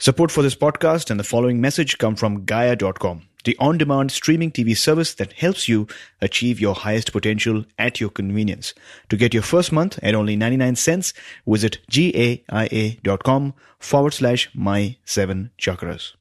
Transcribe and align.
Support 0.00 0.30
for 0.30 0.40
this 0.40 0.54
podcast 0.54 1.10
and 1.10 1.20
the 1.20 1.24
following 1.24 1.60
message 1.60 1.98
come 1.98 2.16
from 2.16 2.46
Gaia.com, 2.46 3.20
the 3.44 3.54
on 3.58 3.76
demand 3.76 4.10
streaming 4.10 4.50
TV 4.50 4.74
service 4.74 5.12
that 5.12 5.34
helps 5.34 5.68
you 5.68 5.88
achieve 6.22 6.58
your 6.58 6.74
highest 6.74 7.12
potential 7.12 7.66
at 7.78 8.00
your 8.00 8.08
convenience. 8.08 8.72
To 9.10 9.18
get 9.18 9.34
your 9.34 9.42
first 9.42 9.72
month 9.72 9.98
at 10.02 10.14
only 10.14 10.36
99 10.36 10.76
cents, 10.76 11.12
visit 11.46 11.80
gaia.com 11.90 13.52
forward 13.78 14.14
slash 14.14 14.48
my 14.54 14.96
seven 15.04 15.50
chakras. 15.58 16.14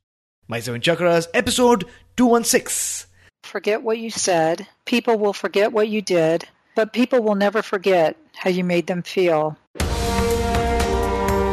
My 0.50 0.60
seven 0.60 0.82
chakras, 0.82 1.28
episode 1.34 1.86
216. 2.18 3.08
Forget 3.44 3.82
what 3.82 3.98
you 3.98 4.10
said. 4.10 4.68
People 4.84 5.18
will 5.18 5.32
forget 5.32 5.72
what 5.72 5.88
you 5.88 6.02
did, 6.02 6.44
but 6.76 6.92
people 6.92 7.22
will 7.24 7.36
never 7.36 7.62
forget 7.62 8.18
how 8.36 8.50
you 8.50 8.66
made 8.66 8.88
them 8.88 9.04
feel. 9.04 9.58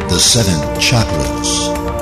The 0.09 0.19
seven 0.19 0.55
chakras, 0.81 1.76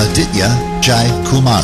Aditya 0.00 0.48
Jai 0.80 1.06
Kumar. 1.28 1.62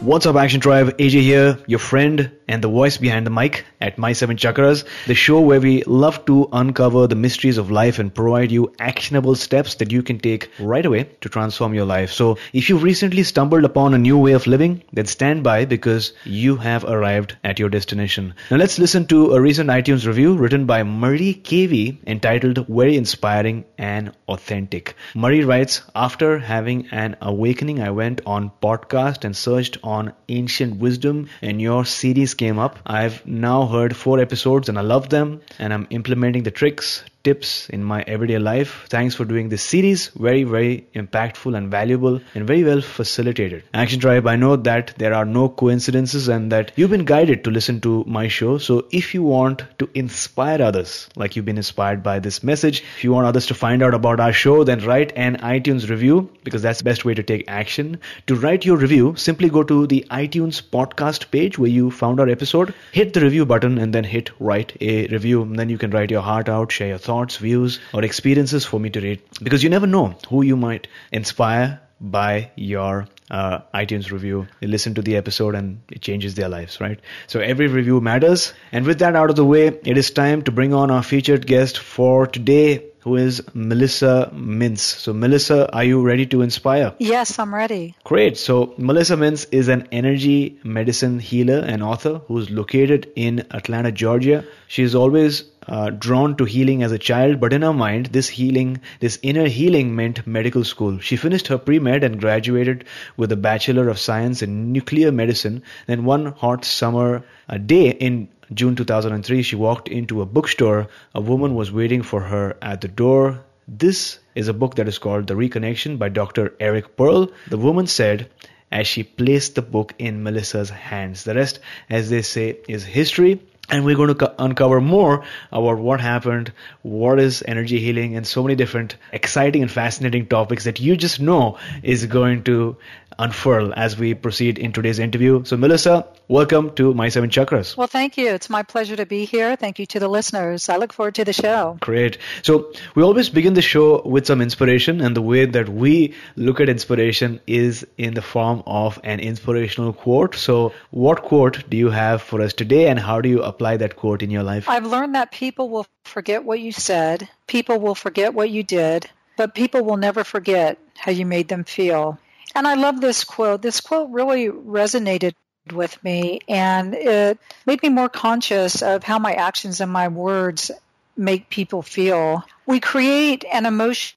What's 0.00 0.26
up, 0.26 0.34
Action 0.34 0.58
Tribe? 0.58 0.96
AJ 0.98 1.22
here, 1.22 1.58
your 1.68 1.78
friend 1.78 2.28
and 2.52 2.62
the 2.62 2.68
voice 2.68 2.98
behind 2.98 3.24
the 3.26 3.30
mic 3.30 3.64
at 3.80 3.96
My 3.96 4.12
Seven 4.12 4.36
Chakras, 4.36 4.84
the 5.06 5.14
show 5.14 5.40
where 5.40 5.60
we 5.60 5.82
love 5.84 6.26
to 6.26 6.50
uncover 6.52 7.06
the 7.06 7.14
mysteries 7.14 7.56
of 7.56 7.70
life 7.70 7.98
and 7.98 8.14
provide 8.14 8.52
you 8.52 8.74
actionable 8.78 9.34
steps 9.36 9.76
that 9.76 9.90
you 9.90 10.02
can 10.02 10.18
take 10.18 10.50
right 10.60 10.84
away 10.84 11.04
to 11.22 11.30
transform 11.30 11.72
your 11.72 11.86
life. 11.86 12.12
So, 12.12 12.36
if 12.52 12.68
you've 12.68 12.82
recently 12.82 13.22
stumbled 13.22 13.64
upon 13.64 13.94
a 13.94 13.98
new 13.98 14.18
way 14.18 14.32
of 14.32 14.46
living, 14.46 14.82
then 14.92 15.06
stand 15.06 15.42
by 15.42 15.64
because 15.64 16.12
you 16.24 16.56
have 16.56 16.84
arrived 16.84 17.36
at 17.42 17.58
your 17.58 17.70
destination. 17.70 18.34
Now, 18.50 18.58
let's 18.58 18.78
listen 18.78 19.06
to 19.06 19.32
a 19.32 19.40
recent 19.40 19.70
iTunes 19.70 20.06
review 20.06 20.36
written 20.36 20.66
by 20.66 20.82
Murray 20.82 21.40
KV 21.42 22.06
entitled 22.06 22.66
Very 22.68 22.98
Inspiring 22.98 23.64
and 23.78 24.12
Authentic. 24.28 24.94
Murray 25.14 25.42
writes 25.42 25.80
After 25.94 26.38
having 26.38 26.88
an 26.92 27.16
awakening, 27.22 27.80
I 27.80 27.92
went 27.92 28.20
on 28.26 28.52
podcast 28.62 29.24
and 29.24 29.34
searched 29.34 29.78
on 29.82 30.12
ancient 30.28 30.76
wisdom, 30.76 31.30
and 31.40 31.62
your 31.62 31.86
series 31.86 32.34
came 32.42 32.58
up. 32.58 32.78
I've 32.86 33.24
now 33.24 33.66
heard 33.66 33.94
four 33.94 34.18
episodes 34.18 34.68
and 34.68 34.76
I 34.76 34.82
love 34.82 35.10
them, 35.10 35.40
and 35.60 35.72
I'm 35.72 35.86
implementing 35.90 36.42
the 36.42 36.50
tricks, 36.50 37.04
tips 37.24 37.68
in 37.70 37.82
my 37.84 38.02
everyday 38.06 38.38
life. 38.38 38.86
Thanks 38.88 39.14
for 39.14 39.24
doing 39.24 39.48
this 39.48 39.62
series. 39.62 40.08
Very, 40.08 40.44
very 40.44 40.86
impactful 40.94 41.56
and 41.56 41.70
valuable 41.70 42.20
and 42.34 42.46
very 42.46 42.64
well 42.64 42.80
facilitated. 42.80 43.62
Action 43.72 44.00
Tribe, 44.00 44.26
I 44.26 44.36
know 44.36 44.56
that 44.56 44.94
there 44.98 45.14
are 45.14 45.24
no 45.24 45.48
coincidences 45.48 46.28
and 46.28 46.50
that 46.52 46.72
you've 46.76 46.90
been 46.90 47.04
guided 47.04 47.44
to 47.44 47.50
listen 47.50 47.80
to 47.82 48.04
my 48.06 48.28
show. 48.28 48.58
So 48.58 48.86
if 48.90 49.14
you 49.14 49.22
want 49.22 49.64
to 49.78 49.88
inspire 49.94 50.60
others, 50.62 51.08
like 51.16 51.36
you've 51.36 51.44
been 51.44 51.56
inspired 51.56 52.02
by 52.02 52.18
this 52.18 52.42
message, 52.42 52.82
if 52.96 53.04
you 53.04 53.12
want 53.12 53.26
others 53.26 53.46
to 53.46 53.54
find 53.54 53.82
out 53.82 53.94
about 53.94 54.20
our 54.20 54.32
show, 54.32 54.64
then 54.64 54.84
write 54.84 55.12
an 55.16 55.36
iTunes 55.38 55.88
review 55.88 56.28
because 56.44 56.62
that's 56.62 56.78
the 56.78 56.84
best 56.84 57.04
way 57.04 57.14
to 57.14 57.22
take 57.22 57.44
action. 57.48 57.98
To 58.26 58.34
write 58.34 58.64
your 58.64 58.76
review, 58.76 59.14
simply 59.16 59.48
go 59.48 59.62
to 59.62 59.86
the 59.86 60.04
iTunes 60.10 60.60
podcast 60.62 61.30
page 61.30 61.58
where 61.58 61.70
you 61.70 61.90
found 61.90 62.18
our 62.18 62.28
episode, 62.28 62.74
hit 62.90 63.12
the 63.12 63.20
review 63.20 63.46
button 63.46 63.78
and 63.78 63.94
then 63.94 64.04
hit 64.04 64.30
write 64.40 64.76
a 64.80 65.06
review. 65.06 65.42
And 65.42 65.58
then 65.58 65.68
you 65.68 65.78
can 65.78 65.90
write 65.90 66.10
your 66.10 66.22
heart 66.22 66.48
out, 66.48 66.72
share 66.72 66.88
your 66.88 66.98
thoughts 66.98 67.11
thoughts, 67.12 67.36
views, 67.36 67.78
or 67.92 68.04
experiences 68.04 68.64
for 68.64 68.80
me 68.80 68.90
to 68.90 69.00
read 69.08 69.22
because 69.42 69.62
you 69.62 69.70
never 69.78 69.86
know 69.86 70.04
who 70.28 70.42
you 70.42 70.56
might 70.56 70.88
inspire 71.20 71.80
by 72.02 72.50
your 72.56 73.06
uh, 73.30 73.60
iTunes 73.72 74.10
review. 74.10 74.46
They 74.60 74.66
listen 74.66 74.94
to 74.94 75.02
the 75.02 75.16
episode 75.16 75.54
and 75.54 75.80
it 75.90 76.02
changes 76.02 76.34
their 76.34 76.48
lives, 76.48 76.80
right? 76.80 77.00
So 77.26 77.40
every 77.40 77.68
review 77.68 78.00
matters. 78.00 78.52
And 78.72 78.84
with 78.84 78.98
that 78.98 79.16
out 79.16 79.30
of 79.30 79.36
the 79.36 79.44
way, 79.44 79.66
it 79.66 79.96
is 79.96 80.10
time 80.10 80.42
to 80.42 80.52
bring 80.52 80.74
on 80.74 80.90
our 80.90 81.02
featured 81.02 81.46
guest 81.46 81.78
for 81.78 82.26
today, 82.26 82.84
who 83.02 83.16
is 83.16 83.42
Melissa 83.52 84.30
Mintz. 84.32 84.78
So, 84.78 85.12
Melissa, 85.12 85.70
are 85.72 85.82
you 85.82 86.00
ready 86.00 86.24
to 86.26 86.42
inspire? 86.42 86.94
Yes, 86.98 87.38
I'm 87.38 87.52
ready. 87.52 87.96
Great. 88.04 88.38
So, 88.38 88.74
Melissa 88.78 89.16
Mintz 89.16 89.46
is 89.50 89.68
an 89.68 89.88
energy 89.90 90.58
medicine 90.62 91.18
healer 91.18 91.58
and 91.58 91.82
author 91.82 92.20
who's 92.28 92.48
located 92.50 93.10
in 93.16 93.44
Atlanta, 93.50 93.90
Georgia. 93.90 94.44
She's 94.68 94.94
always 94.94 95.42
uh, 95.66 95.90
drawn 95.90 96.36
to 96.36 96.44
healing 96.44 96.84
as 96.84 96.92
a 96.92 96.98
child, 96.98 97.40
but 97.40 97.52
in 97.52 97.62
her 97.62 97.72
mind, 97.72 98.06
this 98.06 98.28
healing, 98.28 98.80
this 99.00 99.18
inner 99.22 99.48
healing 99.48 99.96
meant 99.96 100.24
medical 100.24 100.62
school. 100.62 100.98
She 101.00 101.16
finished 101.16 101.48
her 101.48 101.58
pre 101.58 101.80
med 101.80 102.04
and 102.04 102.20
graduated 102.20 102.84
with 103.16 103.32
a 103.32 103.36
Bachelor 103.36 103.88
of 103.88 103.98
Science 103.98 104.42
in 104.42 104.72
Nuclear 104.72 105.10
Medicine. 105.10 105.62
Then, 105.86 106.04
one 106.04 106.26
hot 106.26 106.64
summer 106.64 107.24
day 107.66 107.90
in 107.90 108.28
June 108.54 108.76
2003, 108.76 109.42
she 109.42 109.56
walked 109.56 109.88
into 109.88 110.20
a 110.20 110.26
bookstore. 110.26 110.88
A 111.14 111.20
woman 111.20 111.54
was 111.54 111.72
waiting 111.72 112.02
for 112.02 112.20
her 112.20 112.56
at 112.60 112.80
the 112.80 112.88
door. 112.88 113.40
This 113.68 114.18
is 114.34 114.48
a 114.48 114.52
book 114.52 114.74
that 114.76 114.88
is 114.88 114.98
called 114.98 115.26
The 115.26 115.34
Reconnection 115.34 115.98
by 115.98 116.08
Dr. 116.08 116.54
Eric 116.58 116.96
Pearl. 116.96 117.30
The 117.48 117.58
woman 117.58 117.86
said, 117.86 118.28
as 118.72 118.86
she 118.86 119.02
placed 119.02 119.54
the 119.54 119.62
book 119.62 119.94
in 119.98 120.22
Melissa's 120.22 120.70
hands. 120.70 121.24
The 121.24 121.34
rest, 121.34 121.60
as 121.90 122.10
they 122.10 122.22
say, 122.22 122.58
is 122.68 122.84
history. 122.84 123.40
And 123.70 123.84
we're 123.84 123.96
going 123.96 124.08
to 124.08 124.14
co- 124.14 124.34
uncover 124.38 124.80
more 124.80 125.24
about 125.52 125.78
what 125.78 126.00
happened, 126.00 126.52
what 126.82 127.20
is 127.20 127.44
energy 127.46 127.78
healing, 127.78 128.16
and 128.16 128.26
so 128.26 128.42
many 128.42 128.56
different 128.56 128.96
exciting 129.12 129.62
and 129.62 129.70
fascinating 129.70 130.26
topics 130.26 130.64
that 130.64 130.80
you 130.80 130.96
just 130.96 131.20
know 131.20 131.58
is 131.82 132.04
going 132.06 132.42
to 132.44 132.76
unfurl 133.18 133.72
as 133.76 133.98
we 133.98 134.14
proceed 134.14 134.58
in 134.58 134.72
today's 134.72 134.98
interview. 134.98 135.44
So, 135.44 135.56
Melissa, 135.56 136.06
welcome 136.28 136.74
to 136.76 136.94
My 136.94 137.08
Seven 137.08 137.30
Chakras. 137.30 137.76
Well, 137.76 137.86
thank 137.86 138.16
you. 138.16 138.28
It's 138.28 138.50
my 138.50 138.62
pleasure 138.62 138.96
to 138.96 139.06
be 139.06 139.24
here. 139.24 139.56
Thank 139.56 139.78
you 139.78 139.86
to 139.86 140.00
the 140.00 140.08
listeners. 140.08 140.68
I 140.68 140.76
look 140.76 140.92
forward 140.92 141.14
to 141.16 141.24
the 141.24 141.32
show. 141.32 141.76
Great. 141.80 142.18
So, 142.42 142.72
we 142.94 143.02
always 143.02 143.28
begin 143.28 143.54
the 143.54 143.62
show 143.62 144.02
with 144.02 144.26
some 144.26 144.40
inspiration, 144.40 145.00
and 145.00 145.16
the 145.16 145.22
way 145.22 145.44
that 145.46 145.68
we 145.68 146.14
look 146.36 146.60
at 146.60 146.68
inspiration 146.68 147.40
is 147.46 147.86
in 147.98 148.14
the 148.14 148.22
form 148.22 148.62
of 148.66 148.98
an 149.04 149.20
inspirational 149.20 149.92
quote. 149.92 150.34
So, 150.34 150.72
what 150.90 151.22
quote 151.22 151.68
do 151.68 151.76
you 151.76 151.90
have 151.90 152.22
for 152.22 152.40
us 152.40 152.52
today, 152.52 152.88
and 152.88 152.98
how 152.98 153.20
do 153.20 153.28
you 153.28 153.42
apply 153.42 153.78
that 153.78 153.96
quote 153.96 154.22
in 154.22 154.30
your 154.30 154.42
life? 154.42 154.68
I've 154.68 154.86
learned 154.86 155.14
that 155.14 155.32
people 155.32 155.68
will 155.68 155.86
forget 156.04 156.44
what 156.44 156.60
you 156.60 156.72
said, 156.72 157.28
people 157.46 157.78
will 157.78 157.94
forget 157.94 158.34
what 158.34 158.50
you 158.50 158.62
did, 158.62 159.08
but 159.36 159.54
people 159.54 159.84
will 159.84 159.96
never 159.96 160.24
forget 160.24 160.78
how 160.96 161.12
you 161.12 161.26
made 161.26 161.48
them 161.48 161.64
feel. 161.64 162.18
And 162.54 162.66
I 162.66 162.74
love 162.74 163.00
this 163.00 163.24
quote. 163.24 163.62
This 163.62 163.80
quote 163.80 164.10
really 164.10 164.48
resonated 164.48 165.34
with 165.72 166.02
me 166.02 166.40
and 166.48 166.94
it 166.94 167.38
made 167.66 167.82
me 167.82 167.88
more 167.88 168.08
conscious 168.08 168.82
of 168.82 169.04
how 169.04 169.18
my 169.18 169.32
actions 169.32 169.80
and 169.80 169.92
my 169.92 170.08
words 170.08 170.70
make 171.16 171.48
people 171.48 171.82
feel. 171.82 172.44
We 172.66 172.80
create 172.80 173.44
an 173.50 173.66
emotion 173.66 174.16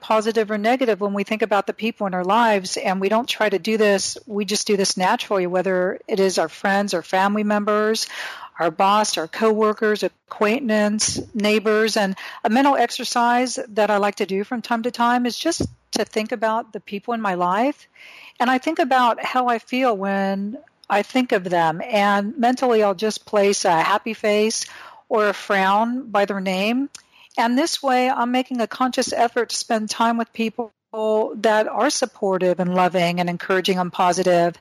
positive 0.00 0.50
or 0.50 0.58
negative 0.58 1.00
when 1.00 1.14
we 1.14 1.22
think 1.22 1.42
about 1.42 1.66
the 1.66 1.72
people 1.72 2.06
in 2.08 2.14
our 2.14 2.24
lives 2.24 2.76
and 2.76 3.00
we 3.00 3.08
don't 3.08 3.28
try 3.28 3.48
to 3.48 3.58
do 3.60 3.76
this 3.76 4.18
we 4.26 4.44
just 4.44 4.66
do 4.66 4.76
this 4.76 4.96
naturally 4.96 5.46
whether 5.46 6.00
it 6.08 6.18
is 6.18 6.38
our 6.38 6.48
friends 6.48 6.92
or 6.92 7.02
family 7.02 7.44
members 7.44 8.08
our 8.58 8.72
boss 8.72 9.16
our 9.16 9.28
coworkers 9.28 10.02
acquaintance 10.02 11.20
neighbors 11.34 11.96
and 11.96 12.16
a 12.42 12.50
mental 12.50 12.74
exercise 12.74 13.60
that 13.68 13.90
i 13.90 13.98
like 13.98 14.16
to 14.16 14.26
do 14.26 14.42
from 14.42 14.60
time 14.60 14.82
to 14.82 14.90
time 14.90 15.24
is 15.24 15.38
just 15.38 15.62
to 16.00 16.10
think 16.10 16.32
about 16.32 16.72
the 16.72 16.80
people 16.80 17.14
in 17.14 17.20
my 17.20 17.34
life. 17.34 17.88
And 18.38 18.50
i 18.50 18.58
think 18.58 18.78
about 18.78 19.22
how 19.22 19.48
i 19.48 19.58
feel 19.58 19.96
when 19.96 20.58
i 20.88 21.02
think 21.02 21.32
of 21.32 21.44
them. 21.44 21.80
And 21.84 22.36
mentally 22.38 22.82
i'll 22.82 22.94
just 22.94 23.26
place 23.26 23.64
a 23.64 23.82
happy 23.82 24.14
face 24.14 24.66
or 25.08 25.28
a 25.28 25.34
frown 25.34 26.10
by 26.10 26.24
their 26.24 26.40
name. 26.40 26.88
And 27.38 27.56
this 27.56 27.82
way, 27.82 28.10
I'm 28.10 28.32
making 28.32 28.60
a 28.60 28.66
conscious 28.66 29.12
effort 29.12 29.50
to 29.50 29.56
spend 29.56 29.88
time 29.88 30.18
with 30.18 30.32
people 30.32 30.72
that 31.36 31.68
are 31.68 31.90
supportive 31.90 32.58
and 32.58 32.74
loving 32.74 33.20
and 33.20 33.30
encouraging 33.30 33.78
and 33.78 33.92
positive, 33.92 34.56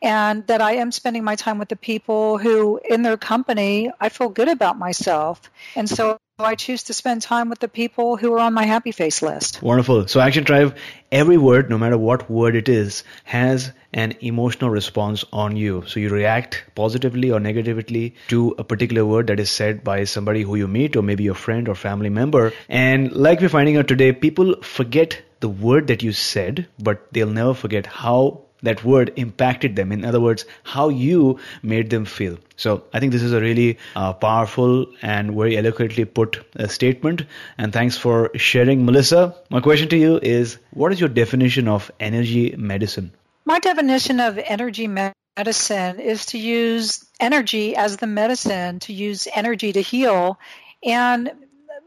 and 0.00 0.46
that 0.46 0.62
I 0.62 0.76
am 0.76 0.90
spending 0.90 1.24
my 1.24 1.36
time 1.36 1.58
with 1.58 1.68
the 1.68 1.76
people 1.76 2.38
who, 2.38 2.80
in 2.82 3.02
their 3.02 3.18
company, 3.18 3.90
I 4.00 4.08
feel 4.08 4.30
good 4.30 4.48
about 4.48 4.78
myself. 4.78 5.50
And 5.76 5.88
so 5.88 6.18
I 6.40 6.56
choose 6.56 6.82
to 6.84 6.94
spend 6.94 7.22
time 7.22 7.48
with 7.48 7.60
the 7.60 7.68
people 7.68 8.16
who 8.16 8.32
are 8.32 8.40
on 8.40 8.54
my 8.54 8.64
happy 8.64 8.90
face 8.90 9.22
list. 9.22 9.62
Wonderful. 9.62 10.08
So, 10.08 10.18
Action 10.18 10.44
Tribe, 10.44 10.76
every 11.12 11.38
word, 11.38 11.70
no 11.70 11.78
matter 11.78 11.96
what 11.96 12.28
word 12.28 12.56
it 12.56 12.68
is, 12.68 13.04
has 13.22 13.70
an 13.92 14.16
emotional 14.20 14.68
response 14.68 15.24
on 15.32 15.56
you. 15.56 15.84
So, 15.86 16.00
you 16.00 16.08
react 16.08 16.64
positively 16.74 17.30
or 17.30 17.38
negatively 17.38 18.16
to 18.30 18.52
a 18.58 18.64
particular 18.64 19.06
word 19.06 19.28
that 19.28 19.38
is 19.38 19.48
said 19.48 19.84
by 19.84 20.02
somebody 20.02 20.42
who 20.42 20.56
you 20.56 20.66
meet, 20.66 20.96
or 20.96 21.02
maybe 21.02 21.22
your 21.22 21.36
friend 21.36 21.68
or 21.68 21.76
family 21.76 22.10
member. 22.10 22.52
And 22.68 23.12
like 23.12 23.40
we're 23.40 23.48
finding 23.48 23.76
out 23.76 23.86
today, 23.86 24.10
people 24.10 24.60
forget 24.60 25.22
the 25.38 25.48
word 25.48 25.86
that 25.86 26.02
you 26.02 26.10
said, 26.10 26.66
but 26.80 27.06
they'll 27.12 27.30
never 27.30 27.54
forget 27.54 27.86
how 27.86 28.40
that 28.64 28.84
word 28.84 29.12
impacted 29.16 29.76
them. 29.76 29.92
In 29.92 30.04
other 30.04 30.20
words, 30.20 30.44
how 30.62 30.88
you 30.88 31.38
made 31.62 31.90
them 31.90 32.04
feel. 32.04 32.38
So 32.56 32.84
I 32.92 33.00
think 33.00 33.12
this 33.12 33.22
is 33.22 33.32
a 33.32 33.40
really 33.40 33.78
uh, 33.96 34.12
powerful 34.12 34.86
and 35.02 35.32
very 35.34 35.56
eloquently 35.56 36.04
put 36.04 36.44
uh, 36.58 36.66
statement. 36.66 37.24
And 37.58 37.72
thanks 37.72 37.96
for 37.96 38.30
sharing, 38.36 38.84
Melissa. 38.84 39.34
My 39.50 39.60
question 39.60 39.88
to 39.90 39.96
you 39.96 40.18
is 40.22 40.58
what 40.70 40.92
is 40.92 41.00
your 41.00 41.08
definition 41.08 41.68
of 41.68 41.90
energy 42.00 42.54
medicine? 42.56 43.12
My 43.44 43.58
definition 43.58 44.20
of 44.20 44.38
energy 44.38 44.88
medicine 44.88 46.00
is 46.00 46.26
to 46.26 46.38
use 46.38 47.04
energy 47.20 47.76
as 47.76 47.98
the 47.98 48.06
medicine, 48.06 48.80
to 48.80 48.92
use 48.92 49.28
energy 49.34 49.72
to 49.72 49.82
heal. 49.82 50.38
And 50.82 51.30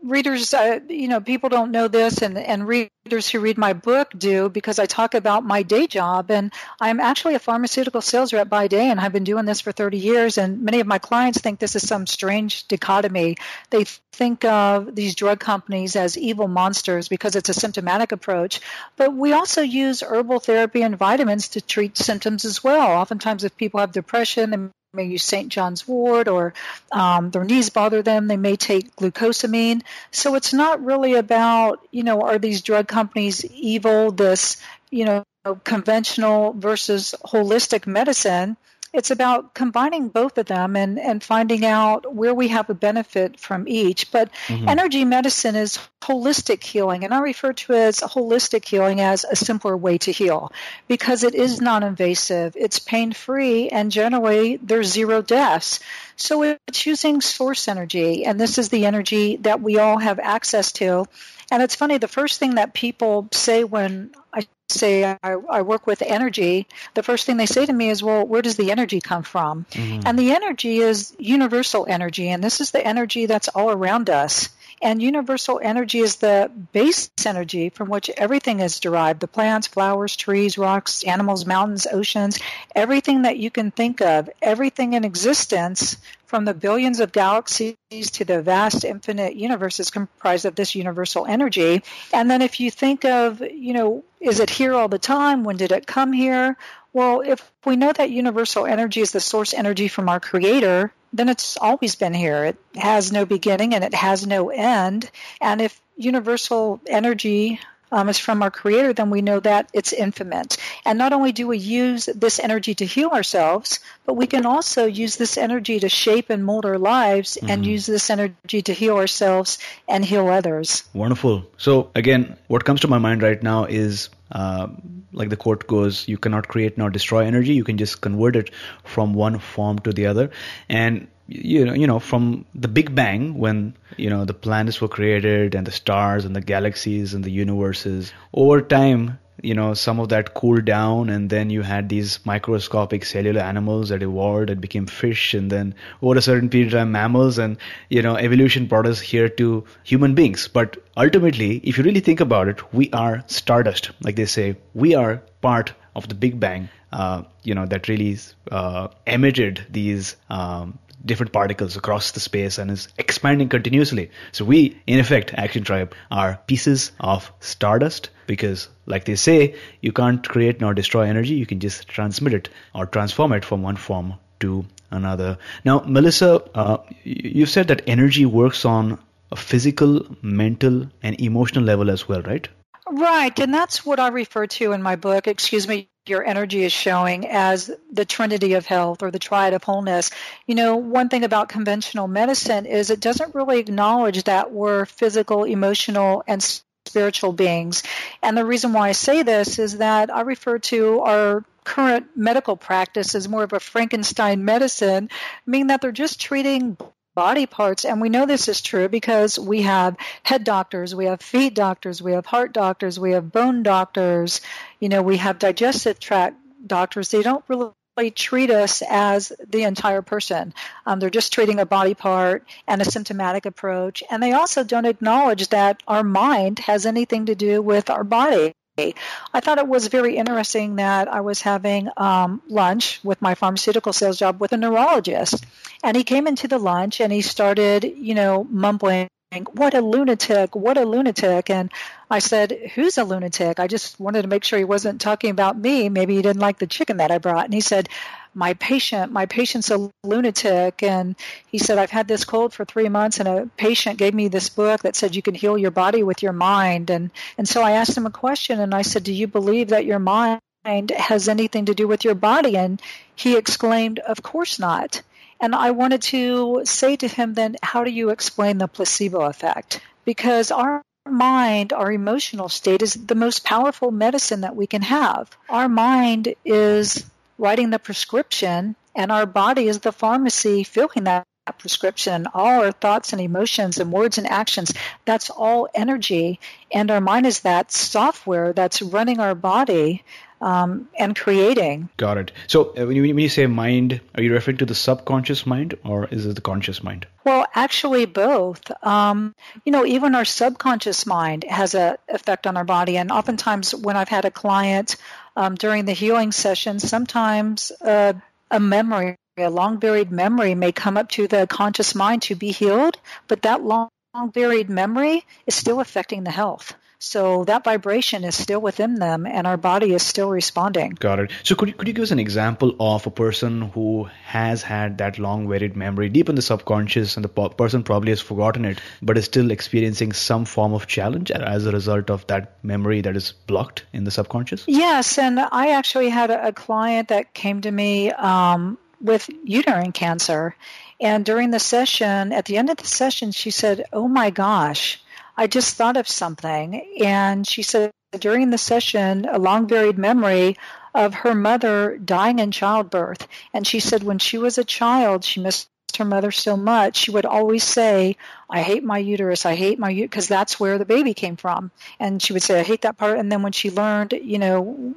readers, 0.08 0.54
uh, 0.54 0.80
you 0.90 1.08
know, 1.08 1.22
people 1.22 1.50
don't 1.50 1.72
know 1.72 1.88
this, 1.88 2.22
and, 2.22 2.38
and 2.38 2.68
readers 2.68 3.30
who 3.30 3.40
read 3.40 3.58
my 3.58 3.74
book 3.74 4.12
do 4.18 4.50
because 4.50 4.80
I 4.80 4.86
talk 4.86 5.14
about 5.14 5.46
my 5.46 5.64
day 5.64 5.88
job. 5.88 6.32
And 6.32 6.52
I'm 6.80 7.00
actually 7.00 7.36
a 7.36 7.40
pharmaceutical 7.40 8.02
sales 8.02 8.34
rep 8.34 8.50
by 8.50 8.68
day, 8.68 8.90
and 8.90 9.00
I've 9.00 9.14
been 9.14 9.24
doing 9.24 9.46
this 9.46 9.62
for 9.62 9.72
30 9.72 9.98
years. 9.98 10.38
And 10.38 10.64
many 10.64 10.80
of 10.80 10.88
my 10.88 10.98
clients 10.98 11.40
think 11.40 11.60
this 11.60 11.76
is 11.76 11.88
some 11.88 12.08
strange 12.08 12.68
dichotomy. 12.68 13.38
They 13.70 13.86
think 14.14 14.46
of 14.46 14.96
these 14.96 15.16
drug 15.16 15.40
companies 15.40 15.96
as 15.96 16.18
evil 16.18 16.48
monsters 16.48 17.08
because 17.08 17.36
it's 17.36 17.50
a 17.50 17.54
symptomatic 17.54 18.12
approach. 18.12 18.62
But 18.96 19.14
we 19.14 19.34
also 19.34 19.62
use 19.62 20.02
herbal 20.02 20.40
therapy 20.40 20.82
and 20.82 20.98
vitamins 20.98 21.50
to 21.50 21.62
treat 21.62 21.98
symptoms 21.98 22.46
as 22.46 22.64
well. 22.64 22.88
Oftentimes, 22.88 23.44
if 23.44 23.56
people 23.58 23.80
have 23.80 23.92
depression, 23.92 24.72
may 24.98 25.06
use 25.06 25.24
St. 25.24 25.48
John's 25.48 25.88
wort 25.88 26.28
or 26.28 26.54
um, 26.92 27.32
their 27.32 27.46
knees 27.46 27.70
bother 27.70 28.02
them, 28.02 28.28
they 28.28 28.36
may 28.36 28.58
take 28.58 28.96
glucosamine. 28.98 29.84
So 30.12 30.36
it's 30.36 30.54
not 30.54 30.84
really 30.84 31.14
about, 31.14 31.80
you 31.92 32.04
know, 32.04 32.22
are 32.22 32.38
these 32.38 32.62
drug 32.62 32.88
companies 32.88 33.46
evil, 33.46 34.12
this, 34.12 34.58
you 34.90 35.06
know, 35.06 35.24
conventional 35.64 36.54
versus 36.54 37.16
holistic 37.24 37.88
medicine 37.88 38.58
it's 38.94 39.12
about 39.12 39.54
combining 39.54 40.10
both 40.10 40.38
of 40.38 40.46
them 40.46 40.76
and, 40.76 41.00
and 41.00 41.24
finding 41.24 41.66
out 41.66 42.14
where 42.14 42.34
we 42.34 42.48
have 42.50 42.70
a 42.70 42.74
benefit 42.74 43.40
from 43.40 43.68
each. 43.68 44.12
But 44.12 44.32
mm-hmm. 44.48 44.68
energy 44.68 45.06
medicine 45.06 45.56
is 45.56 45.80
holistic 46.02 46.64
healing, 46.64 47.04
and 47.04 47.14
I 47.14 47.20
refer 47.20 47.54
to 47.54 47.74
it 47.74 47.78
as 47.78 48.00
holistic 48.00 48.66
healing 48.66 49.02
as 49.02 49.24
a 49.24 49.36
simpler 49.36 49.76
way 49.76 49.98
to 50.00 50.12
heal 50.12 50.52
because 50.88 51.24
it 51.24 51.36
is 51.36 51.62
non 51.62 51.84
invasive, 51.84 52.56
it's 52.56 52.80
pain 52.80 53.14
free, 53.14 53.70
and 53.70 53.92
generally 53.92 54.58
there's 54.58 54.92
zero 54.92 55.22
deaths. 55.22 55.80
So 56.16 56.42
it's 56.42 56.86
using 56.86 57.22
source 57.22 57.68
energy, 57.68 58.26
and 58.26 58.40
this 58.40 58.58
is 58.58 58.70
the 58.70 58.86
energy 58.86 59.38
that 59.38 59.62
we 59.62 59.78
all 59.78 60.00
have 60.00 60.20
access 60.20 60.72
to. 60.74 61.06
And 61.52 61.64
it's 61.64 61.76
funny, 61.76 61.98
the 61.98 62.08
first 62.08 62.40
thing 62.40 62.56
that 62.56 62.74
people 62.74 63.30
say 63.32 63.64
when 63.64 64.12
I 64.34 64.48
say 64.70 65.06
I, 65.06 65.18
I, 65.24 65.62
work 65.62 65.88
with 65.88 66.02
energy, 66.02 66.68
the 66.94 67.04
first 67.04 67.26
thing 67.26 67.38
they 67.38 67.46
say 67.46 67.66
to 67.66 67.72
me 67.72 67.90
is, 67.90 68.04
well, 68.04 68.26
where 68.28 68.42
does 68.42 68.58
the 68.58 68.72
energy 68.72 69.00
come 69.00 69.24
from? 69.24 69.66
Mm-hmm. 69.72 70.02
And 70.06 70.20
the 70.20 70.32
energy 70.32 70.80
is 70.80 71.16
universal 71.18 71.86
energy, 71.88 72.30
and 72.30 72.44
this 72.44 72.60
is 72.60 72.72
the 72.72 72.86
energy 72.86 73.28
that's 73.28 73.48
all 73.48 73.72
around 73.72 74.10
us. 74.10 74.50
And 74.82 75.02
universal 75.02 75.60
energy 75.62 76.00
is 76.00 76.18
the 76.18 76.52
base 76.72 77.10
energy 77.26 77.70
from 77.70 77.90
which 77.90 78.12
everything 78.12 78.60
is 78.60 78.80
derived 78.80 79.22
the 79.22 79.28
plants, 79.28 79.68
flowers, 79.68 80.16
trees, 80.16 80.58
rocks, 80.58 81.04
animals, 81.04 81.46
mountains, 81.46 81.88
oceans, 81.92 82.40
everything 82.76 83.24
that 83.24 83.38
you 83.38 83.50
can 83.50 83.72
think 83.72 84.02
of, 84.02 84.30
everything 84.42 84.94
in 84.94 85.04
existence 85.04 85.98
from 86.28 86.46
the 86.46 86.54
billions 86.54 87.00
of 87.00 87.12
galaxies 87.12 87.76
to 87.90 88.26
the 88.26 88.42
vast 88.42 88.84
infinite 88.84 89.36
universe 89.36 89.80
is 89.80 89.90
comprised 89.90 90.46
of 90.46 90.56
this 90.56 90.76
universal 90.76 91.26
energy. 91.26 91.82
And 92.14 92.30
then 92.30 92.42
if 92.42 92.60
you 92.60 92.70
think 92.70 93.06
of, 93.06 93.42
you 93.42 93.74
know, 93.74 94.04
is 94.20 94.40
it 94.40 94.50
here 94.50 94.76
all 94.76 94.90
the 94.90 95.00
time? 95.00 95.44
When 95.44 95.58
did 95.58 95.72
it 95.72 95.88
come 95.88 96.12
here? 96.12 96.58
Well, 96.94 97.22
if 97.22 97.50
we 97.66 97.78
know 97.78 97.94
that 97.94 98.10
universal 98.10 98.66
energy 98.66 99.02
is 99.02 99.12
the 99.12 99.20
source 99.20 99.54
energy 99.54 99.88
from 99.88 100.10
our 100.10 100.20
creator, 100.20 100.92
then 101.18 101.30
it's 101.30 101.58
always 101.58 101.96
been 101.96 102.14
here. 102.14 102.46
It 102.46 102.58
has 102.76 103.12
no 103.12 103.26
beginning 103.26 103.74
and 103.74 103.84
it 103.84 103.94
has 103.94 104.26
no 104.26 104.50
end. 104.50 105.10
And 105.42 105.62
if 105.62 105.82
universal 105.96 106.80
energy 106.88 107.60
um, 107.92 108.10
is 108.10 108.18
from 108.18 108.44
our 108.44 108.52
creator, 108.52 108.94
then 108.94 109.10
we 109.10 109.22
know 109.22 109.40
that 109.40 109.70
it's 109.74 109.94
infinite. 109.94 110.58
And 110.86 110.98
not 110.98 111.14
only 111.14 111.32
do 111.32 111.48
we 111.48 111.58
use 111.58 112.06
this 112.06 112.40
energy 112.40 112.76
to 112.76 112.86
heal 112.86 113.10
ourselves, 113.10 113.80
but 114.06 114.16
we 114.16 114.28
can 114.28 114.46
also 114.46 114.86
use 114.86 115.18
this 115.18 115.38
energy 115.38 115.80
to 115.80 115.90
shape 115.90 116.30
and 116.30 116.44
mold 116.46 116.66
our 116.66 116.78
lives 116.78 117.38
mm-hmm. 117.38 117.50
and 117.50 117.66
use 117.66 117.86
this 117.86 118.10
energy 118.10 118.62
to 118.64 118.74
heal 118.74 118.98
ourselves 118.98 119.60
and 119.88 120.04
heal 120.04 120.28
others. 120.28 120.84
Wonderful. 120.94 121.46
So, 121.58 121.92
again, 121.96 122.38
what 122.48 122.66
comes 122.66 122.82
to 122.82 122.88
my 122.88 122.98
mind 122.98 123.22
right 123.22 123.42
now 123.42 123.66
is 123.66 124.10
uh, 124.32 124.68
like 125.14 125.30
the 125.30 125.38
quote 125.38 125.68
goes, 125.68 126.08
you 126.08 126.18
cannot 126.18 126.48
create 126.48 126.78
nor 126.78 126.90
destroy 126.90 127.26
energy. 127.26 127.54
You 127.54 127.64
can 127.64 127.78
just 127.78 128.02
convert 128.02 128.36
it 128.36 128.54
from 128.84 129.14
one 129.14 129.40
form 129.40 129.80
to 129.80 129.94
the 129.94 130.08
other. 130.08 130.32
And 130.70 131.08
you 131.28 131.66
know, 131.66 131.74
you 131.74 131.88
know, 131.88 132.00
from 132.00 132.46
the 132.56 132.68
Big 132.68 132.96
Bang, 132.96 133.38
when 133.38 133.76
you 133.98 134.10
know 134.10 134.26
the 134.26 134.34
planets 134.34 134.80
were 134.82 134.88
created 134.88 135.56
and 135.56 135.68
the 135.68 135.72
stars 135.72 136.26
and 136.26 136.36
the 136.36 136.42
galaxies 136.42 137.14
and 137.14 137.24
the 137.24 137.32
universes, 137.32 138.14
over 138.34 138.62
time, 138.62 139.20
you 139.42 139.54
know, 139.54 139.74
some 139.74 140.00
of 140.00 140.10
that 140.10 140.34
cooled 140.34 140.66
down, 140.66 141.10
and 141.10 141.30
then 141.30 141.50
you 141.50 141.62
had 141.62 141.90
these 141.90 142.20
microscopic 142.26 143.04
cellular 143.06 143.42
animals 143.42 143.90
that 143.90 144.02
evolved 144.02 144.50
and 144.50 144.62
became 144.62 144.86
fish, 144.86 145.34
and 145.34 145.52
then 145.52 145.76
over 146.02 146.18
a 146.18 146.22
certain 146.22 146.50
period 146.50 146.74
of 146.74 146.80
time, 146.80 146.92
mammals, 146.92 147.38
and 147.38 147.58
you 147.90 148.02
know, 148.02 148.16
evolution 148.16 148.66
brought 148.66 148.88
us 148.88 149.00
here 149.02 149.28
to 149.28 149.64
human 149.84 150.16
beings. 150.16 150.48
But 150.48 150.78
ultimately, 150.96 151.58
if 151.58 151.78
you 151.78 151.84
really 151.84 152.00
think 152.00 152.22
about 152.22 152.48
it, 152.48 152.74
we 152.74 152.90
are 152.92 153.24
stardust, 153.28 153.92
like 154.02 154.16
they 154.16 154.26
say, 154.26 154.56
we 154.74 154.96
are 154.96 155.22
part 155.42 155.74
of 155.96 156.08
the 156.08 156.16
Big 156.16 156.40
Bang. 156.40 156.70
Uh, 156.94 157.24
you 157.44 157.54
know, 157.54 157.66
that 157.66 157.90
really 157.90 158.18
uh, 158.50 158.88
emitted 159.06 159.66
these. 159.70 160.16
Um, 160.30 160.80
different 161.08 161.32
particles 161.32 161.76
across 161.78 162.12
the 162.12 162.20
space 162.20 162.58
and 162.58 162.70
is 162.70 162.88
expanding 162.98 163.50
continuously. 163.50 164.12
So 164.32 164.46
we, 164.46 164.80
in 164.86 165.00
effect, 165.00 165.34
Action 165.34 165.64
Tribe, 165.64 165.96
are 166.12 166.40
pieces 166.46 166.92
of 167.00 167.32
stardust 167.40 168.10
because, 168.28 168.70
like 168.86 169.06
they 169.06 169.16
say, 169.16 169.56
you 169.82 169.92
can't 169.92 170.28
create 170.28 170.62
nor 170.62 170.74
destroy 170.74 171.04
energy. 171.08 171.34
You 171.34 171.46
can 171.46 171.60
just 171.60 171.88
transmit 171.88 172.34
it 172.34 172.50
or 172.76 172.86
transform 172.86 173.32
it 173.32 173.46
from 173.46 173.64
one 173.64 173.78
form 173.78 174.14
to 174.42 174.66
another. 174.92 175.38
Now, 175.66 175.80
Melissa, 175.86 176.44
uh, 176.54 176.78
you've 177.04 177.50
said 177.50 177.70
that 177.70 177.82
energy 177.88 178.26
works 178.26 178.66
on 178.66 179.00
a 179.32 179.36
physical, 179.36 180.06
mental, 180.22 180.88
and 181.02 181.20
emotional 181.20 181.66
level 181.66 181.90
as 181.90 182.08
well, 182.08 182.22
right? 182.22 182.48
Right, 182.90 183.38
and 183.40 183.54
that's 183.54 183.86
what 183.86 184.00
I 184.00 184.08
refer 184.08 184.48
to 184.48 184.72
in 184.72 184.82
my 184.82 184.96
book. 184.96 185.28
Excuse 185.28 185.68
me, 185.68 185.90
your 186.10 186.26
energy 186.26 186.64
is 186.64 186.72
showing 186.72 187.28
as 187.28 187.72
the 187.92 188.06
trinity 188.06 188.54
of 188.54 188.66
health 188.66 189.04
or 189.04 189.12
the 189.12 189.20
triad 189.20 189.54
of 189.54 189.64
wholeness. 189.64 190.12
You 190.46 190.56
know, 190.56 190.78
one 190.78 191.10
thing 191.10 191.24
about 191.24 191.50
conventional 191.50 192.08
medicine 192.08 192.66
is 192.66 192.90
it 192.90 193.00
doesn't 193.00 193.36
really 193.36 193.60
acknowledge 193.60 194.24
that 194.24 194.52
we're 194.52 194.86
physical, 194.86 195.44
emotional, 195.44 196.24
and 196.28 196.42
spiritual 196.86 197.34
beings. 197.34 197.84
And 198.24 198.38
the 198.38 198.46
reason 198.46 198.74
why 198.74 198.90
I 198.90 198.94
say 198.94 199.24
this 199.24 199.60
is 199.60 199.78
that 199.78 200.14
I 200.14 200.22
refer 200.22 200.60
to 200.60 201.02
our 201.02 201.44
current 201.64 202.16
medical 202.16 202.56
practice 202.56 203.14
as 203.14 203.28
more 203.28 203.44
of 203.44 203.54
a 203.54 203.60
Frankenstein 203.60 204.46
medicine, 204.46 205.10
meaning 205.46 205.68
that 205.68 205.82
they're 205.82 205.92
just 205.92 206.22
treating 206.22 206.78
body 207.18 207.48
parts. 207.48 207.84
And 207.84 208.00
we 208.00 208.10
know 208.10 208.28
this 208.28 208.48
is 208.48 208.62
true 208.62 208.88
because 208.88 209.40
we 209.40 209.64
have 209.64 209.98
head 210.22 210.44
doctors, 210.44 210.94
we 210.94 211.06
have 211.06 211.20
feet 211.20 211.56
doctors, 211.56 212.00
we 212.00 212.12
have 212.12 212.28
heart 212.28 212.54
doctors, 212.54 213.00
we 213.00 213.14
have 213.14 213.32
bone 213.32 213.64
doctors, 213.64 214.42
you 214.80 214.88
know, 214.88 215.02
we 215.02 215.18
have 215.18 215.40
digestive 215.40 216.00
tract 216.00 216.38
doctors. 216.68 217.10
They 217.10 217.24
don't 217.24 217.44
really 217.48 218.12
treat 218.12 218.52
us 218.52 218.84
as 218.88 219.34
the 219.50 219.64
entire 219.64 220.04
person. 220.04 220.54
Um, 220.86 221.00
they're 221.00 221.10
just 221.10 221.34
treating 221.34 221.60
a 221.60 221.66
body 221.66 221.96
part 221.96 222.48
and 222.68 222.84
a 222.84 222.86
symptomatic 222.86 223.48
approach. 223.48 224.04
And 224.12 224.22
they 224.22 224.34
also 224.34 224.64
don't 224.64 224.86
acknowledge 224.86 225.48
that 225.48 225.82
our 225.88 226.04
mind 226.04 226.60
has 226.60 226.86
anything 226.86 227.26
to 227.26 227.34
do 227.34 227.64
with 227.64 227.90
our 227.90 228.04
body. 228.04 228.54
I 228.78 229.40
thought 229.40 229.58
it 229.58 229.68
was 229.68 229.88
very 229.88 230.18
interesting 230.18 230.76
that 230.76 231.08
I 231.08 231.22
was 231.22 231.42
having 231.42 231.90
um, 231.98 232.44
lunch 232.48 233.00
with 233.04 233.20
my 233.24 233.34
pharmaceutical 233.34 233.92
sales 233.92 234.20
job 234.20 234.40
with 234.40 234.52
a 234.52 234.58
neurologist. 234.58 235.44
And 235.84 235.98
he 235.98 236.04
came 236.04 236.28
into 236.28 236.48
the 236.48 236.60
lunch 236.60 237.02
and 237.02 237.12
he 237.12 237.22
started, 237.22 237.84
you 237.84 238.14
know, 238.14 238.44
mumbling, 238.44 239.10
What 239.54 239.74
a 239.74 239.82
lunatic, 239.82 240.56
what 240.56 240.78
a 240.78 240.86
lunatic. 240.86 241.50
And 241.50 241.72
I 242.10 242.20
said, 242.20 242.52
Who's 242.76 243.00
a 243.00 243.04
lunatic? 243.04 243.60
I 243.60 243.66
just 243.66 244.00
wanted 244.00 244.22
to 244.22 244.28
make 244.28 244.44
sure 244.44 244.60
he 244.60 244.66
wasn't 244.66 245.02
talking 245.02 245.32
about 245.32 245.58
me. 245.58 245.90
Maybe 245.90 246.16
he 246.16 246.22
didn't 246.22 246.42
like 246.42 246.60
the 246.60 246.68
chicken 246.68 246.98
that 246.98 247.10
I 247.10 247.18
brought. 247.18 247.46
And 247.46 247.54
he 247.56 247.62
said, 247.62 247.90
my 248.34 248.54
patient, 248.56 249.12
my 249.12 249.26
patient's 249.26 249.72
a 249.72 249.90
lunatic. 250.04 250.84
And 250.84 251.16
he 251.48 251.58
said, 251.58 251.78
I've 251.78 251.92
had 251.92 252.08
this 252.08 252.26
cold 252.26 252.54
for 252.54 252.66
three 252.66 252.90
months, 252.90 253.20
and 253.20 253.28
a 253.28 253.50
patient 253.58 253.98
gave 253.98 254.14
me 254.14 254.28
this 254.28 254.50
book 254.50 254.82
that 254.82 254.96
said 254.96 255.16
you 255.16 255.22
can 255.22 255.36
heal 255.36 255.58
your 255.58 255.72
body 255.72 256.04
with 256.04 256.24
your 256.24 256.34
mind. 256.34 256.90
And, 256.90 257.12
and 257.38 257.48
so 257.48 257.62
I 257.62 257.72
asked 257.72 257.98
him 257.98 258.06
a 258.06 258.12
question, 258.12 258.60
and 258.60 258.74
I 258.74 258.82
said, 258.82 259.04
Do 259.04 259.14
you 259.14 259.28
believe 259.28 259.70
that 259.70 259.86
your 259.86 260.00
mind 260.00 260.42
has 260.66 261.28
anything 261.28 261.66
to 261.66 261.76
do 261.76 261.88
with 261.88 262.04
your 262.04 262.16
body? 262.16 262.58
And 262.58 262.82
he 263.16 263.38
exclaimed, 263.38 264.00
Of 264.00 264.22
course 264.22 264.60
not. 264.60 265.02
And 265.40 265.54
I 265.54 265.72
wanted 265.72 266.02
to 266.04 266.62
say 266.66 266.96
to 266.96 267.08
him, 267.08 267.34
then, 267.34 267.58
how 267.62 267.84
do 267.84 267.92
you 267.92 268.10
explain 268.10 268.58
the 268.58 268.68
placebo 268.68 269.22
effect? 269.22 269.82
Because 270.04 270.52
our 270.52 270.82
mind, 271.06 271.74
our 271.74 271.92
emotional 271.92 272.50
state, 272.50 272.82
is 272.82 272.94
the 272.94 273.16
most 273.16 273.44
powerful 273.44 273.92
medicine 273.92 274.42
that 274.42 274.56
we 274.56 274.68
can 274.68 274.82
have. 274.82 275.30
Our 275.50 275.70
mind 275.70 276.34
is 276.44 277.06
writing 277.38 277.70
the 277.70 277.80
prescription, 277.80 278.76
and 278.96 279.12
our 279.12 279.26
body 279.26 279.68
is 279.68 279.80
the 279.80 279.92
pharmacy 279.92 280.64
filling 280.64 281.06
that 281.06 281.26
prescription. 281.58 282.28
All 282.34 282.62
our 282.62 282.72
thoughts 282.72 283.14
and 283.14 283.22
emotions 283.22 283.78
and 283.78 283.92
words 283.92 284.18
and 284.18 284.28
actions, 284.28 284.74
that's 285.06 285.30
all 285.30 285.70
energy. 285.74 286.40
And 286.72 286.92
our 286.92 287.02
mind 287.02 287.26
is 287.26 287.42
that 287.42 287.72
software 287.72 288.54
that's 288.54 288.82
running 288.82 289.20
our 289.20 289.36
body 289.36 290.04
um, 290.42 290.88
and 290.98 291.16
creating. 291.16 291.90
Got 291.98 292.18
it. 292.18 292.32
So 292.48 292.70
uh, 292.78 292.86
when, 292.86 292.96
you, 292.96 293.02
when 293.02 293.18
you 293.18 293.30
say 293.30 293.48
mind, 293.48 294.02
are 294.16 294.22
you 294.22 294.34
referring 294.34 294.58
to 294.58 294.66
the 294.66 294.76
subconscious 294.76 295.46
mind 295.46 295.78
or 295.84 296.06
is 296.06 296.26
it 296.26 296.36
the 296.36 296.42
conscious 296.42 296.84
mind? 296.84 297.08
Well, 297.24 297.46
actually, 297.56 298.06
both. 298.06 298.72
Um, 298.86 299.34
you 299.66 299.72
know, 299.72 299.86
even 299.86 300.16
our 300.16 300.26
subconscious 300.26 301.06
mind 301.06 301.44
has 301.46 301.74
an 301.76 301.98
effect 302.08 302.46
on 302.46 302.56
our 302.56 302.64
body. 302.64 302.98
And 302.98 303.12
oftentimes, 303.12 303.74
when 303.74 303.98
I've 303.98 304.10
had 304.10 304.26
a 304.26 304.32
client 304.32 304.96
um, 305.38 305.54
during 305.54 305.86
the 305.86 305.94
healing 305.94 306.32
session, 306.32 306.80
sometimes 306.80 307.72
uh, 307.82 308.14
a 308.50 308.60
memory, 308.60 309.16
a 309.38 309.50
long 309.52 309.78
buried 309.78 310.12
memory, 310.12 310.56
may 310.56 310.72
come 310.72 310.98
up 310.98 311.10
to 311.10 311.28
the 311.28 311.46
conscious 311.46 311.94
mind 311.94 312.24
to 312.24 312.36
be 312.36 312.52
healed, 312.52 312.98
but 313.28 313.44
that 313.44 313.62
long 313.62 313.90
buried 314.34 314.68
memory 314.68 315.24
is 315.46 315.54
still 315.54 315.80
affecting 315.80 316.24
the 316.24 316.32
health. 316.32 316.74
So 317.00 317.44
that 317.44 317.64
vibration 317.64 318.24
is 318.24 318.36
still 318.36 318.60
within 318.60 318.96
them, 318.96 319.28
and 319.28 319.46
our 319.46 319.58
body 319.58 319.94
is 319.94 320.02
still 320.02 320.32
responding. 320.32 320.92
Got 321.00 321.20
it. 321.20 321.32
So 321.44 321.54
could 321.54 321.70
you, 321.70 321.76
could 321.76 321.88
you 321.88 321.94
give 321.94 322.04
us 322.04 322.12
an 322.12 322.18
example 322.18 322.76
of 322.80 323.06
a 323.06 323.12
person 323.12 323.62
who 323.62 324.06
has 324.26 324.64
had 324.64 324.98
that 324.98 325.20
long 325.20 325.48
buried 325.48 325.76
memory 325.76 326.10
deep 326.10 326.28
in 326.28 326.36
the 326.36 326.42
subconscious, 326.42 327.16
and 327.16 327.24
the 327.24 327.30
po- 327.30 327.50
person 327.50 327.84
probably 327.84 328.10
has 328.10 328.20
forgotten 328.22 328.66
it, 328.66 328.82
but 329.04 329.16
is 329.16 329.26
still 329.26 329.52
experiencing 329.52 330.12
some 330.12 330.46
form 330.46 330.74
of 330.74 330.88
challenge 330.88 331.30
as 331.30 331.68
a 331.68 331.72
result 331.72 332.10
of 332.10 332.26
that 332.28 332.58
memory 332.64 333.02
that 333.02 333.16
is 333.16 333.32
blocked 333.32 333.86
in 333.94 334.04
the 334.04 334.12
subconscious? 334.12 334.64
Yes, 334.68 335.20
and 335.20 335.40
I 335.40 335.74
actually 335.74 336.10
had 336.10 336.32
a, 336.32 336.48
a 336.48 336.52
client 336.52 337.10
that 337.10 337.34
came 337.34 337.62
to 337.62 337.72
me 337.72 338.12
um, 338.12 338.80
with 339.00 339.30
uterine 339.44 339.92
cancer. 339.92 340.56
And 341.00 341.24
during 341.24 341.52
the 341.52 341.60
session, 341.60 342.34
at 342.34 342.46
the 342.46 342.58
end 342.58 342.72
of 342.72 342.78
the 342.78 342.88
session, 342.88 343.32
she 343.32 343.52
said, 343.52 343.86
Oh 343.94 344.08
my 344.08 344.32
gosh, 344.32 345.00
I 345.38 345.48
just 345.48 345.76
thought 345.76 345.98
of 345.98 346.08
something. 346.08 346.84
And 347.02 347.46
she 347.48 347.62
said 347.62 347.92
during 348.20 348.50
the 348.50 348.58
session, 348.58 349.28
a 349.30 349.38
long 349.38 349.68
buried 349.68 349.98
memory 349.98 350.58
of 350.96 351.14
her 351.14 351.36
mother 351.36 351.98
dying 351.98 352.40
in 352.40 352.52
childbirth. 352.52 353.28
And 353.54 353.68
she 353.68 353.80
said 353.80 354.04
when 354.04 354.20
she 354.20 354.38
was 354.38 354.58
a 354.58 354.64
child, 354.64 355.24
she 355.24 355.40
missed 355.40 355.70
her 355.98 356.06
mother 356.06 356.32
so 356.32 356.56
much, 356.56 356.96
she 356.98 357.12
would 357.12 357.26
always 357.26 357.64
say, 357.64 358.18
I 358.50 358.62
hate 358.62 358.84
my 358.84 358.98
uterus, 359.00 359.46
I 359.46 359.56
hate 359.56 359.80
my 359.80 359.90
uterus, 359.90 360.10
because 360.10 360.28
that's 360.28 360.60
where 360.60 360.78
the 360.78 360.86
baby 360.86 361.14
came 361.14 361.38
from. 361.38 361.72
And 362.00 362.22
she 362.22 362.34
would 362.34 362.44
say, 362.44 362.60
I 362.60 362.64
hate 362.64 362.84
that 362.84 362.98
part. 362.98 363.18
And 363.18 363.32
then 363.32 363.42
when 363.42 363.52
she 363.52 363.72
learned, 363.72 364.14
you 364.14 364.38
know, 364.38 364.94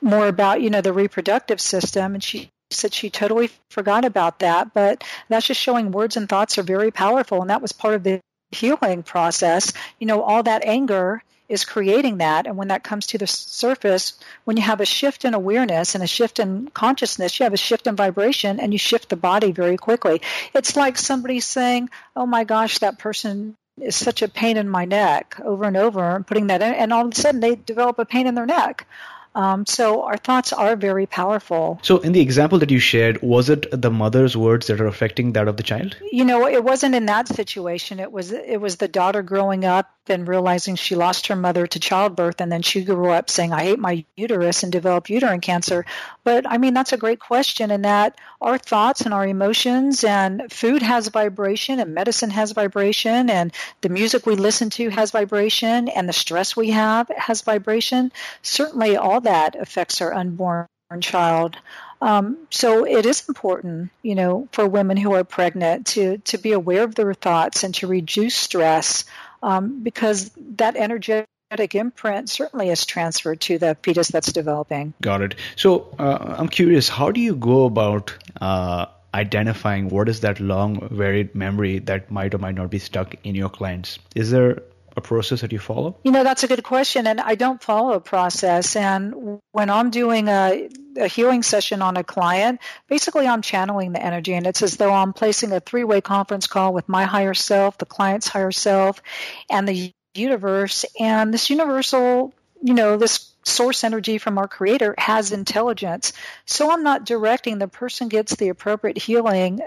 more 0.00 0.28
about, 0.28 0.60
you 0.60 0.70
know, 0.70 0.80
the 0.80 0.92
reproductive 0.92 1.60
system, 1.60 2.14
and 2.14 2.22
she 2.22 2.50
said 2.70 2.94
she 2.94 3.10
totally 3.10 3.50
forgot 3.70 4.04
about 4.04 4.40
that. 4.40 4.74
But 4.74 5.02
that's 5.28 5.46
just 5.46 5.60
showing 5.60 5.90
words 5.90 6.16
and 6.16 6.28
thoughts 6.28 6.58
are 6.58 6.62
very 6.62 6.90
powerful. 6.90 7.40
And 7.40 7.50
that 7.50 7.62
was 7.62 7.72
part 7.72 7.94
of 7.94 8.02
the 8.02 8.20
healing 8.54 9.02
process, 9.02 9.72
you 9.98 10.06
know, 10.06 10.22
all 10.22 10.42
that 10.42 10.64
anger 10.64 11.22
is 11.48 11.64
creating 11.64 12.18
that. 12.18 12.46
And 12.46 12.56
when 12.56 12.68
that 12.68 12.84
comes 12.84 13.06
to 13.08 13.18
the 13.18 13.26
surface, 13.26 14.14
when 14.44 14.56
you 14.56 14.62
have 14.62 14.80
a 14.80 14.86
shift 14.86 15.24
in 15.24 15.34
awareness 15.34 15.94
and 15.94 16.02
a 16.02 16.06
shift 16.06 16.38
in 16.38 16.68
consciousness, 16.68 17.38
you 17.38 17.44
have 17.44 17.52
a 17.52 17.58
shift 17.58 17.86
in 17.86 17.96
vibration 17.96 18.60
and 18.60 18.72
you 18.72 18.78
shift 18.78 19.10
the 19.10 19.16
body 19.16 19.52
very 19.52 19.76
quickly. 19.76 20.22
It's 20.54 20.76
like 20.76 20.96
somebody 20.96 21.40
saying, 21.40 21.90
Oh 22.16 22.26
my 22.26 22.44
gosh, 22.44 22.78
that 22.78 22.98
person 22.98 23.56
is 23.80 23.96
such 23.96 24.22
a 24.22 24.28
pain 24.28 24.56
in 24.56 24.68
my 24.68 24.84
neck 24.84 25.38
over 25.42 25.64
and 25.64 25.76
over 25.76 26.16
and 26.16 26.26
putting 26.26 26.46
that 26.46 26.62
in. 26.62 26.74
And 26.74 26.92
all 26.92 27.06
of 27.06 27.12
a 27.12 27.14
sudden 27.14 27.40
they 27.40 27.56
develop 27.56 27.98
a 27.98 28.04
pain 28.04 28.26
in 28.26 28.34
their 28.34 28.46
neck. 28.46 28.86
Um, 29.34 29.66
so 29.66 30.02
our 30.04 30.16
thoughts 30.16 30.52
are 30.52 30.76
very 30.76 31.06
powerful. 31.06 31.80
So 31.82 31.98
in 31.98 32.12
the 32.12 32.20
example 32.20 32.58
that 32.60 32.70
you 32.70 32.78
shared, 32.78 33.20
was 33.22 33.50
it 33.50 33.66
the 33.70 33.90
mother's 33.90 34.36
words 34.36 34.68
that 34.68 34.80
are 34.80 34.86
affecting 34.86 35.32
that 35.32 35.48
of 35.48 35.56
the 35.56 35.62
child? 35.62 35.96
You 36.12 36.24
know, 36.24 36.46
it 36.46 36.62
wasn't 36.62 36.94
in 36.94 37.06
that 37.06 37.28
situation. 37.28 37.98
It 37.98 38.12
was 38.12 38.32
it 38.32 38.60
was 38.60 38.76
the 38.76 38.88
daughter 38.88 39.22
growing 39.22 39.64
up 39.64 39.90
and 40.06 40.28
realizing 40.28 40.76
she 40.76 40.94
lost 40.94 41.28
her 41.28 41.36
mother 41.36 41.66
to 41.66 41.80
childbirth, 41.80 42.40
and 42.40 42.52
then 42.52 42.60
she 42.60 42.84
grew 42.84 43.10
up 43.10 43.30
saying, 43.30 43.52
"I 43.52 43.62
hate 43.62 43.78
my 43.78 44.04
uterus," 44.16 44.62
and 44.62 44.70
developed 44.70 45.08
uterine 45.08 45.40
cancer. 45.40 45.86
But 46.24 46.48
I 46.48 46.58
mean, 46.58 46.74
that's 46.74 46.92
a 46.92 46.98
great 46.98 47.20
question, 47.20 47.70
in 47.70 47.82
that 47.82 48.18
our 48.40 48.58
thoughts 48.58 49.00
and 49.00 49.14
our 49.14 49.26
emotions 49.26 50.04
and 50.04 50.52
food 50.52 50.82
has 50.82 51.08
vibration, 51.08 51.80
and 51.80 51.94
medicine 51.94 52.30
has 52.30 52.52
vibration, 52.52 53.30
and 53.30 53.50
the 53.80 53.88
music 53.88 54.26
we 54.26 54.36
listen 54.36 54.70
to 54.70 54.90
has 54.90 55.10
vibration, 55.10 55.88
and 55.88 56.08
the 56.08 56.12
stress 56.12 56.54
we 56.54 56.70
have 56.70 57.08
has 57.16 57.40
vibration. 57.40 58.12
Certainly, 58.42 58.96
all 58.98 59.22
that 59.24 59.56
affects 59.56 60.00
our 60.00 60.12
unborn 60.14 60.66
child. 61.00 61.56
Um, 62.00 62.46
so 62.50 62.86
it 62.86 63.06
is 63.06 63.28
important, 63.28 63.90
you 64.02 64.14
know, 64.14 64.48
for 64.52 64.66
women 64.68 64.96
who 64.96 65.14
are 65.14 65.24
pregnant 65.24 65.86
to 65.88 66.18
to 66.18 66.38
be 66.38 66.52
aware 66.52 66.84
of 66.84 66.94
their 66.94 67.14
thoughts 67.14 67.64
and 67.64 67.74
to 67.76 67.86
reduce 67.86 68.34
stress 68.34 69.04
um, 69.42 69.82
because 69.82 70.30
that 70.56 70.76
energetic 70.76 71.26
imprint 71.74 72.28
certainly 72.28 72.68
is 72.70 72.84
transferred 72.86 73.40
to 73.42 73.58
the 73.58 73.76
fetus 73.82 74.08
that's 74.08 74.32
developing. 74.32 74.94
Got 75.00 75.22
it. 75.22 75.34
So 75.56 75.94
uh, 75.98 76.36
I'm 76.38 76.48
curious, 76.48 76.88
how 76.88 77.10
do 77.10 77.20
you 77.20 77.36
go 77.36 77.64
about 77.64 78.16
uh, 78.40 78.86
identifying 79.14 79.88
what 79.88 80.08
is 80.08 80.20
that 80.20 80.40
long 80.40 80.88
varied 80.88 81.34
memory 81.34 81.78
that 81.80 82.10
might 82.10 82.34
or 82.34 82.38
might 82.38 82.56
not 82.56 82.70
be 82.70 82.78
stuck 82.78 83.14
in 83.22 83.34
your 83.34 83.48
clients? 83.48 83.98
Is 84.14 84.30
there 84.30 84.62
a 84.96 85.00
process 85.00 85.40
that 85.40 85.52
you 85.52 85.58
follow? 85.58 85.96
You 86.04 86.12
know, 86.12 86.24
that's 86.24 86.44
a 86.44 86.48
good 86.48 86.62
question, 86.62 87.06
and 87.06 87.20
I 87.20 87.34
don't 87.34 87.62
follow 87.62 87.92
a 87.94 88.00
process. 88.00 88.76
And 88.76 89.40
when 89.52 89.70
I'm 89.70 89.90
doing 89.90 90.28
a, 90.28 90.68
a 90.96 91.08
healing 91.08 91.42
session 91.42 91.82
on 91.82 91.96
a 91.96 92.04
client, 92.04 92.60
basically 92.88 93.26
I'm 93.26 93.42
channeling 93.42 93.92
the 93.92 94.02
energy, 94.02 94.34
and 94.34 94.46
it's 94.46 94.62
as 94.62 94.76
though 94.76 94.92
I'm 94.92 95.12
placing 95.12 95.52
a 95.52 95.60
three 95.60 95.84
way 95.84 96.00
conference 96.00 96.46
call 96.46 96.72
with 96.72 96.88
my 96.88 97.04
higher 97.04 97.34
self, 97.34 97.78
the 97.78 97.86
client's 97.86 98.28
higher 98.28 98.52
self, 98.52 99.02
and 99.50 99.68
the 99.68 99.92
universe. 100.14 100.84
And 100.98 101.34
this 101.34 101.50
universal, 101.50 102.32
you 102.62 102.74
know, 102.74 102.96
this 102.96 103.33
source 103.44 103.84
energy 103.84 104.18
from 104.18 104.38
our 104.38 104.48
creator 104.48 104.94
has 104.98 105.32
intelligence. 105.32 106.12
So 106.46 106.70
I'm 106.70 106.82
not 106.82 107.04
directing 107.04 107.58
the 107.58 107.68
person 107.68 108.08
gets 108.08 108.36
the 108.36 108.48
appropriate 108.48 108.98
healing 108.98 109.60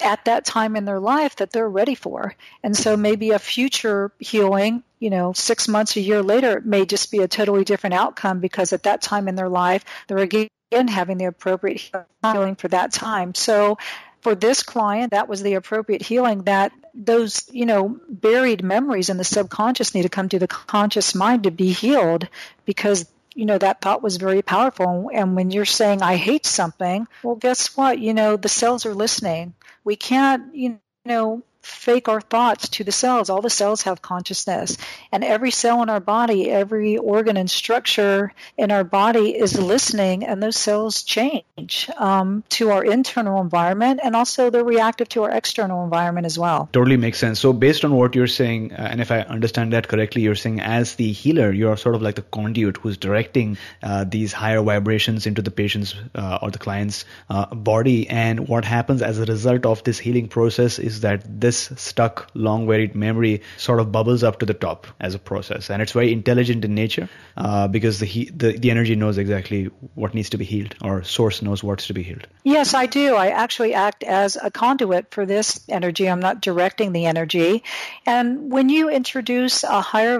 at 0.00 0.24
that 0.26 0.44
time 0.44 0.76
in 0.76 0.84
their 0.84 1.00
life 1.00 1.36
that 1.36 1.50
they're 1.50 1.68
ready 1.68 1.94
for. 1.94 2.34
And 2.62 2.76
so 2.76 2.96
maybe 2.96 3.30
a 3.30 3.38
future 3.38 4.12
healing, 4.18 4.82
you 4.98 5.10
know, 5.10 5.32
six 5.32 5.68
months, 5.68 5.96
a 5.96 6.00
year 6.00 6.22
later, 6.22 6.60
may 6.64 6.86
just 6.86 7.10
be 7.10 7.18
a 7.18 7.28
totally 7.28 7.64
different 7.64 7.94
outcome 7.94 8.40
because 8.40 8.72
at 8.72 8.84
that 8.84 9.02
time 9.02 9.28
in 9.28 9.34
their 9.34 9.48
life, 9.48 9.84
they're 10.06 10.18
again 10.18 10.48
having 10.88 11.18
the 11.18 11.26
appropriate 11.26 11.90
healing 12.22 12.56
for 12.56 12.68
that 12.68 12.92
time. 12.92 13.34
So 13.34 13.78
for 14.20 14.34
this 14.34 14.62
client, 14.62 15.12
that 15.12 15.28
was 15.28 15.42
the 15.42 15.54
appropriate 15.54 16.02
healing 16.02 16.42
that 16.42 16.72
those, 16.94 17.48
you 17.52 17.66
know, 17.66 18.00
buried 18.08 18.64
memories 18.64 19.08
in 19.08 19.18
the 19.18 19.24
subconscious 19.24 19.94
need 19.94 20.02
to 20.02 20.08
come 20.08 20.28
to 20.28 20.38
the 20.38 20.48
conscious 20.48 21.14
mind 21.14 21.44
to 21.44 21.50
be 21.50 21.72
healed 21.72 22.28
because 22.64 23.06
you 23.36 23.46
know, 23.46 23.58
that 23.58 23.80
thought 23.80 24.02
was 24.02 24.16
very 24.16 24.42
powerful. 24.42 25.10
And 25.12 25.36
when 25.36 25.50
you're 25.50 25.64
saying, 25.64 26.02
I 26.02 26.16
hate 26.16 26.46
something, 26.46 27.06
well, 27.22 27.36
guess 27.36 27.76
what? 27.76 27.98
You 27.98 28.14
know, 28.14 28.36
the 28.36 28.48
cells 28.48 28.86
are 28.86 28.94
listening. 28.94 29.54
We 29.84 29.96
can't, 29.96 30.54
you 30.54 30.80
know, 31.04 31.42
fake 31.66 32.08
our 32.08 32.20
thoughts 32.20 32.68
to 32.68 32.84
the 32.84 32.92
cells. 32.92 33.28
All 33.28 33.42
the 33.42 33.50
cells 33.50 33.82
have 33.82 34.00
consciousness. 34.00 34.76
And 35.10 35.24
every 35.24 35.50
cell 35.50 35.82
in 35.82 35.90
our 35.90 36.00
body, 36.00 36.48
every 36.48 36.96
organ 36.96 37.36
and 37.36 37.50
structure 37.50 38.32
in 38.56 38.70
our 38.70 38.84
body 38.84 39.36
is 39.36 39.58
listening, 39.58 40.24
and 40.24 40.42
those 40.42 40.56
cells 40.56 41.02
change 41.02 41.90
um, 41.96 42.44
to 42.50 42.70
our 42.70 42.84
internal 42.84 43.40
environment, 43.40 44.00
and 44.02 44.14
also 44.14 44.50
they're 44.50 44.64
reactive 44.64 45.08
to 45.10 45.24
our 45.24 45.30
external 45.30 45.82
environment 45.82 46.26
as 46.26 46.38
well. 46.38 46.68
Totally 46.72 46.96
makes 46.96 47.18
sense. 47.18 47.40
So, 47.40 47.52
based 47.52 47.84
on 47.84 47.92
what 47.92 48.14
you're 48.14 48.26
saying, 48.26 48.72
uh, 48.72 48.88
and 48.90 49.00
if 49.00 49.10
I 49.10 49.20
understand 49.22 49.72
that 49.72 49.88
correctly, 49.88 50.22
you're 50.22 50.34
saying 50.34 50.60
as 50.60 50.94
the 50.94 51.10
healer, 51.12 51.50
you're 51.52 51.76
sort 51.76 51.94
of 51.94 52.02
like 52.02 52.14
the 52.14 52.22
conduit 52.22 52.76
who's 52.76 52.96
directing 52.96 53.58
uh, 53.82 54.04
these 54.04 54.32
higher 54.32 54.62
vibrations 54.62 55.26
into 55.26 55.42
the 55.42 55.50
patient's 55.50 55.94
uh, 56.14 56.38
or 56.42 56.50
the 56.50 56.58
client's 56.58 57.04
uh, 57.28 57.46
body. 57.54 58.08
And 58.08 58.48
what 58.48 58.64
happens 58.64 59.02
as 59.02 59.18
a 59.18 59.24
result 59.24 59.66
of 59.66 59.82
this 59.84 59.98
healing 59.98 60.28
process 60.28 60.78
is 60.78 61.00
that 61.00 61.22
this 61.40 61.55
this 61.56 61.80
stuck 61.80 62.28
long 62.34 62.66
buried 62.66 62.94
memory 62.94 63.42
sort 63.56 63.80
of 63.80 63.90
bubbles 63.92 64.22
up 64.22 64.38
to 64.40 64.46
the 64.46 64.54
top 64.54 64.86
as 65.00 65.14
a 65.14 65.18
process. 65.18 65.70
And 65.70 65.82
it's 65.82 65.92
very 65.92 66.12
intelligent 66.12 66.64
in 66.64 66.74
nature 66.74 67.08
uh, 67.36 67.68
because 67.68 68.00
the, 68.00 68.06
he- 68.06 68.30
the 68.30 68.52
the 68.52 68.70
energy 68.70 68.94
knows 68.94 69.18
exactly 69.18 69.64
what 69.94 70.14
needs 70.14 70.30
to 70.30 70.38
be 70.38 70.44
healed 70.44 70.74
or 70.82 71.02
source 71.02 71.42
knows 71.42 71.62
what's 71.62 71.86
to 71.86 71.94
be 71.94 72.02
healed. 72.02 72.26
Yes 72.44 72.74
i 72.74 72.86
do. 72.86 73.14
I 73.14 73.28
actually 73.28 73.74
act 73.74 74.02
as 74.04 74.36
a 74.36 74.50
conduit 74.50 75.10
for 75.10 75.26
this 75.26 75.60
energy. 75.68 76.08
I'm 76.08 76.20
not 76.20 76.40
directing 76.40 76.92
the 76.92 77.06
energy. 77.06 77.62
And 78.04 78.50
when 78.50 78.68
you 78.68 78.90
introduce 78.90 79.64
a 79.64 79.80
higher 79.80 80.18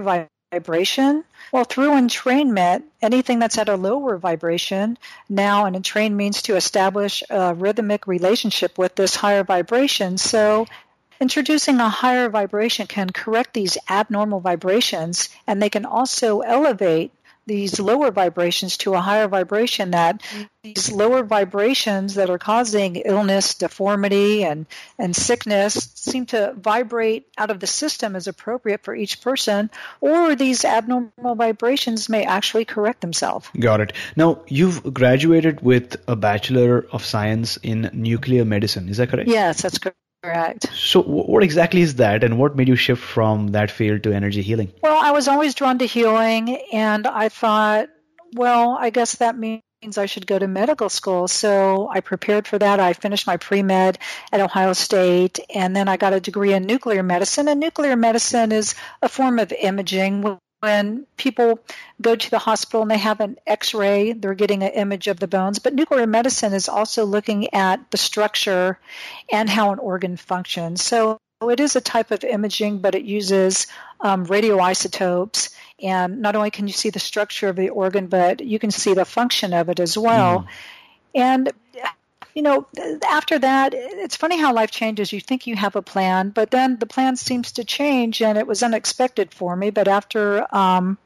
vibration 0.52 1.24
well, 1.52 1.64
through 1.64 1.90
entrainment, 1.90 2.84
anything 3.00 3.38
that's 3.38 3.58
at 3.58 3.68
a 3.68 3.76
lower 3.76 4.18
vibration, 4.18 4.98
now 5.28 5.66
and 5.66 5.76
entrain 5.76 6.16
means 6.16 6.42
to 6.42 6.56
establish 6.56 7.22
a 7.30 7.54
rhythmic 7.54 8.06
relationship 8.06 8.76
with 8.78 8.94
this 8.94 9.14
higher 9.14 9.44
vibration. 9.44 10.18
So 10.18 10.66
introducing 11.20 11.80
a 11.80 11.88
higher 11.88 12.28
vibration 12.28 12.86
can 12.86 13.10
correct 13.10 13.54
these 13.54 13.78
abnormal 13.88 14.40
vibrations 14.40 15.28
and 15.46 15.62
they 15.62 15.70
can 15.70 15.84
also 15.84 16.40
elevate 16.40 17.12
these 17.46 17.78
lower 17.78 18.10
vibrations 18.10 18.76
to 18.76 18.94
a 18.94 19.00
higher 19.00 19.28
vibration 19.28 19.92
that 19.92 20.20
these 20.62 20.90
lower 20.90 21.22
vibrations 21.22 22.16
that 22.16 22.28
are 22.28 22.38
causing 22.38 22.96
illness, 22.96 23.54
deformity, 23.54 24.42
and, 24.42 24.66
and 24.98 25.14
sickness 25.14 25.92
seem 25.94 26.26
to 26.26 26.52
vibrate 26.58 27.28
out 27.38 27.50
of 27.50 27.60
the 27.60 27.66
system 27.66 28.16
as 28.16 28.26
appropriate 28.26 28.82
for 28.82 28.94
each 28.96 29.20
person, 29.20 29.70
or 30.00 30.34
these 30.34 30.64
abnormal 30.64 31.36
vibrations 31.36 32.08
may 32.08 32.24
actually 32.24 32.64
correct 32.64 33.00
themselves. 33.00 33.48
Got 33.58 33.80
it. 33.80 33.92
Now, 34.16 34.42
you've 34.48 34.92
graduated 34.92 35.60
with 35.60 36.02
a 36.08 36.16
Bachelor 36.16 36.84
of 36.90 37.04
Science 37.04 37.58
in 37.58 37.90
Nuclear 37.92 38.44
Medicine, 38.44 38.88
is 38.88 38.96
that 38.96 39.10
correct? 39.10 39.28
Yes, 39.28 39.62
that's 39.62 39.78
correct. 39.78 39.96
Correct. 40.26 40.66
So, 40.74 41.02
what 41.02 41.44
exactly 41.44 41.82
is 41.82 41.94
that, 41.96 42.24
and 42.24 42.36
what 42.36 42.56
made 42.56 42.66
you 42.66 42.74
shift 42.74 43.00
from 43.00 43.48
that 43.48 43.70
field 43.70 44.02
to 44.02 44.12
energy 44.12 44.42
healing? 44.42 44.72
Well, 44.82 45.00
I 45.00 45.12
was 45.12 45.28
always 45.28 45.54
drawn 45.54 45.78
to 45.78 45.86
healing, 45.86 46.56
and 46.72 47.06
I 47.06 47.28
thought, 47.28 47.90
well, 48.34 48.76
I 48.78 48.90
guess 48.90 49.16
that 49.16 49.38
means 49.38 49.62
I 49.96 50.06
should 50.06 50.26
go 50.26 50.36
to 50.36 50.48
medical 50.48 50.88
school. 50.88 51.28
So 51.28 51.88
I 51.88 52.00
prepared 52.00 52.48
for 52.48 52.58
that. 52.58 52.80
I 52.80 52.92
finished 52.92 53.28
my 53.28 53.36
pre 53.36 53.62
med 53.62 54.00
at 54.32 54.40
Ohio 54.40 54.72
State, 54.72 55.38
and 55.54 55.76
then 55.76 55.86
I 55.86 55.96
got 55.96 56.12
a 56.12 56.18
degree 56.18 56.52
in 56.52 56.66
nuclear 56.66 57.04
medicine. 57.04 57.46
And 57.46 57.60
nuclear 57.60 57.94
medicine 57.94 58.50
is 58.50 58.74
a 59.00 59.08
form 59.08 59.38
of 59.38 59.52
imaging 59.52 60.22
when 60.60 61.06
people 61.16 61.60
go 62.00 62.16
to 62.16 62.30
the 62.30 62.38
hospital 62.38 62.82
and 62.82 62.90
they 62.90 62.98
have 62.98 63.20
an 63.20 63.36
x-ray 63.46 64.12
they're 64.12 64.34
getting 64.34 64.62
an 64.62 64.72
image 64.72 65.06
of 65.06 65.20
the 65.20 65.28
bones. 65.28 65.58
But 65.58 65.74
nuclear 65.74 66.06
medicine 66.06 66.52
is 66.52 66.68
also 66.68 67.04
looking 67.04 67.52
at 67.54 67.90
the 67.90 67.98
structure 67.98 68.78
and 69.30 69.48
how 69.48 69.72
an 69.72 69.78
organ 69.78 70.16
functions. 70.16 70.84
So 70.84 71.18
it 71.42 71.60
is 71.60 71.76
a 71.76 71.80
type 71.80 72.10
of 72.10 72.24
imaging 72.24 72.78
but 72.78 72.94
it 72.94 73.04
uses 73.04 73.66
um, 74.00 74.26
radioisotopes. 74.26 75.54
And 75.82 76.22
not 76.22 76.36
only 76.36 76.50
can 76.50 76.66
you 76.66 76.72
see 76.72 76.90
the 76.90 76.98
structure 76.98 77.48
of 77.48 77.56
the 77.56 77.68
organ 77.68 78.06
but 78.06 78.40
you 78.40 78.58
can 78.58 78.70
see 78.70 78.94
the 78.94 79.04
function 79.04 79.52
of 79.52 79.68
it 79.68 79.80
as 79.80 79.96
well. 79.98 80.40
Mm. 80.40 80.46
and 81.14 81.52
you 82.36 82.42
know, 82.42 82.66
after 83.08 83.38
that, 83.38 83.72
it's 83.74 84.14
funny 84.14 84.38
how 84.38 84.52
life 84.52 84.70
changes. 84.70 85.10
You 85.10 85.22
think 85.22 85.46
you 85.46 85.56
have 85.56 85.74
a 85.74 85.80
plan, 85.80 86.28
but 86.28 86.50
then 86.50 86.78
the 86.78 86.84
plan 86.84 87.16
seems 87.16 87.52
to 87.52 87.64
change, 87.64 88.20
and 88.20 88.36
it 88.36 88.46
was 88.46 88.62
unexpected 88.62 89.32
for 89.32 89.56
me. 89.56 89.70
But 89.70 89.88
after 89.88 90.46
um, 90.54 90.98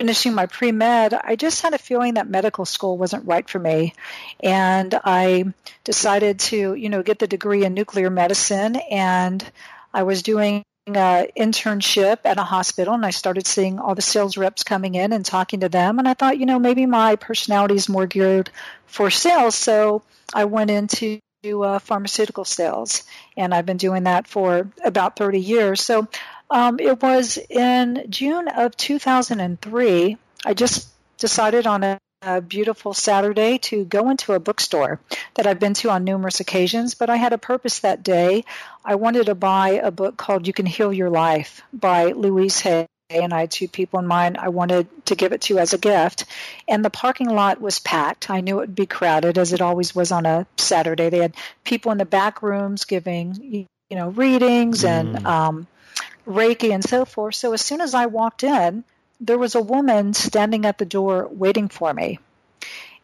finishing 0.00 0.34
my 0.34 0.46
pre 0.46 0.72
med, 0.72 1.14
I 1.14 1.36
just 1.36 1.62
had 1.62 1.72
a 1.72 1.78
feeling 1.78 2.14
that 2.14 2.28
medical 2.28 2.64
school 2.64 2.98
wasn't 2.98 3.28
right 3.28 3.48
for 3.48 3.60
me, 3.60 3.94
and 4.42 4.92
I 5.04 5.44
decided 5.84 6.40
to, 6.40 6.74
you 6.74 6.88
know, 6.88 7.04
get 7.04 7.20
the 7.20 7.28
degree 7.28 7.64
in 7.64 7.72
nuclear 7.72 8.10
medicine, 8.10 8.74
and 8.74 9.48
I 9.92 10.02
was 10.02 10.24
doing 10.24 10.64
an 10.86 11.28
internship 11.36 12.18
at 12.24 12.38
a 12.38 12.42
hospital 12.42 12.94
and 12.94 13.06
I 13.06 13.10
started 13.10 13.46
seeing 13.46 13.78
all 13.78 13.94
the 13.94 14.02
sales 14.02 14.36
reps 14.36 14.64
coming 14.64 14.94
in 14.94 15.12
and 15.12 15.24
talking 15.24 15.60
to 15.60 15.68
them 15.68 15.98
and 15.98 16.06
I 16.06 16.14
thought, 16.14 16.38
you 16.38 16.46
know, 16.46 16.58
maybe 16.58 16.84
my 16.84 17.16
personality 17.16 17.74
is 17.74 17.88
more 17.88 18.06
geared 18.06 18.50
for 18.86 19.10
sales. 19.10 19.54
So 19.54 20.02
I 20.34 20.44
went 20.44 20.70
into 20.70 21.20
uh, 21.44 21.78
pharmaceutical 21.78 22.44
sales 22.44 23.04
and 23.36 23.54
I've 23.54 23.66
been 23.66 23.78
doing 23.78 24.04
that 24.04 24.26
for 24.26 24.70
about 24.84 25.16
30 25.16 25.40
years. 25.40 25.80
So 25.80 26.06
um, 26.50 26.78
it 26.78 27.02
was 27.02 27.38
in 27.48 28.04
June 28.10 28.48
of 28.48 28.76
2003. 28.76 30.18
I 30.44 30.54
just 30.54 30.88
decided 31.18 31.66
on 31.66 31.82
a 31.82 31.98
a 32.24 32.40
beautiful 32.40 32.94
Saturday 32.94 33.58
to 33.58 33.84
go 33.84 34.10
into 34.10 34.32
a 34.32 34.40
bookstore 34.40 35.00
that 35.34 35.46
I've 35.46 35.60
been 35.60 35.74
to 35.74 35.90
on 35.90 36.04
numerous 36.04 36.40
occasions, 36.40 36.94
but 36.94 37.10
I 37.10 37.16
had 37.16 37.32
a 37.32 37.38
purpose 37.38 37.80
that 37.80 38.02
day. 38.02 38.44
I 38.84 38.94
wanted 38.94 39.26
to 39.26 39.34
buy 39.34 39.80
a 39.82 39.90
book 39.90 40.16
called 40.16 40.46
You 40.46 40.52
Can 40.52 40.66
Heal 40.66 40.92
Your 40.92 41.10
Life 41.10 41.62
by 41.72 42.12
Louise 42.12 42.60
Hay. 42.60 42.86
And 43.10 43.34
I 43.34 43.40
had 43.40 43.50
two 43.50 43.68
people 43.68 44.00
in 44.00 44.06
mind 44.06 44.38
I 44.38 44.48
wanted 44.48 44.88
to 45.06 45.14
give 45.14 45.32
it 45.32 45.42
to 45.42 45.58
as 45.58 45.74
a 45.74 45.78
gift. 45.78 46.24
And 46.66 46.82
the 46.82 46.90
parking 46.90 47.28
lot 47.28 47.60
was 47.60 47.78
packed. 47.78 48.30
I 48.30 48.40
knew 48.40 48.56
it 48.56 48.60
would 48.60 48.74
be 48.74 48.86
crowded, 48.86 49.36
as 49.36 49.52
it 49.52 49.60
always 49.60 49.94
was 49.94 50.10
on 50.10 50.24
a 50.24 50.46
Saturday. 50.56 51.10
They 51.10 51.18
had 51.18 51.34
people 51.64 51.92
in 51.92 51.98
the 51.98 52.06
back 52.06 52.42
rooms 52.42 52.86
giving, 52.86 53.66
you 53.90 53.96
know, 53.96 54.08
readings 54.08 54.84
mm. 54.84 54.88
and 54.88 55.26
um, 55.26 55.66
Reiki 56.26 56.72
and 56.72 56.82
so 56.82 57.04
forth. 57.04 57.34
So 57.34 57.52
as 57.52 57.60
soon 57.60 57.82
as 57.82 57.94
I 57.94 58.06
walked 58.06 58.42
in, 58.42 58.84
there 59.20 59.38
was 59.38 59.54
a 59.54 59.62
woman 59.62 60.14
standing 60.14 60.66
at 60.66 60.78
the 60.78 60.84
door 60.84 61.28
waiting 61.30 61.68
for 61.68 61.92
me. 61.92 62.18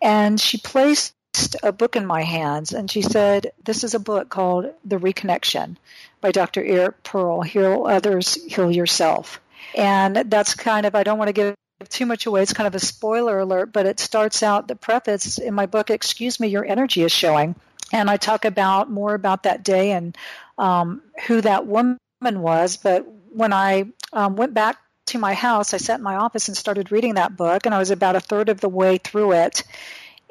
And 0.03 0.41
she 0.41 0.59
placed 0.59 1.15
a 1.63 1.73
book 1.73 1.97
in 1.97 2.07
my 2.07 2.23
hands 2.23 2.73
and 2.73 2.91
she 2.91 3.03
said, 3.03 3.53
This 3.65 3.85
is 3.85 3.95
a 3.95 4.01
book 4.01 4.29
called 4.29 4.73
The 4.85 4.99
Reconnection 4.99 5.77
by 6.21 6.33
Dr. 6.33 6.63
Eric 6.65 7.03
Pearl. 7.03 7.43
Heal 7.43 7.87
others, 7.87 8.35
heal 8.35 8.71
yourself. 8.71 9.41
And 9.77 10.17
that's 10.17 10.55
kind 10.55 10.87
of, 10.87 10.95
I 10.95 11.03
don't 11.03 11.19
want 11.19 11.29
to 11.29 11.33
give 11.33 11.55
too 11.89 12.07
much 12.07 12.27
away. 12.27 12.43
It's 12.43 12.53
kind 12.53 12.67
of 12.67 12.75
a 12.75 12.81
spoiler 12.81 13.39
alert, 13.39 13.73
but 13.73 13.87
it 13.87 14.01
starts 14.01 14.43
out 14.43 14.69
the 14.69 14.77
preface 14.77 15.39
in 15.39 15.55
my 15.55 15.67
book, 15.67 15.91
Excuse 15.91 16.41
Me, 16.41 16.49
Your 16.49 16.65
Energy 16.65 17.03
is 17.03 17.13
Showing. 17.13 17.55
And 17.93 18.11
I 18.11 18.17
talk 18.17 18.45
about 18.45 18.91
more 18.91 19.15
about 19.15 19.45
that 19.45 19.65
day 19.65 19.93
and 19.93 20.17
um, 20.59 21.03
who 21.27 21.41
that 21.41 21.67
woman 21.67 21.99
was. 22.21 22.77
But 22.77 23.07
when 23.33 23.53
I 23.53 23.87
um, 24.13 24.37
went 24.37 24.55
back 24.55 24.77
to 25.11 25.19
my 25.19 25.35
house, 25.35 25.75
I 25.75 25.77
sat 25.77 25.99
in 25.99 26.05
my 26.05 26.17
office 26.17 26.49
and 26.49 26.57
started 26.57 26.91
reading 26.91 27.15
that 27.15 27.37
book, 27.37 27.67
and 27.67 27.75
I 27.75 27.79
was 27.79 27.91
about 27.91 28.17
a 28.17 28.21
third 28.21 28.49
of 28.49 28.61
the 28.61 28.69
way 28.69 28.99
through 28.99 29.33
it. 29.33 29.63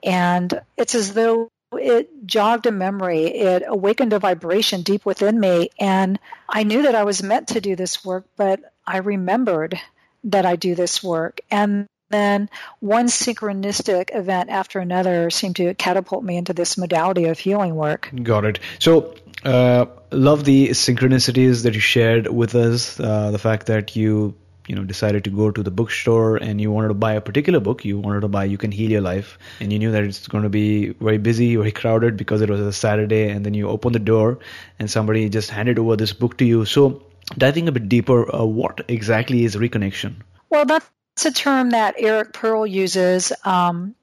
And 0.03 0.61
it's 0.77 0.95
as 0.95 1.13
though 1.13 1.49
it 1.73 2.25
jogged 2.25 2.65
a 2.65 2.71
memory, 2.71 3.25
it 3.25 3.63
awakened 3.65 4.13
a 4.13 4.19
vibration 4.19 4.81
deep 4.81 5.05
within 5.05 5.39
me. 5.39 5.69
And 5.79 6.19
I 6.47 6.63
knew 6.63 6.83
that 6.83 6.95
I 6.95 7.03
was 7.03 7.21
meant 7.21 7.49
to 7.49 7.61
do 7.61 7.75
this 7.75 8.03
work, 8.03 8.25
but 8.37 8.59
I 8.85 8.97
remembered 8.97 9.79
that 10.25 10.45
I 10.45 10.55
do 10.55 10.75
this 10.75 11.03
work. 11.03 11.41
And 11.51 11.87
then 12.09 12.49
one 12.79 13.05
synchronistic 13.05 14.15
event 14.15 14.49
after 14.49 14.79
another 14.79 15.29
seemed 15.29 15.57
to 15.57 15.75
catapult 15.75 16.23
me 16.23 16.37
into 16.37 16.53
this 16.53 16.77
modality 16.77 17.25
of 17.25 17.37
healing 17.37 17.75
work. 17.75 18.11
Got 18.23 18.45
it. 18.45 18.59
So, 18.79 19.13
uh, 19.45 19.85
love 20.11 20.43
the 20.43 20.69
synchronicities 20.69 21.63
that 21.63 21.73
you 21.75 21.79
shared 21.79 22.27
with 22.27 22.55
us. 22.55 22.99
Uh, 22.99 23.31
the 23.31 23.37
fact 23.37 23.67
that 23.67 23.95
you 23.95 24.33
you 24.69 24.75
know 24.75 24.83
decided 24.83 25.23
to 25.23 25.31
go 25.31 25.49
to 25.49 25.63
the 25.63 25.71
bookstore 25.71 26.37
and 26.37 26.61
you 26.61 26.71
wanted 26.71 26.89
to 26.89 26.93
buy 26.93 27.13
a 27.13 27.21
particular 27.21 27.59
book 27.59 27.83
you 27.83 27.99
wanted 27.99 28.21
to 28.21 28.27
buy 28.27 28.43
you 28.43 28.57
can 28.57 28.71
heal 28.71 28.91
your 28.91 29.01
life 29.01 29.37
and 29.59 29.73
you 29.73 29.79
knew 29.79 29.91
that 29.91 30.03
it's 30.03 30.27
going 30.27 30.43
to 30.43 30.49
be 30.49 30.89
very 31.07 31.17
busy 31.17 31.55
very 31.55 31.71
crowded 31.71 32.15
because 32.15 32.41
it 32.41 32.49
was 32.49 32.61
a 32.61 32.71
saturday 32.71 33.29
and 33.29 33.45
then 33.45 33.55
you 33.55 33.67
open 33.67 33.93
the 33.93 33.99
door 33.99 34.39
and 34.77 34.89
somebody 34.89 35.27
just 35.29 35.49
handed 35.49 35.79
over 35.79 35.95
this 35.95 36.13
book 36.13 36.37
to 36.37 36.45
you. 36.45 36.65
So 36.65 37.03
diving 37.37 37.67
a 37.67 37.71
bit 37.71 37.89
deeper 37.89 38.33
uh, 38.33 38.45
what 38.45 38.81
exactly 38.87 39.43
is 39.43 39.55
reconnection? 39.55 40.15
Well 40.49 40.65
that's 40.65 41.25
a 41.25 41.31
term 41.31 41.71
that 41.71 41.95
eric 41.97 42.33
pearl 42.33 42.65
uses. 42.65 43.33
Um, 43.43 43.95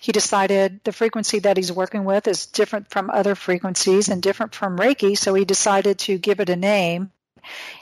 he 0.00 0.12
decided 0.12 0.80
the 0.82 0.92
frequency 0.92 1.40
that 1.40 1.58
he's 1.58 1.70
working 1.70 2.04
with 2.04 2.26
is 2.26 2.46
different 2.46 2.88
from 2.90 3.10
other 3.10 3.34
frequencies 3.34 4.08
and 4.08 4.22
different 4.22 4.54
from 4.54 4.78
Reiki, 4.78 5.16
so 5.16 5.34
he 5.34 5.44
decided 5.44 5.98
to 6.00 6.16
give 6.16 6.40
it 6.40 6.48
a 6.48 6.56
name. 6.56 7.12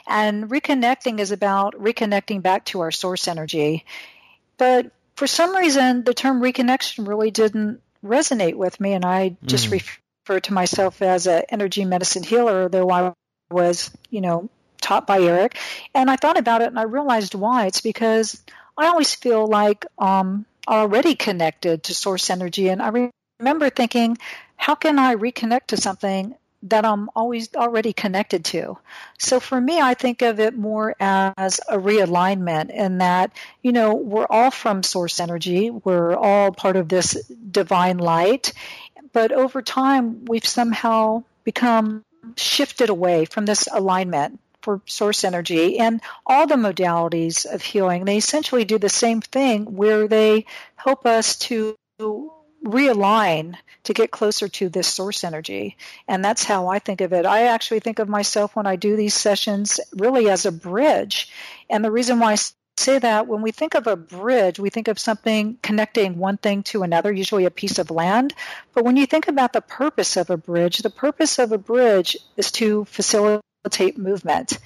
And 0.07 0.49
reconnecting 0.49 1.19
is 1.19 1.31
about 1.31 1.75
reconnecting 1.75 2.41
back 2.41 2.65
to 2.65 2.81
our 2.81 2.91
source 2.91 3.27
energy. 3.27 3.85
But 4.57 4.91
for 5.15 5.27
some 5.27 5.55
reason, 5.55 6.03
the 6.03 6.13
term 6.13 6.41
reconnection 6.41 7.07
really 7.07 7.31
didn't 7.31 7.81
resonate 8.03 8.55
with 8.55 8.79
me, 8.79 8.93
and 8.93 9.03
I 9.03 9.35
just 9.45 9.67
mm. 9.67 9.71
refer 9.71 10.39
to 10.39 10.53
myself 10.53 11.01
as 11.01 11.27
an 11.27 11.43
energy 11.49 11.83
medicine 11.85 12.23
healer, 12.23 12.69
though 12.69 12.89
I 12.89 13.13
was, 13.51 13.91
you 14.09 14.21
know, 14.21 14.49
taught 14.81 15.07
by 15.07 15.21
Eric. 15.21 15.57
And 15.93 16.09
I 16.09 16.15
thought 16.15 16.37
about 16.37 16.61
it, 16.61 16.67
and 16.67 16.79
I 16.79 16.83
realized 16.83 17.35
why. 17.35 17.65
It's 17.65 17.81
because 17.81 18.41
I 18.77 18.87
always 18.87 19.13
feel 19.13 19.45
like 19.47 19.85
um, 19.97 20.45
already 20.67 21.15
connected 21.15 21.83
to 21.83 21.93
source 21.93 22.29
energy, 22.29 22.69
and 22.69 22.81
I 22.81 23.11
remember 23.39 23.69
thinking, 23.69 24.17
how 24.55 24.75
can 24.75 24.99
I 24.99 25.15
reconnect 25.15 25.67
to 25.67 25.77
something 25.77 26.35
that 26.63 26.85
I'm 26.85 27.09
always 27.15 27.55
already 27.55 27.93
connected 27.93 28.45
to. 28.45 28.77
So 29.17 29.39
for 29.39 29.59
me, 29.59 29.79
I 29.79 29.93
think 29.93 30.21
of 30.21 30.39
it 30.39 30.57
more 30.57 30.95
as 30.99 31.59
a 31.69 31.77
realignment 31.77 32.69
in 32.69 32.97
that, 32.97 33.31
you 33.61 33.71
know, 33.71 33.95
we're 33.95 34.27
all 34.29 34.51
from 34.51 34.83
source 34.83 35.19
energy. 35.19 35.69
We're 35.69 36.15
all 36.15 36.51
part 36.51 36.75
of 36.75 36.89
this 36.89 37.13
divine 37.29 37.97
light. 37.97 38.53
But 39.13 39.31
over 39.31 39.61
time, 39.61 40.25
we've 40.25 40.45
somehow 40.45 41.23
become 41.43 42.03
shifted 42.35 42.89
away 42.89 43.25
from 43.25 43.45
this 43.45 43.67
alignment 43.71 44.39
for 44.61 44.81
source 44.85 45.23
energy 45.23 45.79
and 45.79 46.01
all 46.25 46.45
the 46.45 46.55
modalities 46.55 47.45
of 47.45 47.61
healing. 47.61 48.05
They 48.05 48.17
essentially 48.17 48.65
do 48.65 48.77
the 48.77 48.89
same 48.89 49.21
thing 49.21 49.75
where 49.75 50.07
they 50.07 50.45
help 50.75 51.05
us 51.05 51.37
to 51.37 51.75
realign 52.63 53.55
to 53.83 53.93
get 53.93 54.11
closer 54.11 54.47
to 54.47 54.69
this 54.69 54.87
source 54.87 55.23
energy. 55.23 55.77
And 56.07 56.23
that's 56.23 56.43
how 56.43 56.67
I 56.67 56.79
think 56.79 57.01
of 57.01 57.13
it. 57.13 57.25
I 57.25 57.47
actually 57.47 57.79
think 57.79 57.99
of 57.99 58.09
myself 58.09 58.55
when 58.55 58.67
I 58.67 58.75
do 58.75 58.95
these 58.95 59.13
sessions 59.13 59.79
really 59.93 60.29
as 60.29 60.45
a 60.45 60.51
bridge. 60.51 61.31
And 61.69 61.83
the 61.83 61.91
reason 61.91 62.19
why 62.19 62.33
I 62.33 62.37
say 62.77 62.99
that 62.99 63.27
when 63.27 63.41
we 63.41 63.51
think 63.51 63.75
of 63.75 63.87
a 63.87 63.95
bridge, 63.95 64.59
we 64.59 64.69
think 64.69 64.87
of 64.87 64.97
something 64.99 65.57
connecting 65.61 66.17
one 66.17 66.37
thing 66.37 66.63
to 66.63 66.83
another, 66.83 67.11
usually 67.11 67.45
a 67.45 67.51
piece 67.51 67.77
of 67.77 67.91
land. 67.91 68.33
But 68.73 68.85
when 68.85 68.97
you 68.97 69.05
think 69.05 69.27
about 69.27 69.53
the 69.53 69.61
purpose 69.61 70.17
of 70.17 70.29
a 70.29 70.37
bridge, 70.37 70.79
the 70.79 70.89
purpose 70.89 71.39
of 71.39 71.51
a 71.51 71.57
bridge 71.57 72.17
is 72.37 72.51
to 72.53 72.85
facilitate 72.85 73.43
movement. 73.97 74.57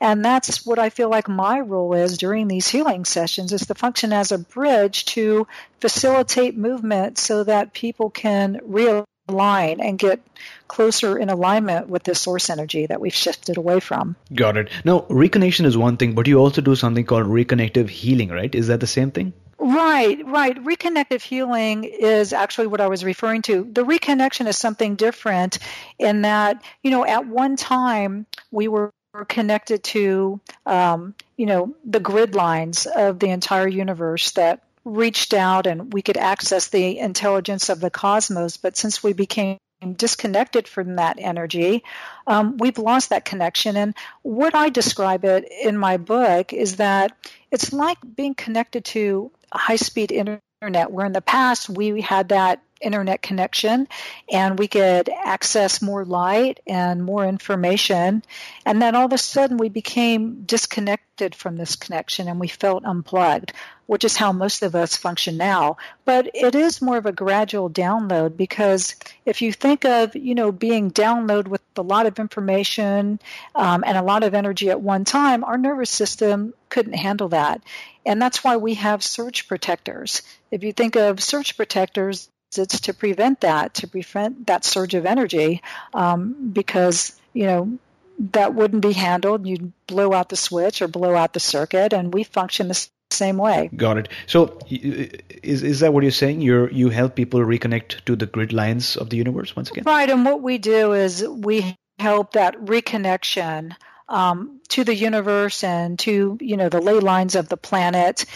And 0.00 0.24
that's 0.24 0.66
what 0.66 0.78
I 0.78 0.90
feel 0.90 1.08
like 1.08 1.28
my 1.28 1.60
role 1.60 1.94
is 1.94 2.18
during 2.18 2.48
these 2.48 2.68
healing 2.68 3.04
sessions 3.04 3.52
is 3.52 3.66
to 3.66 3.74
function 3.74 4.12
as 4.12 4.32
a 4.32 4.38
bridge 4.38 5.06
to 5.06 5.46
facilitate 5.80 6.56
movement 6.56 7.18
so 7.18 7.44
that 7.44 7.72
people 7.72 8.10
can 8.10 8.60
realign 8.68 9.78
and 9.80 9.98
get 9.98 10.20
closer 10.68 11.16
in 11.16 11.30
alignment 11.30 11.88
with 11.88 12.02
the 12.02 12.14
source 12.14 12.50
energy 12.50 12.86
that 12.86 13.00
we've 13.00 13.14
shifted 13.14 13.56
away 13.56 13.80
from. 13.80 14.16
Got 14.34 14.56
it. 14.56 14.68
Now, 14.84 15.00
reconnection 15.08 15.64
is 15.64 15.76
one 15.76 15.96
thing, 15.96 16.14
but 16.14 16.26
you 16.26 16.38
also 16.38 16.60
do 16.60 16.74
something 16.74 17.06
called 17.06 17.26
reconnective 17.26 17.88
healing, 17.88 18.28
right? 18.28 18.54
Is 18.54 18.66
that 18.66 18.80
the 18.80 18.86
same 18.86 19.10
thing? 19.10 19.32
Right, 19.58 20.24
right. 20.26 20.56
Reconnective 20.64 21.22
healing 21.22 21.84
is 21.84 22.32
actually 22.32 22.66
what 22.66 22.80
I 22.80 22.88
was 22.88 23.04
referring 23.04 23.42
to. 23.42 23.68
The 23.70 23.84
reconnection 23.84 24.46
is 24.46 24.56
something 24.56 24.96
different 24.96 25.58
in 25.98 26.22
that, 26.22 26.62
you 26.82 26.90
know, 26.90 27.04
at 27.06 27.26
one 27.26 27.56
time 27.56 28.26
we 28.50 28.68
were 28.68 28.92
connected 29.28 29.84
to, 29.84 30.40
um, 30.66 31.14
you 31.36 31.46
know, 31.46 31.74
the 31.84 32.00
grid 32.00 32.34
lines 32.34 32.86
of 32.86 33.18
the 33.20 33.28
entire 33.30 33.68
universe 33.68 34.32
that 34.32 34.64
reached 34.84 35.32
out 35.32 35.66
and 35.66 35.92
we 35.92 36.02
could 36.02 36.16
access 36.16 36.68
the 36.68 36.98
intelligence 36.98 37.68
of 37.68 37.80
the 37.80 37.90
cosmos. 37.90 38.56
But 38.56 38.76
since 38.76 39.02
we 39.02 39.12
became 39.12 39.58
disconnected 39.96 40.66
from 40.66 40.96
that 40.96 41.18
energy, 41.20 41.84
um, 42.26 42.56
we've 42.56 42.78
lost 42.78 43.10
that 43.10 43.24
connection. 43.24 43.76
And 43.76 43.94
what 44.22 44.54
I 44.54 44.68
describe 44.68 45.24
it 45.24 45.50
in 45.62 45.76
my 45.76 45.96
book 45.96 46.52
is 46.52 46.76
that 46.76 47.16
it's 47.50 47.72
like 47.72 47.98
being 48.16 48.34
connected 48.34 48.84
to 48.86 49.30
high 49.58 49.76
speed 49.76 50.12
internet, 50.12 50.90
where 50.90 51.06
in 51.06 51.12
the 51.12 51.20
past 51.20 51.68
we 51.68 52.00
had 52.00 52.30
that 52.30 52.62
internet 52.84 53.22
connection 53.22 53.88
and 54.30 54.58
we 54.58 54.68
could 54.68 55.08
access 55.08 55.82
more 55.82 56.04
light 56.04 56.60
and 56.66 57.02
more 57.04 57.24
information. 57.26 58.22
And 58.64 58.80
then 58.80 58.94
all 58.94 59.06
of 59.06 59.12
a 59.12 59.18
sudden 59.18 59.56
we 59.56 59.68
became 59.68 60.42
disconnected 60.44 61.34
from 61.34 61.56
this 61.56 61.76
connection 61.76 62.28
and 62.28 62.38
we 62.38 62.48
felt 62.48 62.84
unplugged, 62.84 63.52
which 63.86 64.04
is 64.04 64.16
how 64.16 64.32
most 64.32 64.62
of 64.62 64.74
us 64.74 64.96
function 64.96 65.36
now. 65.36 65.76
But 66.04 66.30
it 66.34 66.54
is 66.54 66.82
more 66.82 66.96
of 66.96 67.06
a 67.06 67.12
gradual 67.12 67.70
download 67.70 68.36
because 68.36 68.96
if 69.24 69.42
you 69.42 69.52
think 69.52 69.84
of, 69.84 70.14
you 70.16 70.34
know, 70.34 70.52
being 70.52 70.90
download 70.90 71.48
with 71.48 71.62
a 71.76 71.82
lot 71.82 72.06
of 72.06 72.18
information 72.18 73.20
um, 73.54 73.84
and 73.86 73.96
a 73.96 74.02
lot 74.02 74.22
of 74.22 74.34
energy 74.34 74.70
at 74.70 74.80
one 74.80 75.04
time, 75.04 75.44
our 75.44 75.58
nervous 75.58 75.90
system 75.90 76.54
couldn't 76.68 76.94
handle 76.94 77.28
that. 77.28 77.62
And 78.06 78.20
that's 78.20 78.44
why 78.44 78.56
we 78.56 78.74
have 78.74 79.02
surge 79.02 79.48
protectors. 79.48 80.22
If 80.50 80.64
you 80.64 80.72
think 80.72 80.96
of 80.96 81.22
surge 81.22 81.56
protectors, 81.56 82.28
it's 82.58 82.80
to 82.80 82.94
prevent 82.94 83.40
that, 83.40 83.74
to 83.74 83.86
prevent 83.86 84.46
that 84.46 84.64
surge 84.64 84.94
of 84.94 85.06
energy, 85.06 85.62
um, 85.92 86.50
because 86.52 87.18
you 87.32 87.46
know 87.46 87.78
that 88.18 88.54
wouldn't 88.54 88.82
be 88.82 88.92
handled. 88.92 89.46
You'd 89.46 89.72
blow 89.86 90.12
out 90.12 90.28
the 90.28 90.36
switch 90.36 90.82
or 90.82 90.88
blow 90.88 91.14
out 91.14 91.32
the 91.32 91.40
circuit, 91.40 91.92
and 91.92 92.12
we 92.12 92.24
function 92.24 92.68
the 92.68 92.88
same 93.10 93.36
way. 93.36 93.70
Got 93.74 93.98
it. 93.98 94.08
So, 94.26 94.58
is 94.68 95.62
is 95.62 95.80
that 95.80 95.92
what 95.92 96.02
you're 96.02 96.12
saying? 96.12 96.40
You 96.40 96.68
you 96.70 96.90
help 96.90 97.14
people 97.14 97.40
reconnect 97.40 98.04
to 98.04 98.16
the 98.16 98.26
grid 98.26 98.52
lines 98.52 98.96
of 98.96 99.10
the 99.10 99.16
universe 99.16 99.56
once 99.56 99.70
again? 99.70 99.84
Right. 99.84 100.08
And 100.08 100.24
what 100.24 100.42
we 100.42 100.58
do 100.58 100.92
is 100.92 101.26
we 101.26 101.76
help 101.98 102.32
that 102.32 102.56
reconnection 102.56 103.74
um, 104.08 104.60
to 104.68 104.84
the 104.84 104.94
universe 104.94 105.64
and 105.64 105.98
to 106.00 106.38
you 106.40 106.56
know 106.56 106.68
the 106.68 106.80
ley 106.80 106.98
lines 107.00 107.34
of 107.34 107.48
the 107.48 107.56
planet 107.56 108.26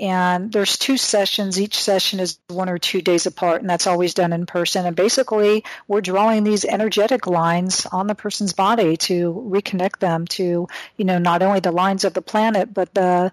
and 0.00 0.52
there's 0.52 0.76
two 0.76 0.96
sessions. 0.96 1.60
Each 1.60 1.82
session 1.82 2.20
is 2.20 2.38
one 2.48 2.68
or 2.68 2.78
two 2.78 3.00
days 3.00 3.26
apart 3.26 3.60
and 3.60 3.70
that's 3.70 3.86
always 3.86 4.14
done 4.14 4.32
in 4.32 4.46
person. 4.46 4.84
And 4.84 4.94
basically 4.94 5.64
we're 5.88 6.00
drawing 6.00 6.44
these 6.44 6.64
energetic 6.64 7.26
lines 7.26 7.86
on 7.86 8.06
the 8.06 8.14
person's 8.14 8.52
body 8.52 8.96
to 8.98 9.32
reconnect 9.48 9.98
them 9.98 10.26
to 10.26 10.68
you 10.96 11.04
know 11.04 11.18
not 11.18 11.42
only 11.42 11.60
the 11.60 11.72
lines 11.72 12.04
of 12.04 12.14
the 12.14 12.22
planet 12.22 12.72
but 12.72 12.92
the 12.94 13.32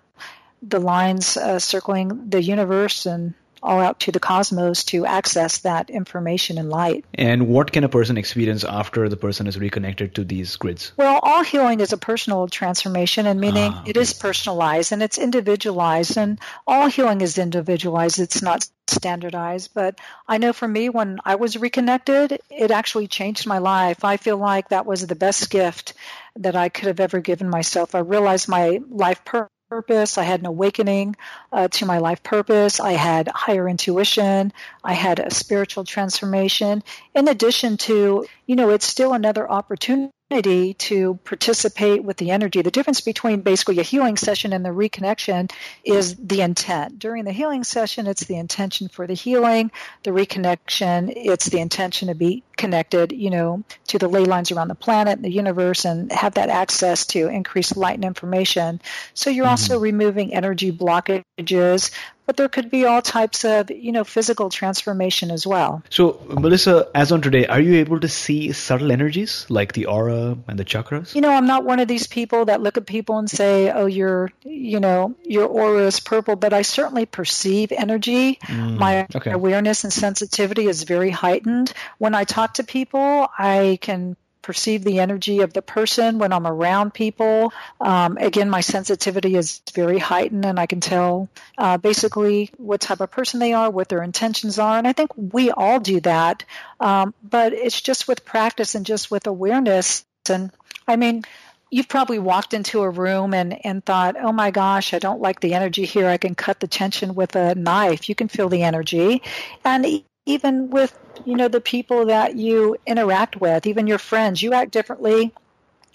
the 0.61 0.79
lines 0.79 1.35
uh, 1.35 1.59
circling 1.59 2.29
the 2.29 2.41
universe 2.41 3.05
and 3.05 3.33
all 3.63 3.79
out 3.79 4.01
to 4.01 4.11
the 4.11 4.19
cosmos 4.19 4.83
to 4.83 5.05
access 5.05 5.59
that 5.59 5.89
information 5.89 6.57
and 6.57 6.69
light. 6.69 7.05
And 7.15 7.47
what 7.47 7.71
can 7.71 7.83
a 7.83 7.89
person 7.89 8.17
experience 8.17 8.63
after 8.63 9.07
the 9.07 9.17
person 9.17 9.47
is 9.47 9.57
reconnected 9.57 10.15
to 10.15 10.25
these 10.25 10.55
grids? 10.57 10.91
Well, 10.97 11.19
all 11.23 11.43
healing 11.43 11.79
is 11.79 11.93
a 11.93 11.97
personal 11.97 12.47
transformation, 12.47 13.25
and 13.25 13.39
meaning 13.39 13.71
ah, 13.73 13.81
okay. 13.81 13.91
it 13.91 13.97
is 13.97 14.13
personalized 14.13 14.91
and 14.91 15.01
it's 15.01 15.17
individualized, 15.17 16.17
and 16.17 16.39
all 16.67 16.87
healing 16.87 17.21
is 17.21 17.37
individualized. 17.37 18.19
It's 18.19 18.41
not 18.41 18.67
standardized. 18.87 19.71
But 19.73 19.99
I 20.27 20.37
know 20.37 20.51
for 20.51 20.67
me, 20.67 20.89
when 20.89 21.19
I 21.23 21.35
was 21.35 21.57
reconnected, 21.57 22.39
it 22.49 22.71
actually 22.71 23.07
changed 23.07 23.47
my 23.47 23.59
life. 23.59 24.03
I 24.03 24.17
feel 24.17 24.37
like 24.37 24.69
that 24.69 24.85
was 24.85 25.07
the 25.07 25.15
best 25.15 25.49
gift 25.49 25.93
that 26.35 26.55
I 26.55 26.69
could 26.69 26.87
have 26.87 26.99
ever 26.99 27.21
given 27.21 27.49
myself. 27.49 27.95
I 27.95 27.99
realized 27.99 28.49
my 28.49 28.81
life 28.89 29.23
purpose 29.23 29.52
purpose. 29.73 30.19
I 30.19 30.23
had 30.23 30.39
an 30.39 30.45
awakening 30.45 31.15
uh, 31.51 31.67
to 31.69 31.87
my 31.87 31.97
life 31.97 32.21
purpose. 32.21 32.79
I 32.79 32.91
had 32.91 33.27
higher 33.27 33.67
intuition. 33.67 34.53
I 34.83 34.93
had 34.93 35.17
a 35.17 35.31
spiritual 35.31 35.83
transformation. 35.83 36.83
In 37.15 37.27
addition 37.27 37.77
to, 37.77 38.27
you 38.45 38.55
know, 38.55 38.69
it's 38.69 38.85
still 38.85 39.13
another 39.13 39.49
opportunity 39.49 40.75
to 40.75 41.15
participate 41.23 42.03
with 42.03 42.17
the 42.17 42.29
energy. 42.29 42.61
The 42.61 42.69
difference 42.69 43.01
between 43.01 43.41
basically 43.41 43.79
a 43.79 43.83
healing 43.83 44.15
session 44.15 44.53
and 44.53 44.63
the 44.63 44.69
reconnection 44.69 45.51
is 45.83 46.15
the 46.17 46.41
intent. 46.41 46.99
During 46.99 47.25
the 47.25 47.31
healing 47.31 47.63
session, 47.63 48.05
it's 48.05 48.25
the 48.25 48.37
intention 48.37 48.89
for 48.89 49.07
the 49.07 49.15
healing. 49.15 49.71
The 50.03 50.11
reconnection, 50.11 51.11
it's 51.15 51.47
the 51.47 51.59
intention 51.59 52.09
to 52.09 52.15
be 52.15 52.43
connected, 52.63 53.11
you 53.11 53.29
know, 53.29 53.61
to 53.87 53.99
the 53.99 54.07
ley 54.07 54.23
lines 54.23 54.49
around 54.49 54.69
the 54.69 54.75
planet, 54.75 55.21
the 55.21 55.29
universe, 55.29 55.83
and 55.83 56.09
have 56.13 56.35
that 56.35 56.47
access 56.47 57.05
to 57.07 57.27
increased 57.27 57.75
light 57.75 57.95
and 57.95 58.05
information. 58.05 58.79
So 59.13 59.29
you're 59.29 59.43
mm-hmm. 59.43 59.51
also 59.51 59.79
removing 59.79 60.33
energy 60.33 60.71
blockages, 60.71 61.91
but 62.25 62.37
there 62.37 62.47
could 62.47 62.69
be 62.69 62.85
all 62.85 63.01
types 63.01 63.43
of 63.43 63.69
you 63.69 63.91
know 63.91 64.03
physical 64.03 64.49
transformation 64.49 65.31
as 65.31 65.45
well 65.45 65.83
so 65.89 66.19
melissa 66.27 66.87
as 66.95 67.11
on 67.11 67.21
today 67.21 67.45
are 67.47 67.59
you 67.59 67.75
able 67.75 67.99
to 67.99 68.07
see 68.07 68.51
subtle 68.51 68.91
energies 68.91 69.45
like 69.49 69.73
the 69.73 69.85
aura 69.85 70.37
and 70.47 70.59
the 70.59 70.65
chakras 70.65 71.13
you 71.15 71.21
know 71.21 71.31
i'm 71.31 71.47
not 71.47 71.63
one 71.63 71.79
of 71.79 71.87
these 71.87 72.07
people 72.07 72.45
that 72.45 72.61
look 72.61 72.77
at 72.77 72.85
people 72.85 73.17
and 73.17 73.29
say 73.29 73.71
oh 73.71 73.85
your 73.85 74.31
you 74.43 74.79
know 74.79 75.15
your 75.23 75.47
aura 75.47 75.85
is 75.85 75.99
purple 75.99 76.35
but 76.35 76.53
i 76.53 76.61
certainly 76.61 77.05
perceive 77.05 77.71
energy 77.71 78.35
mm, 78.43 78.77
my 78.77 79.05
okay. 79.15 79.31
awareness 79.31 79.83
and 79.83 79.91
sensitivity 79.91 80.65
is 80.65 80.83
very 80.83 81.09
heightened 81.09 81.73
when 81.97 82.15
i 82.15 82.23
talk 82.23 82.52
to 82.55 82.63
people 82.63 83.27
i 83.37 83.77
can 83.81 84.15
perceive 84.43 84.83
the 84.83 84.99
energy 84.99 85.39
of 85.39 85.53
the 85.53 85.61
person 85.63 86.19
when 86.19 86.31
I'm 86.31 86.45
around 86.45 86.93
people. 86.93 87.51
Um, 87.81 88.17
again, 88.17 88.49
my 88.49 88.61
sensitivity 88.61 89.35
is 89.35 89.61
very 89.73 89.97
heightened, 89.97 90.45
and 90.45 90.59
I 90.59 90.67
can 90.67 90.81
tell 90.81 91.29
uh, 91.57 91.77
basically 91.77 92.51
what 92.57 92.81
type 92.81 93.01
of 93.01 93.09
person 93.09 93.39
they 93.39 93.53
are, 93.53 93.71
what 93.71 93.89
their 93.89 94.03
intentions 94.03 94.59
are. 94.59 94.77
And 94.77 94.87
I 94.87 94.93
think 94.93 95.11
we 95.15 95.49
all 95.49 95.79
do 95.79 95.99
that, 96.01 96.43
um, 96.79 97.15
but 97.23 97.53
it's 97.53 97.81
just 97.81 98.07
with 98.07 98.25
practice 98.25 98.75
and 98.75 98.85
just 98.85 99.09
with 99.09 99.25
awareness. 99.25 100.05
And 100.29 100.51
I 100.87 100.97
mean, 100.97 101.23
you've 101.71 101.87
probably 101.87 102.19
walked 102.19 102.53
into 102.53 102.81
a 102.81 102.89
room 102.89 103.33
and, 103.33 103.65
and 103.65 103.83
thought, 103.83 104.15
oh 104.21 104.33
my 104.33 104.51
gosh, 104.51 104.93
I 104.93 104.99
don't 104.99 105.21
like 105.21 105.39
the 105.39 105.53
energy 105.53 105.85
here. 105.85 106.07
I 106.07 106.17
can 106.17 106.35
cut 106.35 106.59
the 106.59 106.67
tension 106.67 107.15
with 107.15 107.35
a 107.35 107.55
knife. 107.55 108.09
You 108.09 108.15
can 108.15 108.27
feel 108.27 108.49
the 108.49 108.63
energy. 108.63 109.23
And 109.63 110.03
even 110.25 110.69
with 110.69 110.97
you 111.25 111.35
know 111.35 111.47
the 111.47 111.61
people 111.61 112.07
that 112.07 112.35
you 112.35 112.77
interact 112.85 113.39
with 113.39 113.67
even 113.67 113.87
your 113.87 113.97
friends 113.97 114.41
you 114.41 114.53
act 114.53 114.71
differently 114.71 115.33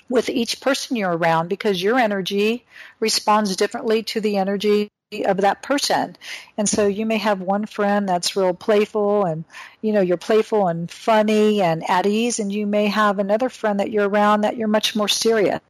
with 0.09 0.29
each 0.29 0.61
person 0.61 0.97
you're 0.97 1.17
around 1.17 1.49
because 1.49 1.83
your 1.83 1.99
energy 1.99 2.65
responds 3.01 3.57
differently 3.57 4.03
to 4.03 4.21
the 4.21 4.37
energy 4.37 4.89
of 5.25 5.39
that 5.39 5.63
person. 5.63 6.17
And 6.57 6.69
so 6.69 6.87
you 6.87 7.07
may 7.07 7.17
have 7.19 7.41
one 7.41 7.67
friend 7.67 8.09
that's 8.09 8.37
real 8.37 8.55
playful 8.55 9.25
and 9.25 9.45
you 9.81 9.93
know 9.93 10.01
you're 10.01 10.17
playful 10.17 10.69
and 10.69 10.91
funny 10.91 11.63
and 11.63 11.89
at 11.89 12.07
ease 12.07 12.39
and 12.39 12.53
you 12.53 12.67
may 12.67 12.87
have 12.87 13.19
another 13.19 13.49
friend 13.49 13.81
that 13.81 13.91
you're 13.91 14.09
around 14.09 14.43
that 14.43 14.57
you're 14.57 14.69
much 14.69 14.95
more 14.95 15.09
serious. 15.09 15.61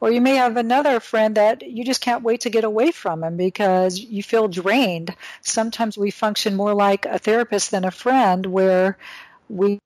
Or 0.00 0.10
you 0.10 0.20
may 0.20 0.36
have 0.36 0.56
another 0.56 0.98
friend 0.98 1.34
that 1.36 1.62
you 1.62 1.84
just 1.84 2.00
can't 2.00 2.22
wait 2.22 2.40
to 2.42 2.50
get 2.50 2.64
away 2.64 2.90
from 2.90 3.22
him 3.22 3.36
because 3.36 3.98
you 3.98 4.22
feel 4.22 4.48
drained. 4.48 5.14
Sometimes 5.42 5.98
we 5.98 6.10
function 6.10 6.56
more 6.56 6.74
like 6.74 7.04
a 7.04 7.18
therapist 7.18 7.70
than 7.70 7.84
a 7.84 7.90
friend 7.90 8.46
where 8.46 8.96
we 9.48 9.78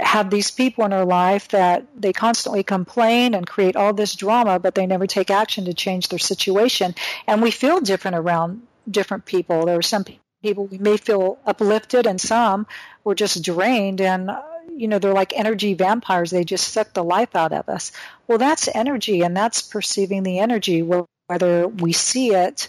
have 0.00 0.30
these 0.30 0.50
people 0.50 0.86
in 0.86 0.94
our 0.94 1.04
life 1.04 1.48
that 1.48 1.86
they 1.94 2.14
constantly 2.14 2.62
complain 2.62 3.34
and 3.34 3.46
create 3.46 3.76
all 3.76 3.92
this 3.92 4.14
drama, 4.14 4.58
but 4.58 4.74
they 4.74 4.86
never 4.86 5.06
take 5.06 5.30
action 5.30 5.66
to 5.66 5.74
change 5.74 6.08
their 6.08 6.18
situation. 6.18 6.94
And 7.26 7.42
we 7.42 7.50
feel 7.50 7.80
different 7.80 8.16
around 8.16 8.62
different 8.90 9.26
people. 9.26 9.66
There 9.66 9.76
are 9.76 9.82
some 9.82 10.06
people 10.42 10.66
we 10.66 10.78
may 10.78 10.96
feel 10.96 11.38
uplifted, 11.44 12.06
and 12.06 12.18
some 12.18 12.66
we're 13.04 13.14
just 13.14 13.44
drained. 13.44 14.00
And 14.00 14.30
you 14.76 14.88
know, 14.88 14.98
they're 14.98 15.12
like 15.12 15.32
energy 15.36 15.74
vampires. 15.74 16.30
They 16.30 16.44
just 16.44 16.68
suck 16.72 16.92
the 16.92 17.04
life 17.04 17.34
out 17.36 17.52
of 17.52 17.68
us. 17.68 17.92
Well, 18.26 18.38
that's 18.38 18.68
energy, 18.74 19.22
and 19.22 19.36
that's 19.36 19.62
perceiving 19.62 20.22
the 20.22 20.38
energy. 20.38 20.82
Whether 21.26 21.68
we 21.68 21.92
see 21.92 22.34
it, 22.34 22.68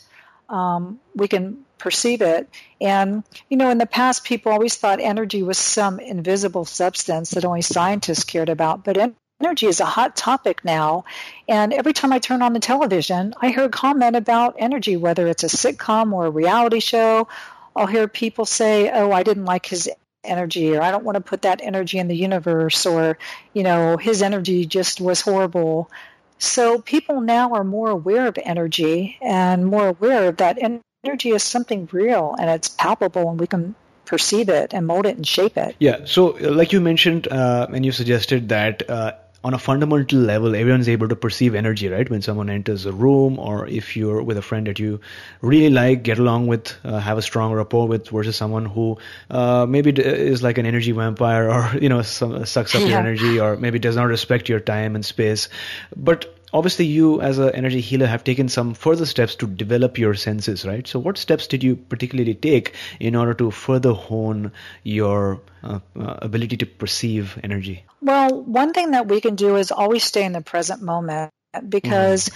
um, 0.50 1.00
we 1.16 1.28
can 1.28 1.66
perceive 1.78 2.22
it. 2.22 2.48
And, 2.80 3.24
you 3.50 3.58
know, 3.58 3.70
in 3.70 3.80
the 3.80 3.86
past, 3.86 4.24
people 4.24 4.52
always 4.52 4.76
thought 4.76 5.00
energy 5.00 5.42
was 5.42 5.58
some 5.58 6.00
invisible 6.00 6.66
substance 6.66 7.32
that 7.32 7.46
only 7.46 7.62
scientists 7.62 8.24
cared 8.24 8.50
about. 8.50 8.84
But 8.84 9.14
energy 9.42 9.66
is 9.66 9.80
a 9.80 9.86
hot 9.86 10.16
topic 10.16 10.64
now. 10.64 11.06
And 11.48 11.74
every 11.74 11.94
time 11.94 12.14
I 12.14 12.20
turn 12.20 12.44
on 12.44 12.54
the 12.54 12.60
television, 12.60 13.34
I 13.42 13.50
hear 13.50 13.64
a 13.64 13.70
comment 13.70 14.16
about 14.16 14.56
energy, 14.60 14.96
whether 14.96 15.28
it's 15.28 15.44
a 15.44 15.48
sitcom 15.48 16.14
or 16.14 16.28
a 16.28 16.32
reality 16.32 16.80
show. 16.80 17.28
I'll 17.76 17.88
hear 17.88 18.08
people 18.08 18.46
say, 18.46 18.92
oh, 18.92 19.12
I 19.12 19.24
didn't 19.24 19.46
like 19.46 19.66
his 19.66 19.90
energy 20.24 20.76
or 20.76 20.82
I 20.82 20.92
don't 20.92 21.04
want 21.04 21.16
to 21.16 21.22
put 21.22 21.44
that 21.44 21.62
energy 21.64 21.98
in 21.98 22.08
the 22.08 22.16
universe 22.16 22.86
or 22.86 23.18
you 23.54 23.64
know 23.64 23.98
his 23.98 24.22
energy 24.22 24.66
just 24.66 25.02
was 25.02 25.22
horrible 25.22 25.90
so 26.38 26.80
people 26.80 27.22
now 27.22 27.54
are 27.54 27.64
more 27.64 27.90
aware 27.90 28.28
of 28.28 28.38
energy 28.44 29.18
and 29.22 29.66
more 29.66 29.88
aware 29.90 30.28
of 30.28 30.38
that 30.38 30.58
energy 30.62 31.30
is 31.30 31.44
something 31.44 31.88
real 31.92 32.36
and 32.40 32.50
it's 32.50 32.68
palpable 32.68 33.30
and 33.30 33.40
we 33.40 33.48
can 33.48 33.76
perceive 34.06 34.50
it 34.50 34.74
and 34.74 34.86
mold 34.86 35.06
it 35.06 35.16
and 35.16 35.26
shape 35.26 35.56
it. 35.56 35.76
Yeah. 35.80 36.06
So, 36.06 36.32
like 36.42 36.74
you 36.74 36.82
mentioned, 36.82 37.28
uh, 37.30 37.68
and 37.74 37.86
you 37.86 37.92
suggested 37.94 38.50
that 38.50 38.90
uh, 38.90 39.14
on 39.44 39.56
a 39.56 39.58
fundamental 39.58 40.20
level, 40.20 40.56
everyone's 40.56 40.88
able 40.88 41.08
to 41.08 41.16
perceive 41.16 41.56
energy, 41.56 41.88
right? 41.88 42.08
When 42.08 42.22
someone 42.22 42.50
enters 42.50 42.86
a 42.86 42.92
room, 42.92 43.40
or 43.40 43.68
if 43.68 43.98
you're 43.98 44.22
with 44.22 44.38
a 44.38 44.42
friend 44.42 44.68
that 44.68 44.78
you 44.78 45.00
really 45.42 45.70
like, 45.72 46.04
get 46.04 46.20
along 46.20 46.48
with, 46.48 46.76
uh, 46.84 47.00
have 47.00 47.18
a 47.18 47.22
strong 47.24 47.52
rapport 47.54 47.88
with, 47.88 48.10
versus 48.10 48.36
someone 48.36 48.66
who 48.66 48.98
uh, 49.32 49.66
maybe 49.68 49.92
is 50.00 50.44
like 50.44 50.60
an 50.60 50.68
energy 50.68 50.92
vampire, 50.92 51.50
or 51.50 51.72
you 51.82 51.90
know, 51.90 52.04
some, 52.04 52.46
sucks 52.46 52.76
up 52.76 52.82
yeah. 52.82 52.90
your 52.90 53.00
energy, 53.00 53.40
or 53.40 53.58
maybe 53.58 53.80
does 53.80 53.96
not 53.96 54.04
respect 54.04 54.48
your 54.48 54.60
time 54.60 54.96
and 54.96 55.04
space. 55.04 55.50
But 55.96 56.41
obviously 56.54 56.86
you 56.86 57.22
as 57.22 57.38
an 57.38 57.50
energy 57.52 57.82
healer 57.82 58.08
have 58.08 58.24
taken 58.24 58.50
some 58.50 58.74
further 58.74 59.06
steps 59.06 59.36
to 59.36 59.48
develop 59.48 59.98
your 59.98 60.14
senses 60.14 60.66
right 60.66 60.88
so 60.88 61.00
what 61.00 61.18
steps 61.18 61.48
did 61.48 61.64
you 61.64 61.76
particularly 61.76 62.34
take 62.34 62.74
in 63.00 63.16
order 63.16 63.34
to 63.34 63.52
further 63.52 63.94
hone 63.94 64.52
your 64.84 65.42
uh, 65.64 65.80
uh, 66.00 66.18
ability 66.22 66.58
to 66.58 66.66
perceive 66.66 67.38
energy 67.44 67.84
well 68.02 68.42
one 68.44 68.74
thing 68.74 68.92
that 68.92 69.08
we 69.08 69.22
can 69.22 69.36
do 69.36 69.56
is 69.56 69.72
always 69.72 70.04
stay 70.04 70.24
in 70.24 70.32
the 70.32 70.42
present 70.42 70.82
moment 70.82 71.32
because 71.68 72.30
mm. 72.30 72.36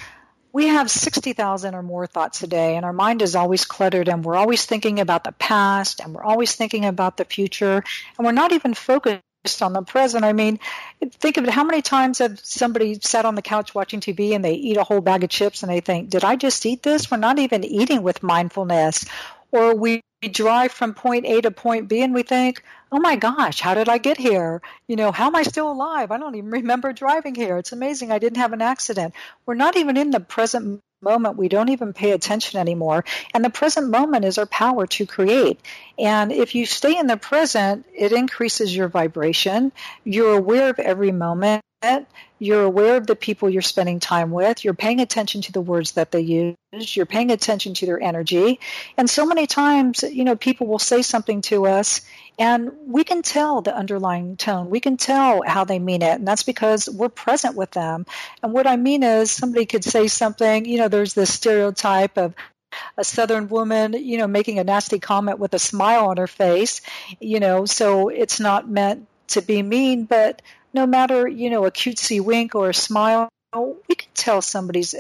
we 0.51 0.67
have 0.67 0.89
60,000 0.89 1.75
or 1.75 1.83
more 1.83 2.07
thoughts 2.07 2.43
a 2.43 2.47
day, 2.47 2.75
and 2.75 2.85
our 2.85 2.93
mind 2.93 3.21
is 3.21 3.35
always 3.35 3.65
cluttered, 3.65 4.09
and 4.09 4.23
we're 4.23 4.35
always 4.35 4.65
thinking 4.65 4.99
about 4.99 5.23
the 5.23 5.31
past, 5.31 5.99
and 5.99 6.13
we're 6.13 6.23
always 6.23 6.55
thinking 6.55 6.85
about 6.85 7.17
the 7.17 7.25
future, 7.25 7.83
and 8.17 8.25
we're 8.25 8.31
not 8.31 8.51
even 8.51 8.73
focused 8.73 9.21
on 9.61 9.73
the 9.73 9.81
present. 9.81 10.23
I 10.23 10.33
mean, 10.33 10.59
think 11.11 11.37
of 11.37 11.43
it. 11.43 11.49
How 11.49 11.63
many 11.63 11.81
times 11.81 12.19
have 12.19 12.39
somebody 12.39 12.99
sat 13.01 13.25
on 13.25 13.35
the 13.35 13.41
couch 13.41 13.73
watching 13.75 13.99
TV 13.99 14.35
and 14.35 14.43
they 14.43 14.53
eat 14.53 14.77
a 14.77 14.83
whole 14.83 15.01
bag 15.01 15.23
of 15.23 15.29
chips 15.29 15.63
and 15.63 15.71
they 15.71 15.79
think, 15.79 16.09
did 16.09 16.23
I 16.23 16.35
just 16.35 16.65
eat 16.65 16.83
this? 16.83 17.09
We're 17.09 17.17
not 17.17 17.39
even 17.39 17.63
eating 17.63 18.03
with 18.03 18.23
mindfulness. 18.23 19.05
Or 19.51 19.75
we 19.75 20.01
drive 20.31 20.71
from 20.71 20.93
point 20.93 21.25
A 21.25 21.41
to 21.41 21.51
point 21.51 21.87
B 21.87 22.01
and 22.01 22.13
we 22.13 22.23
think, 22.23 22.63
oh 22.91 22.99
my 22.99 23.15
gosh, 23.15 23.59
how 23.59 23.73
did 23.73 23.89
I 23.89 23.97
get 23.97 24.17
here? 24.17 24.61
You 24.87 24.95
know, 24.95 25.11
how 25.11 25.27
am 25.27 25.35
I 25.35 25.43
still 25.43 25.71
alive? 25.71 26.11
I 26.11 26.17
don't 26.17 26.35
even 26.35 26.49
remember 26.49 26.93
driving 26.93 27.35
here. 27.35 27.57
It's 27.57 27.71
amazing 27.71 28.11
I 28.11 28.19
didn't 28.19 28.37
have 28.37 28.53
an 28.53 28.61
accident. 28.61 29.13
We're 29.45 29.55
not 29.55 29.77
even 29.77 29.97
in 29.97 30.11
the 30.11 30.19
present 30.19 30.81
moment. 31.05 31.37
We 31.37 31.47
don't 31.47 31.69
even 31.69 31.93
pay 31.93 32.11
attention 32.11 32.59
anymore. 32.59 33.05
And 33.33 33.45
the 33.45 33.49
present 33.49 33.89
moment 33.89 34.25
is 34.25 34.37
our 34.37 34.45
power 34.45 34.87
to 34.87 35.05
create. 35.05 35.59
And 35.97 36.31
if 36.31 36.55
you 36.55 36.65
stay 36.65 36.97
in 36.97 37.07
the 37.07 37.17
present, 37.17 37.85
it 37.93 38.11
increases 38.11 38.75
your 38.75 38.89
vibration. 38.89 39.71
You're 40.03 40.35
aware 40.35 40.69
of 40.71 40.79
every 40.79 41.11
moment. 41.11 41.63
You're 42.37 42.63
aware 42.63 42.97
of 42.97 43.07
the 43.07 43.15
people 43.15 43.49
you're 43.49 43.61
spending 43.61 43.99
time 43.99 44.31
with. 44.31 44.65
You're 44.65 44.73
paying 44.73 44.99
attention 44.99 45.41
to 45.43 45.51
the 45.51 45.61
words 45.61 45.93
that 45.93 46.11
they 46.11 46.21
use. 46.21 46.55
You're 46.95 47.05
paying 47.05 47.31
attention 47.31 47.73
to 47.75 47.85
their 47.85 48.01
energy. 48.01 48.59
And 48.97 49.09
so 49.09 49.25
many 49.25 49.47
times, 49.47 50.03
you 50.03 50.23
know, 50.23 50.35
people 50.35 50.67
will 50.67 50.79
say 50.79 51.01
something 51.01 51.41
to 51.43 51.67
us 51.67 52.01
and 52.37 52.71
we 52.85 53.03
can 53.03 53.21
tell 53.21 53.61
the 53.61 53.75
underlying 53.75 54.35
tone. 54.35 54.69
We 54.69 54.81
can 54.81 54.97
tell 54.97 55.43
how 55.45 55.63
they 55.63 55.79
mean 55.79 56.01
it. 56.01 56.15
And 56.15 56.27
that's 56.27 56.43
because 56.43 56.89
we're 56.89 57.09
present 57.09 57.55
with 57.55 57.71
them. 57.71 58.05
And 58.43 58.51
what 58.51 58.67
I 58.67 58.75
mean 58.75 59.03
is 59.03 59.31
somebody 59.31 59.65
could 59.65 59.83
say 59.85 60.07
something, 60.07 60.65
you 60.65 60.77
know, 60.77 60.89
there's 60.89 61.13
this 61.13 61.33
stereotype 61.33 62.17
of 62.17 62.35
a 62.97 63.05
southern 63.05 63.47
woman, 63.47 63.93
you 63.93 64.17
know, 64.17 64.27
making 64.27 64.59
a 64.59 64.63
nasty 64.65 64.99
comment 64.99 65.39
with 65.39 65.53
a 65.53 65.59
smile 65.59 66.07
on 66.07 66.17
her 66.17 66.27
face, 66.27 66.81
you 67.21 67.39
know, 67.39 67.65
so 67.65 68.09
it's 68.09 68.41
not 68.41 68.69
meant 68.69 69.07
to 69.27 69.41
be 69.41 69.61
mean, 69.61 70.03
but 70.03 70.41
no 70.75 70.85
matter, 70.85 71.27
you 71.27 71.49
know, 71.49 71.65
a 71.65 71.71
cutesy 71.71 72.21
wink 72.21 72.53
or 72.53 72.69
a 72.69 72.73
smile, 72.73 73.29
we 73.87 73.95
can 73.95 74.09
tell 74.13 74.41
somebody's 74.41 74.93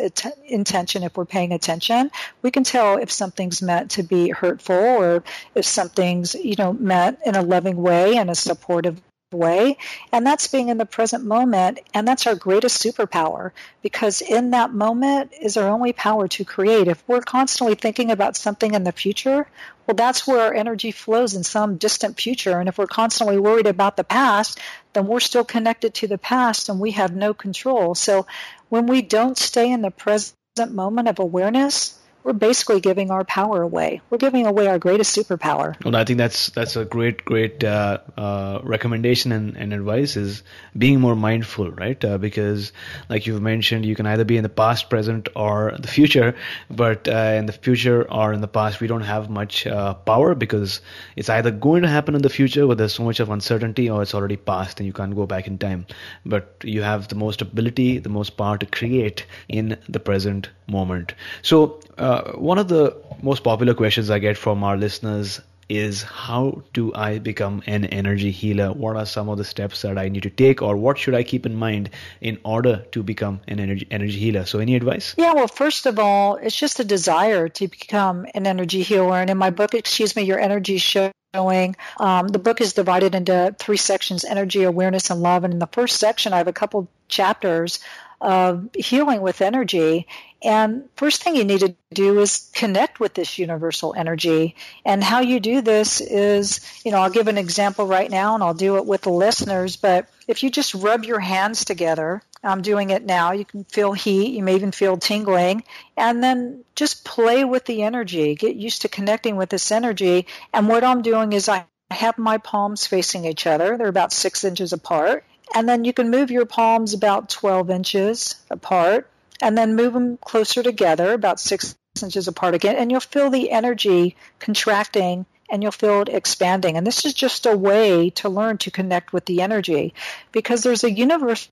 intention 0.47 1.03
if 1.03 1.17
we're 1.17 1.25
paying 1.25 1.51
attention. 1.51 2.09
We 2.41 2.51
can 2.51 2.63
tell 2.63 2.97
if 2.97 3.11
something's 3.11 3.61
meant 3.61 3.91
to 3.91 4.03
be 4.03 4.29
hurtful 4.29 4.75
or 4.75 5.23
if 5.53 5.65
something's, 5.65 6.33
you 6.35 6.55
know, 6.57 6.71
meant 6.71 7.19
in 7.25 7.35
a 7.35 7.41
loving 7.41 7.75
way 7.75 8.15
and 8.15 8.29
a 8.29 8.35
supportive 8.35 9.01
way. 9.31 9.77
And 10.11 10.25
that's 10.25 10.47
being 10.47 10.69
in 10.69 10.77
the 10.77 10.85
present 10.85 11.25
moment. 11.25 11.79
And 11.93 12.07
that's 12.07 12.27
our 12.27 12.35
greatest 12.35 12.83
superpower 12.83 13.51
because 13.81 14.21
in 14.21 14.51
that 14.51 14.73
moment 14.73 15.31
is 15.39 15.57
our 15.57 15.67
only 15.67 15.93
power 15.93 16.27
to 16.29 16.45
create. 16.45 16.87
If 16.87 17.03
we're 17.07 17.21
constantly 17.21 17.75
thinking 17.75 18.11
about 18.11 18.35
something 18.35 18.73
in 18.73 18.83
the 18.83 18.91
future, 18.91 19.47
well, 19.87 19.95
that's 19.95 20.27
where 20.27 20.41
our 20.41 20.53
energy 20.53 20.91
flows 20.91 21.33
in 21.33 21.43
some 21.43 21.77
distant 21.77 22.19
future. 22.19 22.59
And 22.59 22.69
if 22.69 22.77
we're 22.77 22.87
constantly 22.87 23.37
worried 23.37 23.67
about 23.67 23.97
the 23.97 24.03
past, 24.03 24.59
then 24.93 25.07
we're 25.07 25.19
still 25.19 25.45
connected 25.45 25.93
to 25.95 26.07
the 26.07 26.17
past 26.17 26.69
and 26.69 26.79
we 26.79 26.91
have 26.91 27.15
no 27.15 27.33
control. 27.33 27.95
So 27.95 28.25
when 28.69 28.87
we 28.87 29.01
don't 29.01 29.37
stay 29.37 29.71
in 29.71 29.81
the 29.81 29.91
present 29.91 30.35
moment 30.69 31.07
of 31.07 31.19
awareness, 31.19 31.99
we're 32.25 32.33
basically 32.33 32.81
giving 32.81 33.11
our 33.11 33.23
power 33.23 33.61
away. 33.61 34.01
We're 34.09 34.17
giving 34.17 34.47
away 34.47 34.65
our 34.65 34.79
greatest 34.79 35.15
superpower. 35.15 35.75
Well, 35.85 35.95
I 35.95 36.05
think 36.05 36.17
that's 36.17 36.49
that's 36.49 36.75
a 36.75 36.83
great, 36.83 37.23
great 37.23 37.63
uh, 37.63 37.99
uh, 38.17 38.61
recommendation 38.63 39.31
and, 39.31 39.55
and, 39.55 39.71
advice 39.73 40.17
is 40.17 40.41
being 40.75 40.99
more 40.99 41.15
mindful, 41.15 41.69
right? 41.69 42.03
Uh, 42.03 42.17
because, 42.17 42.71
like 43.09 43.27
you've 43.27 43.43
mentioned, 43.43 43.85
you 43.85 43.95
can 43.95 44.07
either 44.07 44.23
be 44.23 44.37
in 44.37 44.43
the 44.43 44.49
past, 44.49 44.89
present, 44.89 45.29
or 45.35 45.75
the 45.77 45.87
future. 45.87 46.35
But 46.71 47.07
uh, 47.07 47.35
in 47.37 47.45
the 47.45 47.53
future 47.53 48.11
or 48.11 48.33
in 48.33 48.41
the 48.41 48.47
past, 48.47 48.81
we 48.81 48.87
don't 48.87 49.01
have 49.01 49.29
much 49.29 49.67
uh, 49.67 49.93
power 49.93 50.33
because 50.33 50.81
it's 51.15 51.29
either 51.29 51.51
going 51.51 51.83
to 51.83 51.89
happen 51.89 52.15
in 52.15 52.23
the 52.23 52.29
future, 52.29 52.65
where 52.65 52.75
there's 52.75 52.93
so 52.93 53.03
much 53.03 53.19
of 53.19 53.29
uncertainty, 53.29 53.87
or 53.87 54.01
it's 54.01 54.15
already 54.15 54.37
past 54.37 54.79
and 54.79 54.87
you 54.87 54.93
can't 54.93 55.15
go 55.15 55.27
back 55.27 55.45
in 55.45 55.59
time. 55.59 55.85
But 56.25 56.55
you 56.63 56.81
have 56.81 57.07
the 57.07 57.15
most 57.15 57.43
ability, 57.43 57.99
the 57.99 58.09
most 58.09 58.31
power 58.31 58.57
to 58.57 58.65
create 58.65 59.27
in 59.47 59.77
the 59.87 59.99
present 59.99 60.49
moment. 60.67 61.13
So 61.43 61.79
uh, 61.97 62.14
uh, 62.15 62.31
one 62.33 62.57
of 62.57 62.67
the 62.67 62.95
most 63.21 63.43
popular 63.43 63.73
questions 63.73 64.09
I 64.09 64.19
get 64.19 64.37
from 64.37 64.63
our 64.63 64.77
listeners 64.77 65.41
is 65.67 66.03
how 66.03 66.61
do 66.73 66.93
I 66.93 67.17
become 67.19 67.63
an 67.65 67.85
energy 67.85 68.31
healer? 68.31 68.71
What 68.71 68.95
are 68.95 69.05
some 69.05 69.29
of 69.29 69.37
the 69.37 69.43
steps 69.43 69.81
that 69.81 69.97
I 69.97 70.09
need 70.09 70.23
to 70.23 70.29
take, 70.29 70.61
or 70.61 70.77
what 70.77 70.97
should 70.97 71.15
I 71.15 71.23
keep 71.23 71.45
in 71.45 71.55
mind 71.55 71.89
in 72.21 72.39
order 72.45 72.85
to 72.91 73.01
become 73.01 73.41
an 73.47 73.59
energy 73.59 73.87
energy 73.89 74.19
healer? 74.19 74.45
So, 74.45 74.59
any 74.59 74.75
advice? 74.75 75.15
Yeah, 75.17 75.33
well, 75.33 75.47
first 75.47 75.87
of 75.87 75.97
all, 75.97 76.35
it's 76.35 76.55
just 76.55 76.79
a 76.79 76.83
desire 76.83 77.49
to 77.49 77.67
become 77.67 78.27
an 78.35 78.45
energy 78.45 78.83
healer. 78.83 79.17
And 79.17 79.29
in 79.29 79.37
my 79.37 79.49
book, 79.49 79.73
excuse 79.73 80.15
me, 80.15 80.23
your 80.23 80.39
energy 80.39 80.77
showing. 80.77 81.75
Um, 81.99 82.29
the 82.29 82.39
book 82.39 82.61
is 82.61 82.73
divided 82.73 83.15
into 83.15 83.55
three 83.59 83.77
sections 83.77 84.23
energy, 84.23 84.63
awareness, 84.63 85.09
and 85.09 85.21
love. 85.21 85.43
And 85.43 85.53
in 85.53 85.59
the 85.59 85.67
first 85.67 85.99
section, 85.99 86.31
I 86.31 86.37
have 86.37 86.47
a 86.47 86.53
couple 86.53 86.87
chapters 87.07 87.79
of 88.21 88.69
healing 88.75 89.21
with 89.21 89.41
energy. 89.41 90.07
And 90.41 90.87
first 90.95 91.23
thing 91.23 91.35
you 91.35 91.43
need 91.43 91.61
to 91.61 91.75
do 91.93 92.19
is 92.19 92.49
connect 92.53 92.99
with 92.99 93.13
this 93.13 93.39
universal 93.39 93.93
energy. 93.97 94.55
And 94.85 95.03
how 95.03 95.21
you 95.21 95.39
do 95.39 95.61
this 95.61 96.01
is, 96.01 96.61
you 96.83 96.91
know, 96.91 96.99
I'll 96.99 97.09
give 97.09 97.27
an 97.27 97.37
example 97.37 97.87
right 97.87 98.09
now 98.09 98.35
and 98.35 98.43
I'll 98.43 98.53
do 98.53 98.77
it 98.77 98.85
with 98.85 99.01
the 99.01 99.09
listeners. 99.09 99.75
But 99.75 100.07
if 100.27 100.43
you 100.43 100.51
just 100.51 100.73
rub 100.75 101.03
your 101.03 101.19
hands 101.19 101.65
together, 101.65 102.21
I'm 102.43 102.61
doing 102.61 102.91
it 102.91 103.03
now. 103.03 103.31
You 103.31 103.45
can 103.45 103.63
feel 103.63 103.93
heat. 103.93 104.35
You 104.35 104.43
may 104.43 104.55
even 104.55 104.71
feel 104.71 104.97
tingling. 104.97 105.63
And 105.97 106.23
then 106.23 106.63
just 106.75 107.05
play 107.05 107.43
with 107.43 107.65
the 107.65 107.81
energy. 107.81 108.35
Get 108.35 108.55
used 108.55 108.83
to 108.83 108.89
connecting 108.89 109.35
with 109.35 109.49
this 109.49 109.71
energy. 109.71 110.27
And 110.53 110.67
what 110.67 110.83
I'm 110.83 111.01
doing 111.01 111.33
is 111.33 111.49
I 111.49 111.65
have 111.89 112.17
my 112.17 112.37
palms 112.37 112.85
facing 112.85 113.25
each 113.25 113.47
other. 113.47 113.77
They're 113.77 113.87
about 113.87 114.13
six 114.13 114.43
inches 114.43 114.73
apart. 114.73 115.23
And 115.53 115.69
then 115.69 115.85
you 115.85 115.93
can 115.93 116.09
move 116.09 116.31
your 116.31 116.45
palms 116.45 116.93
about 116.93 117.29
12 117.29 117.69
inches 117.69 118.35
apart 118.49 119.09
and 119.41 119.57
then 119.57 119.75
move 119.75 119.93
them 119.93 120.17
closer 120.17 120.63
together, 120.63 121.13
about 121.13 121.39
six 121.39 121.75
inches 122.01 122.27
apart 122.27 122.55
again. 122.55 122.75
And 122.75 122.91
you'll 122.91 122.99
feel 122.99 123.29
the 123.29 123.51
energy 123.51 124.15
contracting 124.39 125.25
and 125.49 125.61
you'll 125.61 125.71
feel 125.71 126.01
it 126.01 126.09
expanding. 126.09 126.77
And 126.77 126.85
this 126.85 127.05
is 127.05 127.13
just 127.13 127.45
a 127.45 127.55
way 127.55 128.09
to 128.11 128.29
learn 128.29 128.57
to 128.59 128.71
connect 128.71 129.13
with 129.13 129.25
the 129.25 129.41
energy 129.41 129.93
because 130.31 130.63
there's 130.63 130.83
a 130.83 130.91
universal 130.91 131.49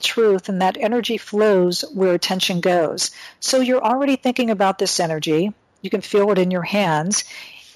truth 0.00 0.48
and 0.48 0.60
that 0.60 0.76
energy 0.76 1.18
flows 1.18 1.82
where 1.94 2.14
attention 2.14 2.60
goes. 2.60 3.12
So 3.40 3.60
you're 3.60 3.84
already 3.84 4.16
thinking 4.16 4.50
about 4.50 4.78
this 4.78 4.98
energy. 4.98 5.52
You 5.82 5.90
can 5.90 6.00
feel 6.00 6.32
it 6.32 6.38
in 6.38 6.50
your 6.50 6.62
hands. 6.62 7.24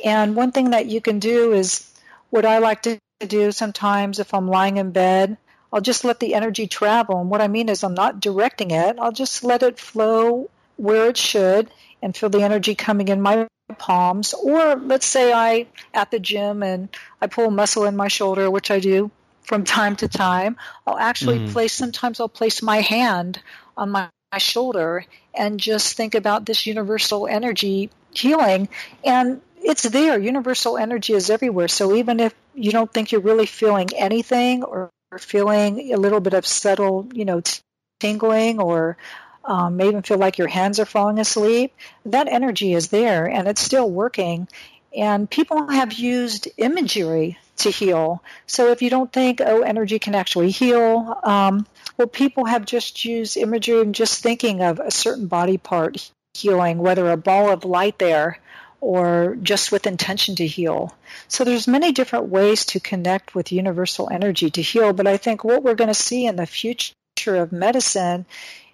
And 0.05 0.35
one 0.35 0.51
thing 0.51 0.71
that 0.71 0.87
you 0.87 1.01
can 1.01 1.21
do 1.21 1.53
is 1.53 1.89
what 2.31 2.45
I 2.45 2.59
like 2.59 2.83
to 2.83 2.99
do 3.25 3.53
sometimes 3.53 4.19
if 4.19 4.35
I'm 4.35 4.49
lying 4.49 4.79
in 4.79 4.91
bed 4.91 5.37
I'll 5.73 5.81
just 5.81 6.05
let 6.05 6.21
the 6.21 6.35
energy 6.35 6.67
travel. 6.67 7.21
And 7.21 7.31
what 7.31 7.41
I 7.41 7.49
mean 7.49 7.69
is, 7.69 7.83
I'm 7.83 7.95
not 7.95 8.21
directing 8.21 8.71
it. 8.71 8.97
I'll 8.99 9.13
just 9.13 9.43
let 9.43 9.63
it 9.63 9.79
flow 9.79 10.51
where 10.77 11.09
it 11.09 11.17
should 11.17 11.71
and 12.03 12.17
feel 12.17 12.29
the 12.29 12.43
energy 12.43 12.75
coming 12.75 13.09
in 13.09 13.21
my 13.21 13.47
palms. 13.79 14.35
Or 14.35 14.77
let's 14.77 15.07
say 15.07 15.33
I 15.33 15.67
at 15.95 16.11
the 16.11 16.19
gym 16.19 16.63
and 16.63 16.89
I 17.21 17.27
pull 17.27 17.47
a 17.47 17.51
muscle 17.51 17.85
in 17.85 17.97
my 17.97 18.09
shoulder, 18.09 18.51
which 18.51 18.71
I 18.71 18.81
do 18.81 19.11
from 19.43 19.65
time 19.65 19.97
to 19.97 20.09
time. 20.09 20.57
I'll 20.87 20.99
actually 20.99 21.41
mm. 21.41 21.53
place 21.53 21.73
sometimes 21.73 22.21
I'll 22.21 22.29
place 22.29 22.63
my 22.63 22.81
hand 22.81 23.41
on 23.77 23.91
my, 23.91 24.09
my 24.31 24.39
shoulder 24.39 25.05
and 25.35 25.59
just 25.59 25.97
think 25.97 26.15
about 26.15 26.47
this 26.47 26.67
universal 26.67 27.27
energy 27.27 27.91
healing 28.13 28.69
and 29.05 29.41
it's 29.65 29.85
there. 29.85 30.19
Universal 30.19 30.77
energy 30.77 31.13
is 31.13 31.31
everywhere. 31.31 31.69
So 31.69 31.95
even 31.95 32.21
if 32.21 32.35
you 32.55 32.73
don't 32.73 32.93
think 32.93 33.13
you're 33.13 33.21
really 33.21 33.47
feeling 33.47 33.89
anything 33.97 34.65
or, 34.65 34.91
or 35.13 35.19
feeling 35.19 35.93
a 35.93 35.99
little 35.99 36.21
bit 36.21 36.33
of 36.33 36.47
subtle, 36.47 37.07
you 37.13 37.25
know, 37.25 37.43
tingling 38.01 38.59
or 38.59 38.97
um, 39.45 39.77
may 39.77 39.89
even 39.89 40.03
feel 40.03 40.19
like 40.19 40.39
your 40.39 40.49
hands 40.49 40.81
are 40.81 40.87
falling 40.87 41.19
asleep, 41.19 41.75
that 42.07 42.29
energy 42.29 42.73
is 42.73 42.89
there 42.89 43.27
and 43.27 43.47
it's 43.47 43.61
still 43.61 43.89
working. 43.89 44.49
And 44.97 45.29
people 45.29 45.69
have 45.71 45.93
used 45.93 46.49
imagery 46.57 47.39
to 47.59 47.71
heal. 47.71 48.23
So 48.47 48.71
if 48.71 48.83
you 48.83 48.91
don't 48.91 49.13
think, 49.13 49.41
oh, 49.41 49.63
energy 49.63 49.99
can 49.99 50.15
actually 50.15 50.51
heal, 50.51 51.19
um, 51.23 51.67
well, 51.97 52.09
people 52.09 52.47
have 52.47 52.65
just 52.65 53.05
used 53.05 53.37
imagery 53.37 53.81
and 53.81 53.95
just 53.95 54.23
thinking 54.23 54.63
of 54.63 54.81
a 54.81 54.91
certain 54.91 55.27
body 55.27 55.59
part 55.59 56.11
healing, 56.35 56.79
whether 56.79 57.11
a 57.11 57.17
ball 57.17 57.51
of 57.51 57.65
light 57.65 57.99
there 57.99 58.39
or 58.83 59.37
just 59.41 59.71
with 59.71 59.87
intention 59.87 60.35
to 60.35 60.45
heal. 60.45 60.93
So 61.29 61.45
there's 61.45 61.69
many 61.69 61.93
different 61.93 62.27
ways 62.27 62.67
to 62.67 62.81
connect 62.81 63.33
with 63.33 63.53
universal 63.53 64.09
energy 64.11 64.51
to 64.51 64.61
heal, 64.61 64.93
but 64.93 65.07
I 65.07 65.19
think 65.19 65.45
what 65.45 65.63
we're 65.63 65.77
going 65.77 65.87
to 65.87 65.95
see 65.95 66.27
in 66.27 66.35
the 66.35 66.47
future 66.47 66.93
of 67.37 67.53
medicine 67.53 68.27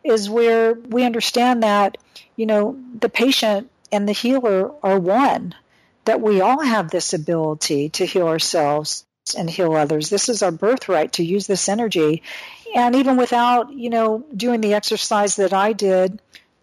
is 0.02 0.30
where 0.30 0.72
we 0.72 1.04
understand 1.04 1.62
that, 1.62 1.98
you 2.36 2.46
know, 2.46 2.78
the 2.98 3.10
patient 3.10 3.70
and 3.92 4.08
the 4.08 4.12
healer 4.12 4.72
are 4.82 4.98
one, 4.98 5.54
that 6.06 6.22
we 6.22 6.40
all 6.40 6.62
have 6.62 6.90
this 6.90 7.12
ability 7.12 7.90
to 7.90 8.06
heal 8.06 8.28
ourselves 8.28 9.04
and 9.36 9.50
heal 9.50 9.74
others. 9.74 10.08
This 10.08 10.30
is 10.30 10.42
our 10.42 10.50
birthright 10.50 11.12
to 11.14 11.22
use 11.22 11.46
this 11.46 11.68
energy. 11.68 12.22
And 12.74 12.96
even 12.96 13.18
without, 13.18 13.74
you 13.74 13.90
know, 13.90 14.24
doing 14.34 14.62
the 14.62 14.72
exercise 14.72 15.36
that 15.36 15.52
I 15.52 15.74
did, 15.74 16.18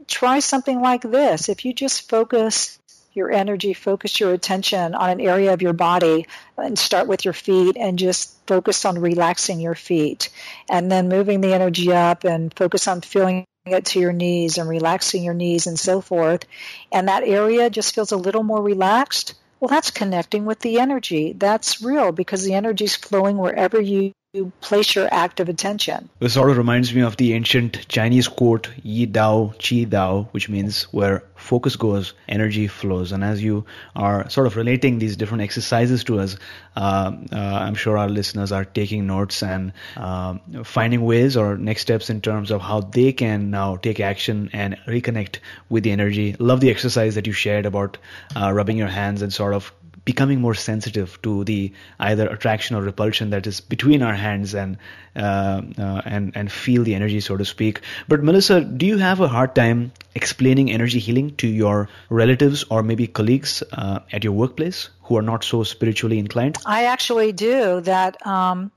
try 0.07 0.39
something 0.39 0.81
like 0.81 1.03
this. 1.03 1.47
If 1.47 1.63
you 1.63 1.73
just 1.73 2.09
focus 2.09 2.79
your 3.15 3.31
energy, 3.31 3.73
focus 3.73 4.19
your 4.19 4.33
attention 4.33 4.93
on 4.93 5.09
an 5.09 5.21
area 5.21 5.53
of 5.53 5.61
your 5.61 5.73
body 5.73 6.27
and 6.57 6.77
start 6.77 7.07
with 7.07 7.23
your 7.23 7.33
feet 7.33 7.77
and 7.79 7.97
just 7.97 8.35
focus 8.45 8.83
on 8.85 8.99
relaxing 8.99 9.59
your 9.59 9.75
feet 9.75 10.29
and 10.69 10.91
then 10.91 11.09
moving 11.09 11.41
the 11.41 11.53
energy 11.53 11.93
up 11.93 12.25
and 12.25 12.53
focus 12.53 12.87
on 12.87 13.01
feeling 13.01 13.45
it 13.65 13.85
to 13.85 13.99
your 13.99 14.13
knees 14.13 14.57
and 14.57 14.69
relaxing 14.69 15.23
your 15.23 15.33
knees 15.33 15.65
and 15.65 15.79
so 15.79 16.01
forth. 16.01 16.45
And 16.91 17.07
that 17.07 17.23
area 17.23 17.69
just 17.69 17.95
feels 17.95 18.11
a 18.11 18.17
little 18.17 18.43
more 18.43 18.61
relaxed. 18.61 19.33
Well, 19.59 19.69
that's 19.69 19.91
connecting 19.91 20.45
with 20.45 20.59
the 20.59 20.79
energy. 20.79 21.33
That's 21.33 21.81
real 21.81 22.11
because 22.11 22.43
the 22.43 22.53
energy 22.53 22.85
is 22.85 22.95
flowing 22.95 23.37
wherever 23.37 23.79
you 23.79 24.11
you 24.35 24.51
place 24.59 24.95
your 24.95 25.07
active 25.11 25.47
attention. 25.47 26.09
This 26.19 26.33
sort 26.33 26.49
of 26.49 26.57
reminds 26.57 26.93
me 26.93 27.01
of 27.01 27.15
the 27.15 27.33
ancient 27.33 27.87
Chinese 27.87 28.27
quote, 28.27 28.69
Yi 28.83 29.07
Dao, 29.07 29.55
Qi 29.55 29.87
Dao, 29.87 30.27
which 30.31 30.49
means 30.49 30.83
where 30.91 31.23
focus 31.45 31.75
goes, 31.75 32.13
energy 32.27 32.67
flows. 32.67 33.11
And 33.11 33.23
as 33.23 33.43
you 33.43 33.65
are 33.95 34.27
sort 34.29 34.47
of 34.47 34.55
relating 34.55 34.99
these 34.99 35.15
different 35.15 35.43
exercises 35.43 36.03
to 36.05 36.19
us, 36.19 36.37
uh, 36.75 37.11
uh, 37.31 37.35
I'm 37.35 37.75
sure 37.75 37.97
our 37.97 38.09
listeners 38.09 38.51
are 38.51 38.65
taking 38.65 39.05
notes 39.07 39.43
and 39.43 39.71
uh, 39.95 40.37
finding 40.63 41.01
ways 41.01 41.37
or 41.37 41.57
next 41.57 41.83
steps 41.83 42.09
in 42.09 42.19
terms 42.21 42.51
of 42.51 42.61
how 42.61 42.81
they 42.81 43.13
can 43.13 43.51
now 43.51 43.75
take 43.75 43.99
action 43.99 44.49
and 44.53 44.75
reconnect 44.87 45.37
with 45.69 45.83
the 45.83 45.91
energy. 45.91 46.35
Love 46.39 46.59
the 46.59 46.71
exercise 46.71 47.15
that 47.15 47.27
you 47.27 47.33
shared 47.33 47.65
about 47.65 47.97
uh, 48.35 48.51
rubbing 48.51 48.77
your 48.77 48.87
hands 48.87 49.21
and 49.21 49.31
sort 49.31 49.53
of 49.53 49.71
becoming 50.05 50.39
more 50.39 50.53
sensitive 50.53 51.19
to 51.23 51.43
the 51.43 51.73
either 51.99 52.27
attraction 52.27 52.75
or 52.75 52.81
repulsion 52.81 53.31
that 53.31 53.47
is 53.47 53.59
between 53.59 54.03
our 54.03 54.13
hands 54.13 54.53
and 54.53 54.77
uh, 55.15 55.61
uh, 55.77 56.01
and 56.05 56.31
and 56.35 56.51
feel 56.51 56.83
the 56.83 56.95
energy, 56.95 57.19
so 57.19 57.35
to 57.35 57.45
speak. 57.45 57.81
But 58.07 58.23
Melissa, 58.23 58.61
do 58.61 58.85
you 58.85 58.97
have 58.97 59.19
a 59.19 59.27
hard 59.27 59.55
time 59.55 59.91
explaining 60.13 60.71
energy 60.71 60.99
healing 60.99 61.35
to 61.37 61.47
your 61.47 61.89
relatives 62.09 62.63
or 62.69 62.83
maybe 62.83 63.07
colleagues 63.07 63.63
uh, 63.71 63.99
at 64.11 64.23
your 64.23 64.33
workplace 64.33 64.89
who 65.03 65.17
are 65.17 65.23
not 65.23 65.43
so 65.43 65.63
spiritually 65.63 66.19
inclined? 66.19 66.57
I 66.65 66.85
actually 66.85 67.31
do 67.31 67.81
that. 67.81 68.25
Um, 68.25 68.71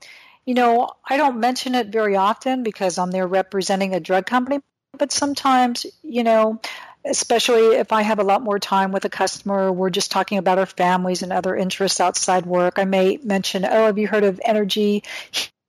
you 0.45 0.55
know, 0.55 0.89
I 1.07 1.17
don't 1.17 1.39
mention 1.39 1.75
it 1.75 1.89
very 1.89 2.15
often 2.15 2.63
because 2.63 2.97
I'm 2.97 3.11
there 3.11 3.27
representing 3.27 3.93
a 3.93 3.99
drug 3.99 4.25
company, 4.25 4.61
but 4.97 5.11
sometimes, 5.11 5.85
you 6.01 6.23
know, 6.23 6.59
especially 7.05 7.77
if 7.77 7.91
I 7.91 8.01
have 8.01 8.19
a 8.19 8.23
lot 8.23 8.41
more 8.41 8.59
time 8.59 8.91
with 8.91 9.05
a 9.05 9.09
customer, 9.09 9.71
we're 9.71 9.89
just 9.89 10.11
talking 10.11 10.37
about 10.37 10.59
our 10.59 10.65
families 10.65 11.23
and 11.23 11.31
other 11.31 11.55
interests 11.55 11.99
outside 11.99 12.45
work. 12.45 12.77
I 12.77 12.85
may 12.85 13.17
mention, 13.23 13.65
oh, 13.65 13.85
have 13.85 13.97
you 13.97 14.07
heard 14.07 14.23
of 14.23 14.41
energy 14.43 15.03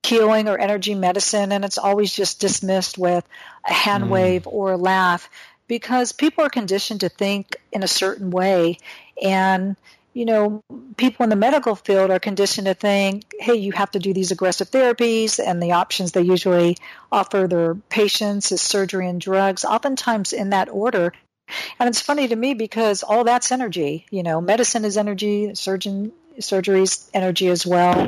healing 0.03 0.49
or 0.49 0.57
energy 0.57 0.95
medicine? 0.95 1.51
And 1.51 1.63
it's 1.63 1.77
always 1.77 2.13
just 2.13 2.41
dismissed 2.41 2.97
with 2.97 3.27
a 3.67 3.73
hand 3.73 4.05
mm. 4.05 4.09
wave 4.09 4.47
or 4.47 4.73
a 4.73 4.77
laugh 4.77 5.29
because 5.67 6.11
people 6.11 6.43
are 6.43 6.49
conditioned 6.49 7.01
to 7.01 7.09
think 7.09 7.55
in 7.71 7.81
a 7.81 7.87
certain 7.87 8.29
way. 8.29 8.77
And 9.21 9.77
you 10.13 10.25
know, 10.25 10.63
people 10.97 11.23
in 11.23 11.29
the 11.29 11.35
medical 11.35 11.75
field 11.75 12.11
are 12.11 12.19
conditioned 12.19 12.67
to 12.67 12.73
think, 12.73 13.33
hey, 13.39 13.55
you 13.55 13.71
have 13.71 13.91
to 13.91 13.99
do 13.99 14.13
these 14.13 14.31
aggressive 14.31 14.69
therapies, 14.69 15.39
and 15.39 15.61
the 15.61 15.71
options 15.71 16.11
they 16.11 16.21
usually 16.21 16.77
offer 17.11 17.47
their 17.47 17.75
patients 17.75 18.51
is 18.51 18.61
surgery 18.61 19.07
and 19.07 19.21
drugs, 19.21 19.63
oftentimes 19.63 20.33
in 20.33 20.49
that 20.49 20.69
order. 20.69 21.13
And 21.79 21.89
it's 21.89 22.01
funny 22.01 22.27
to 22.27 22.35
me 22.35 22.53
because 22.53 23.03
all 23.03 23.23
that's 23.23 23.51
energy. 23.51 24.05
You 24.09 24.23
know, 24.23 24.41
medicine 24.41 24.85
is 24.85 24.97
energy, 24.97 25.55
surgeon 25.55 26.11
surgery 26.39 26.83
is 26.83 27.09
energy 27.13 27.47
as 27.47 27.65
well. 27.65 27.99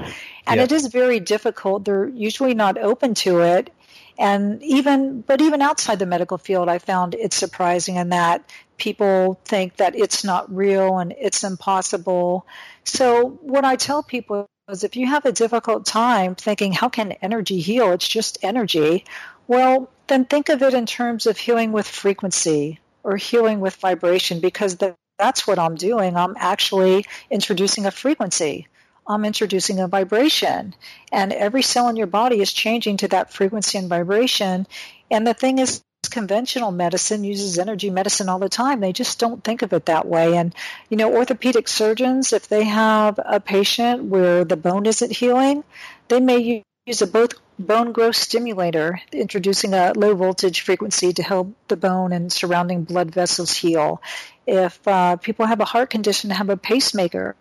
And 0.47 0.57
yeah. 0.57 0.63
it 0.63 0.71
is 0.71 0.87
very 0.87 1.19
difficult. 1.19 1.85
They're 1.85 2.07
usually 2.07 2.53
not 2.53 2.77
open 2.77 3.13
to 3.15 3.39
it. 3.41 3.71
And 4.17 4.61
even, 4.63 5.21
but 5.21 5.41
even 5.41 5.61
outside 5.61 5.99
the 5.99 6.05
medical 6.05 6.37
field, 6.37 6.69
I 6.69 6.77
found 6.77 7.15
it 7.15 7.33
surprising 7.33 7.95
in 7.95 8.09
that 8.09 8.49
people 8.77 9.39
think 9.45 9.77
that 9.77 9.95
it's 9.95 10.23
not 10.23 10.53
real 10.53 10.97
and 10.99 11.13
it's 11.19 11.43
impossible. 11.43 12.45
So 12.83 13.29
what 13.41 13.65
I 13.65 13.75
tell 13.75 14.03
people 14.03 14.47
is 14.69 14.83
if 14.83 14.95
you 14.95 15.07
have 15.07 15.25
a 15.25 15.31
difficult 15.31 15.85
time 15.85 16.35
thinking, 16.35 16.71
how 16.73 16.89
can 16.89 17.13
energy 17.13 17.59
heal? 17.59 17.91
It's 17.91 18.07
just 18.07 18.37
energy. 18.43 19.05
Well, 19.47 19.89
then 20.07 20.25
think 20.25 20.49
of 20.49 20.61
it 20.61 20.73
in 20.73 20.85
terms 20.85 21.25
of 21.25 21.37
healing 21.37 21.71
with 21.71 21.87
frequency 21.87 22.79
or 23.03 23.17
healing 23.17 23.59
with 23.59 23.75
vibration 23.75 24.39
because 24.39 24.77
that's 25.17 25.47
what 25.47 25.59
I'm 25.59 25.75
doing. 25.75 26.15
I'm 26.15 26.35
actually 26.37 27.05
introducing 27.29 27.85
a 27.85 27.91
frequency. 27.91 28.67
I'm 29.07 29.25
introducing 29.25 29.79
a 29.79 29.87
vibration. 29.87 30.73
And 31.11 31.33
every 31.33 31.61
cell 31.61 31.89
in 31.89 31.95
your 31.95 32.07
body 32.07 32.41
is 32.41 32.51
changing 32.53 32.97
to 32.97 33.07
that 33.09 33.33
frequency 33.33 33.77
and 33.77 33.89
vibration. 33.89 34.67
And 35.11 35.27
the 35.27 35.33
thing 35.33 35.59
is, 35.59 35.81
conventional 36.09 36.71
medicine 36.71 37.23
uses 37.23 37.57
energy 37.57 37.89
medicine 37.89 38.29
all 38.29 38.39
the 38.39 38.49
time. 38.49 38.79
They 38.79 38.93
just 38.93 39.19
don't 39.19 39.43
think 39.43 39.61
of 39.61 39.73
it 39.73 39.87
that 39.87 40.07
way. 40.07 40.37
And, 40.37 40.53
you 40.89 40.97
know, 40.97 41.15
orthopedic 41.15 41.67
surgeons, 41.67 42.33
if 42.33 42.47
they 42.47 42.63
have 42.65 43.19
a 43.23 43.39
patient 43.39 44.03
where 44.03 44.43
the 44.43 44.57
bone 44.57 44.85
isn't 44.85 45.11
healing, 45.11 45.63
they 46.09 46.19
may 46.19 46.63
use 46.85 47.01
a 47.01 47.07
both 47.07 47.33
bone 47.59 47.91
growth 47.91 48.15
stimulator, 48.15 48.99
introducing 49.11 49.73
a 49.73 49.93
low 49.95 50.15
voltage 50.15 50.61
frequency 50.61 51.13
to 51.13 51.23
help 51.23 51.53
the 51.67 51.77
bone 51.77 52.11
and 52.11 52.31
surrounding 52.31 52.83
blood 52.83 53.11
vessels 53.11 53.55
heal. 53.55 54.01
If 54.45 54.85
uh, 54.87 55.17
people 55.17 55.45
have 55.45 55.61
a 55.61 55.65
heart 55.65 55.89
condition, 55.89 56.29
have 56.31 56.49
a 56.49 56.57
pacemaker, 56.57 57.35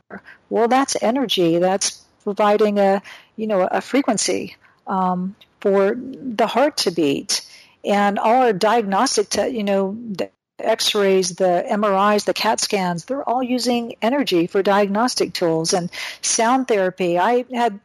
well, 0.50 0.68
that's 0.68 0.96
energy. 1.02 1.58
That's 1.58 2.04
providing 2.22 2.78
a, 2.78 3.02
you 3.36 3.46
know, 3.46 3.62
a 3.62 3.80
frequency 3.80 4.56
um, 4.86 5.34
for 5.60 5.96
the 5.96 6.46
heart 6.46 6.76
to 6.78 6.90
beat 6.90 7.42
and 7.84 8.18
all 8.18 8.42
our 8.42 8.52
diagnostic, 8.52 9.28
te- 9.28 9.48
you 9.48 9.64
know, 9.64 9.96
the 10.10 10.30
X-rays, 10.58 11.30
the 11.30 11.64
MRIs, 11.68 12.24
the 12.24 12.34
CAT 12.34 12.60
scans, 12.60 13.04
they're 13.04 13.28
all 13.28 13.42
using 13.42 13.96
energy 14.00 14.46
for 14.46 14.62
diagnostic 14.62 15.32
tools 15.32 15.72
and 15.72 15.90
sound 16.20 16.68
therapy. 16.68 17.18
I 17.18 17.44
had 17.52 17.80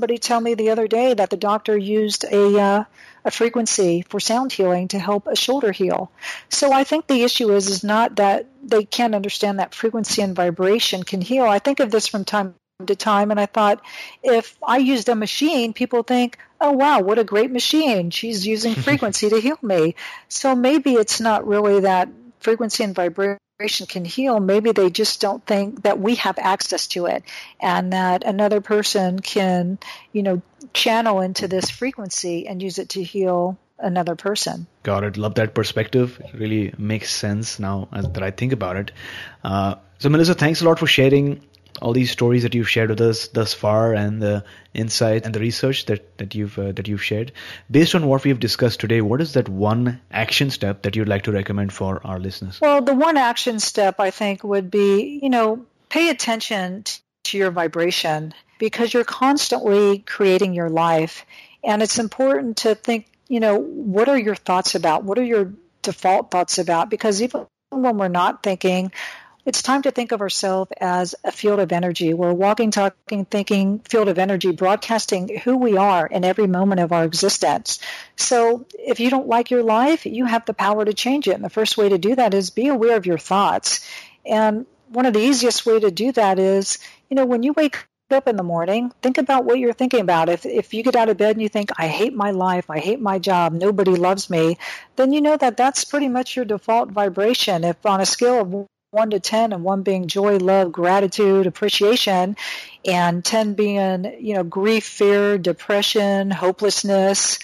somebody 0.00 0.16
tell 0.16 0.40
me 0.40 0.54
the 0.54 0.70
other 0.70 0.88
day 0.88 1.12
that 1.12 1.28
the 1.28 1.36
doctor 1.36 1.76
used 1.76 2.24
a 2.24 2.58
uh, 2.58 2.84
a 3.22 3.30
frequency 3.30 4.02
for 4.08 4.18
sound 4.18 4.50
healing 4.50 4.88
to 4.88 4.98
help 4.98 5.26
a 5.26 5.36
shoulder 5.36 5.72
heal. 5.72 6.10
So 6.48 6.72
I 6.72 6.84
think 6.84 7.06
the 7.06 7.22
issue 7.22 7.52
is 7.52 7.68
is 7.68 7.84
not 7.84 8.16
that 8.16 8.46
they 8.62 8.84
can't 8.84 9.14
understand 9.14 9.58
that 9.58 9.74
frequency 9.74 10.22
and 10.22 10.34
vibration 10.34 11.02
can 11.02 11.20
heal. 11.20 11.44
I 11.44 11.58
think 11.58 11.80
of 11.80 11.90
this 11.90 12.06
from 12.06 12.24
time 12.24 12.54
to 12.86 12.96
time. 12.96 13.30
And 13.30 13.38
I 13.38 13.44
thought, 13.44 13.82
if 14.22 14.56
I 14.66 14.78
used 14.78 15.10
a 15.10 15.14
machine, 15.14 15.74
people 15.74 16.02
think, 16.02 16.38
oh, 16.62 16.72
wow, 16.72 17.00
what 17.00 17.18
a 17.18 17.24
great 17.24 17.50
machine. 17.50 18.08
She's 18.08 18.46
using 18.46 18.74
frequency 18.86 19.28
to 19.28 19.38
heal 19.38 19.58
me. 19.60 19.96
So 20.28 20.56
maybe 20.56 20.94
it's 20.94 21.20
not 21.20 21.46
really 21.46 21.80
that 21.80 22.08
frequency 22.38 22.84
and 22.84 22.94
vibration 22.94 23.36
can 23.68 24.04
heal. 24.04 24.40
Maybe 24.40 24.72
they 24.72 24.90
just 24.90 25.20
don't 25.20 25.44
think 25.44 25.82
that 25.82 25.98
we 25.98 26.16
have 26.16 26.38
access 26.38 26.86
to 26.88 27.06
it 27.06 27.24
and 27.60 27.92
that 27.92 28.24
another 28.24 28.60
person 28.60 29.20
can, 29.20 29.78
you 30.12 30.22
know, 30.22 30.42
channel 30.72 31.20
into 31.20 31.48
this 31.48 31.70
frequency 31.70 32.46
and 32.46 32.62
use 32.62 32.78
it 32.78 32.90
to 32.90 33.02
heal 33.02 33.58
another 33.78 34.14
person. 34.16 34.66
Got 34.82 35.04
it. 35.04 35.16
Love 35.16 35.34
that 35.34 35.54
perspective. 35.54 36.20
It 36.24 36.38
really 36.38 36.74
makes 36.78 37.12
sense 37.12 37.58
now 37.58 37.88
that 37.92 38.22
I 38.22 38.30
think 38.30 38.52
about 38.52 38.76
it. 38.76 38.92
Uh, 39.42 39.76
so, 39.98 40.08
Melissa, 40.08 40.34
thanks 40.34 40.62
a 40.62 40.64
lot 40.64 40.78
for 40.78 40.86
sharing 40.86 41.42
all 41.80 41.92
these 41.92 42.10
stories 42.10 42.42
that 42.42 42.54
you've 42.54 42.68
shared 42.68 42.90
with 42.90 43.00
us 43.00 43.28
thus 43.28 43.54
far 43.54 43.94
and 43.94 44.20
the 44.20 44.44
insight 44.74 45.24
and 45.24 45.34
the 45.34 45.40
research 45.40 45.86
that, 45.86 46.18
that 46.18 46.34
you've 46.34 46.58
uh, 46.58 46.72
that 46.72 46.88
you've 46.88 47.02
shared. 47.02 47.32
Based 47.70 47.94
on 47.94 48.06
what 48.06 48.24
we've 48.24 48.40
discussed 48.40 48.80
today, 48.80 49.00
what 49.00 49.20
is 49.20 49.34
that 49.34 49.48
one 49.48 50.00
action 50.10 50.50
step 50.50 50.82
that 50.82 50.96
you'd 50.96 51.08
like 51.08 51.24
to 51.24 51.32
recommend 51.32 51.72
for 51.72 52.00
our 52.06 52.18
listeners? 52.18 52.60
Well, 52.60 52.82
the 52.82 52.94
one 52.94 53.16
action 53.16 53.58
step 53.60 53.98
I 53.98 54.10
think 54.10 54.44
would 54.44 54.70
be, 54.70 55.20
you 55.22 55.30
know, 55.30 55.66
pay 55.88 56.08
attention 56.10 56.84
to 57.24 57.38
your 57.38 57.50
vibration 57.50 58.34
because 58.58 58.92
you're 58.92 59.04
constantly 59.04 59.98
creating 59.98 60.54
your 60.54 60.68
life 60.68 61.24
and 61.62 61.82
it's 61.82 61.98
important 61.98 62.58
to 62.58 62.74
think, 62.74 63.06
you 63.28 63.40
know, 63.40 63.58
what 63.58 64.08
are 64.08 64.18
your 64.18 64.34
thoughts 64.34 64.74
about? 64.74 65.04
What 65.04 65.18
are 65.18 65.24
your 65.24 65.52
default 65.82 66.30
thoughts 66.30 66.58
about? 66.58 66.90
Because 66.90 67.22
even 67.22 67.46
when 67.70 67.98
we're 67.98 68.08
not 68.08 68.42
thinking, 68.42 68.92
it's 69.44 69.62
time 69.62 69.82
to 69.82 69.90
think 69.90 70.12
of 70.12 70.20
ourselves 70.20 70.70
as 70.80 71.14
a 71.24 71.32
field 71.32 71.60
of 71.60 71.72
energy. 71.72 72.14
We're 72.14 72.32
walking, 72.32 72.70
talking, 72.70 73.24
thinking 73.24 73.80
field 73.80 74.08
of 74.08 74.18
energy, 74.18 74.52
broadcasting 74.52 75.38
who 75.38 75.56
we 75.56 75.76
are 75.76 76.06
in 76.06 76.24
every 76.24 76.46
moment 76.46 76.80
of 76.80 76.92
our 76.92 77.04
existence. 77.04 77.78
So 78.16 78.66
if 78.78 79.00
you 79.00 79.10
don't 79.10 79.28
like 79.28 79.50
your 79.50 79.62
life, 79.62 80.06
you 80.06 80.24
have 80.26 80.44
the 80.44 80.54
power 80.54 80.84
to 80.84 80.92
change 80.92 81.28
it. 81.28 81.34
And 81.34 81.44
the 81.44 81.50
first 81.50 81.78
way 81.78 81.88
to 81.88 81.98
do 81.98 82.14
that 82.16 82.34
is 82.34 82.50
be 82.50 82.68
aware 82.68 82.96
of 82.96 83.06
your 83.06 83.18
thoughts. 83.18 83.86
And 84.26 84.66
one 84.88 85.06
of 85.06 85.14
the 85.14 85.20
easiest 85.20 85.64
way 85.64 85.80
to 85.80 85.90
do 85.90 86.12
that 86.12 86.38
is, 86.38 86.78
you 87.08 87.14
know, 87.14 87.24
when 87.24 87.42
you 87.42 87.52
wake 87.52 87.78
up 88.10 88.28
in 88.28 88.36
the 88.36 88.42
morning, 88.42 88.92
think 89.02 89.18
about 89.18 89.44
what 89.44 89.58
you're 89.58 89.72
thinking 89.72 90.00
about. 90.00 90.28
If 90.28 90.44
if 90.44 90.74
you 90.74 90.82
get 90.82 90.96
out 90.96 91.08
of 91.08 91.16
bed 91.16 91.36
and 91.36 91.42
you 91.42 91.48
think 91.48 91.70
I 91.78 91.86
hate 91.86 92.12
my 92.12 92.32
life, 92.32 92.68
I 92.68 92.80
hate 92.80 93.00
my 93.00 93.18
job, 93.20 93.52
nobody 93.52 93.92
loves 93.92 94.28
me, 94.28 94.58
then 94.96 95.12
you 95.12 95.20
know 95.20 95.36
that 95.36 95.56
that's 95.56 95.84
pretty 95.84 96.08
much 96.08 96.34
your 96.34 96.44
default 96.44 96.90
vibration. 96.90 97.62
If 97.62 97.86
on 97.86 98.00
a 98.00 98.06
scale 98.06 98.40
of 98.40 98.66
1 98.92 99.10
to 99.10 99.20
10 99.20 99.52
and 99.52 99.62
1 99.62 99.82
being 99.82 100.08
joy, 100.08 100.38
love, 100.38 100.72
gratitude, 100.72 101.46
appreciation 101.46 102.36
and 102.84 103.24
10 103.24 103.54
being, 103.54 104.16
you 104.18 104.34
know, 104.34 104.42
grief, 104.42 104.84
fear, 104.84 105.38
depression, 105.38 106.28
hopelessness, 106.28 107.38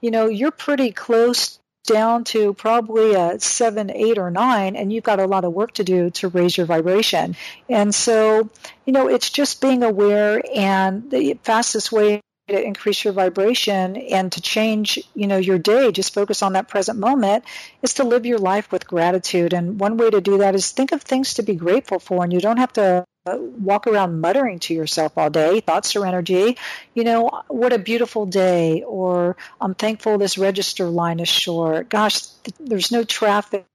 you 0.00 0.12
know, 0.12 0.26
you're 0.26 0.52
pretty 0.52 0.92
close 0.92 1.58
down 1.84 2.22
to 2.22 2.54
probably 2.54 3.14
a 3.14 3.40
seven, 3.40 3.90
eight, 3.90 4.16
or 4.16 4.30
nine, 4.30 4.76
and 4.76 4.92
you've 4.92 5.02
got 5.02 5.18
a 5.18 5.26
lot 5.26 5.44
of 5.44 5.52
work 5.52 5.72
to 5.72 5.82
do 5.82 6.10
to 6.10 6.28
raise 6.28 6.56
your 6.56 6.66
vibration. 6.66 7.34
And 7.68 7.92
so, 7.92 8.48
you 8.86 8.92
know, 8.92 9.08
it's 9.08 9.30
just 9.30 9.60
being 9.60 9.82
aware, 9.82 10.40
and 10.54 11.10
the 11.10 11.36
fastest 11.42 11.90
way 11.90 12.20
to 12.48 12.60
increase 12.60 13.04
your 13.04 13.12
vibration 13.12 13.96
and 13.96 14.32
to 14.32 14.40
change, 14.40 14.98
you 15.14 15.26
know, 15.26 15.36
your 15.36 15.58
day, 15.58 15.92
just 15.92 16.12
focus 16.12 16.42
on 16.42 16.54
that 16.54 16.68
present 16.68 16.98
moment, 16.98 17.44
is 17.82 17.94
to 17.94 18.04
live 18.04 18.26
your 18.26 18.38
life 18.38 18.70
with 18.72 18.86
gratitude. 18.86 19.52
And 19.54 19.78
one 19.78 19.96
way 19.96 20.10
to 20.10 20.20
do 20.20 20.38
that 20.38 20.54
is 20.54 20.70
think 20.70 20.92
of 20.92 21.02
things 21.02 21.34
to 21.34 21.42
be 21.42 21.54
grateful 21.54 21.98
for, 21.98 22.24
and 22.24 22.32
you 22.32 22.40
don't 22.40 22.56
have 22.56 22.72
to 22.74 23.04
uh, 23.26 23.36
walk 23.38 23.86
around 23.86 24.20
muttering 24.20 24.58
to 24.58 24.74
yourself 24.74 25.16
all 25.16 25.30
day. 25.30 25.60
Thoughts 25.60 25.94
are 25.94 26.04
energy. 26.04 26.58
You 26.94 27.04
know, 27.04 27.42
what 27.48 27.72
a 27.72 27.78
beautiful 27.78 28.26
day, 28.26 28.82
or 28.82 29.36
I'm 29.60 29.74
thankful 29.74 30.18
this 30.18 30.36
register 30.36 30.86
line 30.86 31.20
is 31.20 31.28
short. 31.28 31.88
Gosh, 31.88 32.26
there's 32.58 32.90
no 32.90 33.04
traffic 33.04 33.66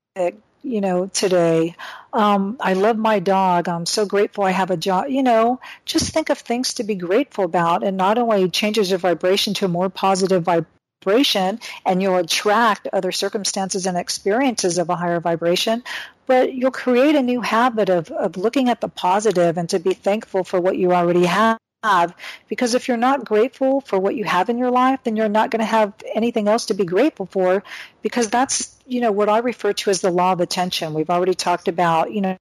you 0.63 0.81
know, 0.81 1.07
today. 1.07 1.75
Um, 2.13 2.57
I 2.59 2.73
love 2.73 2.97
my 2.97 3.19
dog. 3.19 3.67
I'm 3.67 3.85
so 3.85 4.05
grateful 4.05 4.43
I 4.43 4.51
have 4.51 4.71
a 4.71 4.77
job. 4.77 5.09
You 5.09 5.23
know, 5.23 5.59
just 5.85 6.13
think 6.13 6.29
of 6.29 6.37
things 6.39 6.75
to 6.75 6.83
be 6.83 6.95
grateful 6.95 7.45
about, 7.45 7.83
and 7.83 7.97
not 7.97 8.17
only 8.17 8.49
changes 8.49 8.89
your 8.89 8.99
vibration 8.99 9.53
to 9.55 9.65
a 9.65 9.69
more 9.69 9.89
positive 9.89 10.43
vibration, 10.43 11.59
and 11.85 12.01
you'll 12.01 12.17
attract 12.17 12.87
other 12.91 13.11
circumstances 13.11 13.85
and 13.85 13.97
experiences 13.97 14.77
of 14.77 14.89
a 14.89 14.95
higher 14.95 15.19
vibration, 15.19 15.83
but 16.25 16.53
you'll 16.53 16.71
create 16.71 17.15
a 17.15 17.21
new 17.21 17.41
habit 17.41 17.89
of, 17.89 18.09
of 18.11 18.37
looking 18.37 18.69
at 18.69 18.81
the 18.81 18.89
positive 18.89 19.57
and 19.57 19.69
to 19.69 19.79
be 19.79 19.93
thankful 19.93 20.43
for 20.43 20.59
what 20.59 20.77
you 20.77 20.93
already 20.93 21.25
have 21.25 21.57
have. 21.87 22.15
Because 22.47 22.75
if 22.75 22.87
you're 22.87 22.97
not 22.97 23.25
grateful 23.25 23.81
for 23.81 23.99
what 23.99 24.15
you 24.15 24.23
have 24.23 24.49
in 24.49 24.57
your 24.57 24.71
life 24.71 24.99
then 25.03 25.15
you're 25.15 25.29
not 25.29 25.51
going 25.51 25.59
to 25.59 25.65
have 25.65 25.93
anything 26.13 26.47
else 26.47 26.65
to 26.67 26.73
be 26.73 26.85
grateful 26.85 27.25
for 27.25 27.63
because 28.01 28.29
that's 28.29 28.75
you 28.85 29.01
know 29.01 29.11
what 29.11 29.29
I 29.29 29.39
refer 29.39 29.73
to 29.73 29.89
as 29.89 30.01
the 30.01 30.11
law 30.11 30.31
of 30.31 30.39
attention. 30.39 30.93
We've 30.93 31.09
already 31.09 31.33
talked 31.33 31.67
about 31.67 32.11
you 32.11 32.21
know 32.21 32.37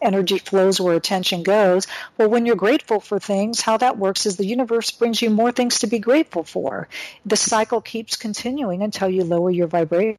energy 0.00 0.38
flows 0.38 0.80
where 0.80 0.96
attention 0.96 1.42
goes. 1.42 1.86
Well 2.16 2.30
when 2.30 2.46
you're 2.46 2.56
grateful 2.56 3.00
for 3.00 3.18
things 3.18 3.60
how 3.60 3.76
that 3.78 3.98
works 3.98 4.26
is 4.26 4.36
the 4.36 4.46
universe 4.46 4.90
brings 4.90 5.20
you 5.20 5.30
more 5.30 5.52
things 5.52 5.80
to 5.80 5.86
be 5.86 5.98
grateful 5.98 6.44
for. 6.44 6.88
The 7.26 7.36
cycle 7.36 7.80
keeps 7.80 8.16
continuing 8.16 8.82
until 8.82 9.10
you 9.10 9.24
lower 9.24 9.50
your 9.50 9.66
vibration 9.66 10.16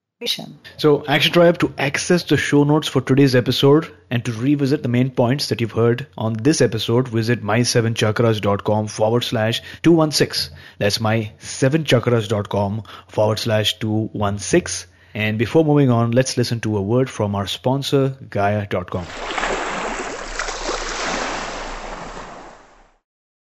so, 0.78 1.04
Action 1.08 1.34
Tribe, 1.34 1.58
to 1.60 1.74
access 1.80 2.24
the 2.24 2.38
show 2.38 2.64
notes 2.64 2.88
for 2.88 3.02
today's 3.02 3.36
episode 3.36 3.92
and 4.12 4.24
to 4.26 4.32
revisit 4.32 4.84
the 4.84 4.90
main 4.90 5.10
points 5.10 5.50
that 5.50 5.62
you've 5.62 5.72
heard 5.72 6.06
on 6.16 6.34
this 6.34 6.62
episode, 6.62 7.08
visit 7.08 7.44
my7chakras.com 7.44 8.88
forward 8.88 9.24
slash 9.24 9.62
216. 9.82 10.56
That's 10.78 11.00
my7chakras.com 11.00 12.84
forward 13.08 13.40
slash 13.40 13.80
216. 13.80 14.92
And 15.14 15.40
before 15.40 15.66
moving 15.66 15.90
on, 15.90 16.12
let's 16.12 16.38
listen 16.38 16.60
to 16.62 16.78
a 16.78 16.82
word 16.82 17.10
from 17.10 17.36
our 17.36 17.48
sponsor, 17.48 18.16
Gaia.com. 18.30 19.08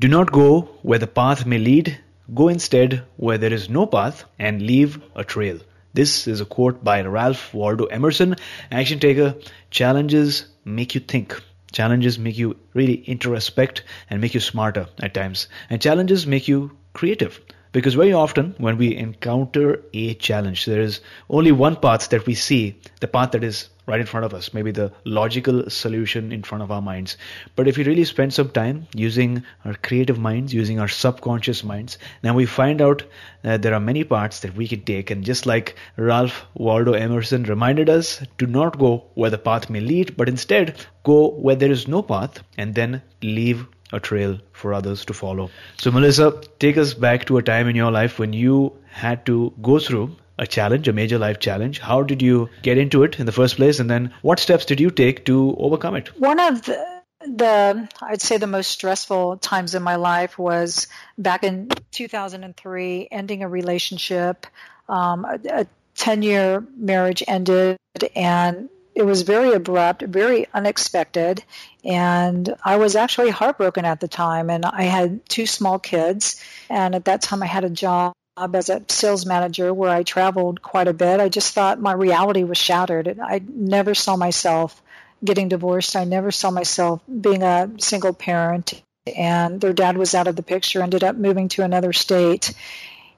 Do 0.00 0.08
not 0.08 0.32
go 0.32 0.62
where 0.80 0.98
the 0.98 1.06
path 1.06 1.44
may 1.44 1.58
lead, 1.58 1.98
go 2.34 2.48
instead 2.48 3.02
where 3.18 3.36
there 3.36 3.52
is 3.52 3.68
no 3.68 3.84
path 3.84 4.24
and 4.38 4.62
leave 4.62 4.98
a 5.14 5.24
trail. 5.24 5.58
This 5.92 6.26
is 6.26 6.40
a 6.40 6.46
quote 6.46 6.82
by 6.82 7.02
Ralph 7.02 7.52
Waldo 7.52 7.84
Emerson. 7.84 8.36
Action 8.70 8.98
taker, 8.98 9.34
challenges 9.68 10.46
make 10.64 10.94
you 10.94 11.02
think. 11.02 11.38
Challenges 11.70 12.18
make 12.18 12.38
you 12.38 12.56
really 12.72 13.04
introspect 13.06 13.82
and 14.08 14.22
make 14.22 14.32
you 14.32 14.40
smarter 14.40 14.86
at 15.00 15.12
times. 15.12 15.48
And 15.68 15.82
challenges 15.82 16.26
make 16.26 16.48
you 16.48 16.70
creative. 16.94 17.38
Because 17.72 17.94
very 17.94 18.12
often 18.12 18.54
when 18.58 18.78
we 18.78 18.96
encounter 18.96 19.80
a 19.92 20.14
challenge, 20.14 20.66
there 20.66 20.80
is 20.80 21.00
only 21.28 21.52
one 21.52 21.76
path 21.76 22.08
that 22.08 22.26
we 22.26 22.34
see, 22.34 22.76
the 23.00 23.06
path 23.06 23.30
that 23.32 23.44
is 23.44 23.68
right 23.86 24.00
in 24.00 24.06
front 24.06 24.24
of 24.24 24.34
us, 24.34 24.54
maybe 24.54 24.70
the 24.70 24.92
logical 25.04 25.68
solution 25.68 26.32
in 26.32 26.42
front 26.42 26.62
of 26.62 26.70
our 26.70 26.82
minds. 26.82 27.16
But 27.56 27.66
if 27.66 27.76
we 27.76 27.84
really 27.84 28.04
spend 28.04 28.32
some 28.32 28.50
time 28.50 28.86
using 28.94 29.42
our 29.64 29.74
creative 29.74 30.18
minds, 30.18 30.54
using 30.54 30.78
our 30.78 30.88
subconscious 30.88 31.64
minds, 31.64 31.98
then 32.22 32.34
we 32.34 32.46
find 32.46 32.80
out 32.80 33.02
that 33.42 33.62
there 33.62 33.74
are 33.74 33.80
many 33.80 34.04
paths 34.04 34.40
that 34.40 34.54
we 34.54 34.68
can 34.68 34.82
take. 34.82 35.10
And 35.10 35.24
just 35.24 35.46
like 35.46 35.76
Ralph 35.96 36.46
Waldo 36.54 36.92
Emerson 36.92 37.44
reminded 37.44 37.88
us, 37.88 38.22
do 38.38 38.46
not 38.46 38.78
go 38.78 39.04
where 39.14 39.30
the 39.30 39.38
path 39.38 39.70
may 39.70 39.80
lead, 39.80 40.16
but 40.16 40.28
instead 40.28 40.76
go 41.02 41.30
where 41.30 41.56
there 41.56 41.70
is 41.70 41.88
no 41.88 42.02
path 42.02 42.42
and 42.56 42.74
then 42.74 43.02
leave 43.22 43.66
a 43.92 44.00
trail 44.00 44.38
for 44.52 44.72
others 44.74 45.04
to 45.06 45.14
follow. 45.14 45.50
So, 45.78 45.90
Melissa, 45.90 46.40
take 46.58 46.76
us 46.76 46.94
back 46.94 47.26
to 47.26 47.38
a 47.38 47.42
time 47.42 47.68
in 47.68 47.76
your 47.76 47.90
life 47.90 48.18
when 48.18 48.32
you 48.32 48.72
had 48.90 49.26
to 49.26 49.52
go 49.60 49.78
through 49.78 50.16
a 50.38 50.46
challenge, 50.46 50.88
a 50.88 50.92
major 50.92 51.18
life 51.18 51.38
challenge. 51.38 51.78
How 51.78 52.02
did 52.02 52.22
you 52.22 52.48
get 52.62 52.78
into 52.78 53.02
it 53.02 53.20
in 53.20 53.26
the 53.26 53.32
first 53.32 53.56
place? 53.56 53.78
And 53.78 53.90
then 53.90 54.12
what 54.22 54.40
steps 54.40 54.64
did 54.64 54.80
you 54.80 54.90
take 54.90 55.24
to 55.26 55.54
overcome 55.58 55.96
it? 55.96 56.18
One 56.18 56.40
of 56.40 56.62
the, 56.62 57.02
the 57.20 57.88
I'd 58.00 58.22
say 58.22 58.38
the 58.38 58.46
most 58.46 58.70
stressful 58.70 59.36
times 59.38 59.74
in 59.74 59.82
my 59.82 59.96
life 59.96 60.38
was 60.38 60.88
back 61.18 61.44
in 61.44 61.68
2003, 61.90 63.08
ending 63.10 63.42
a 63.42 63.48
relationship. 63.48 64.46
Um, 64.88 65.24
a 65.24 65.66
10 65.96 66.22
year 66.22 66.66
marriage 66.76 67.22
ended, 67.28 67.76
and 68.16 68.70
it 68.94 69.04
was 69.04 69.22
very 69.22 69.52
abrupt, 69.52 70.02
very 70.02 70.46
unexpected. 70.52 71.42
And 71.84 72.54
I 72.64 72.76
was 72.76 72.96
actually 72.96 73.30
heartbroken 73.30 73.84
at 73.84 74.00
the 74.00 74.08
time. 74.08 74.50
And 74.50 74.64
I 74.64 74.82
had 74.82 75.28
two 75.28 75.46
small 75.46 75.78
kids. 75.78 76.42
And 76.68 76.94
at 76.94 77.04
that 77.06 77.22
time, 77.22 77.42
I 77.42 77.46
had 77.46 77.64
a 77.64 77.70
job 77.70 78.14
as 78.36 78.68
a 78.68 78.82
sales 78.88 79.26
manager 79.26 79.72
where 79.72 79.90
I 79.90 80.02
traveled 80.02 80.62
quite 80.62 80.88
a 80.88 80.92
bit. 80.92 81.20
I 81.20 81.28
just 81.28 81.54
thought 81.54 81.80
my 81.80 81.92
reality 81.92 82.42
was 82.42 82.58
shattered. 82.58 83.18
I 83.20 83.40
never 83.46 83.94
saw 83.94 84.16
myself 84.16 84.82
getting 85.22 85.48
divorced. 85.48 85.96
I 85.96 86.04
never 86.04 86.30
saw 86.30 86.50
myself 86.50 87.02
being 87.20 87.42
a 87.42 87.70
single 87.78 88.14
parent. 88.14 88.82
And 89.16 89.60
their 89.60 89.72
dad 89.72 89.96
was 89.96 90.14
out 90.14 90.28
of 90.28 90.36
the 90.36 90.42
picture, 90.42 90.82
ended 90.82 91.04
up 91.04 91.16
moving 91.16 91.48
to 91.50 91.62
another 91.62 91.92
state. 91.92 92.52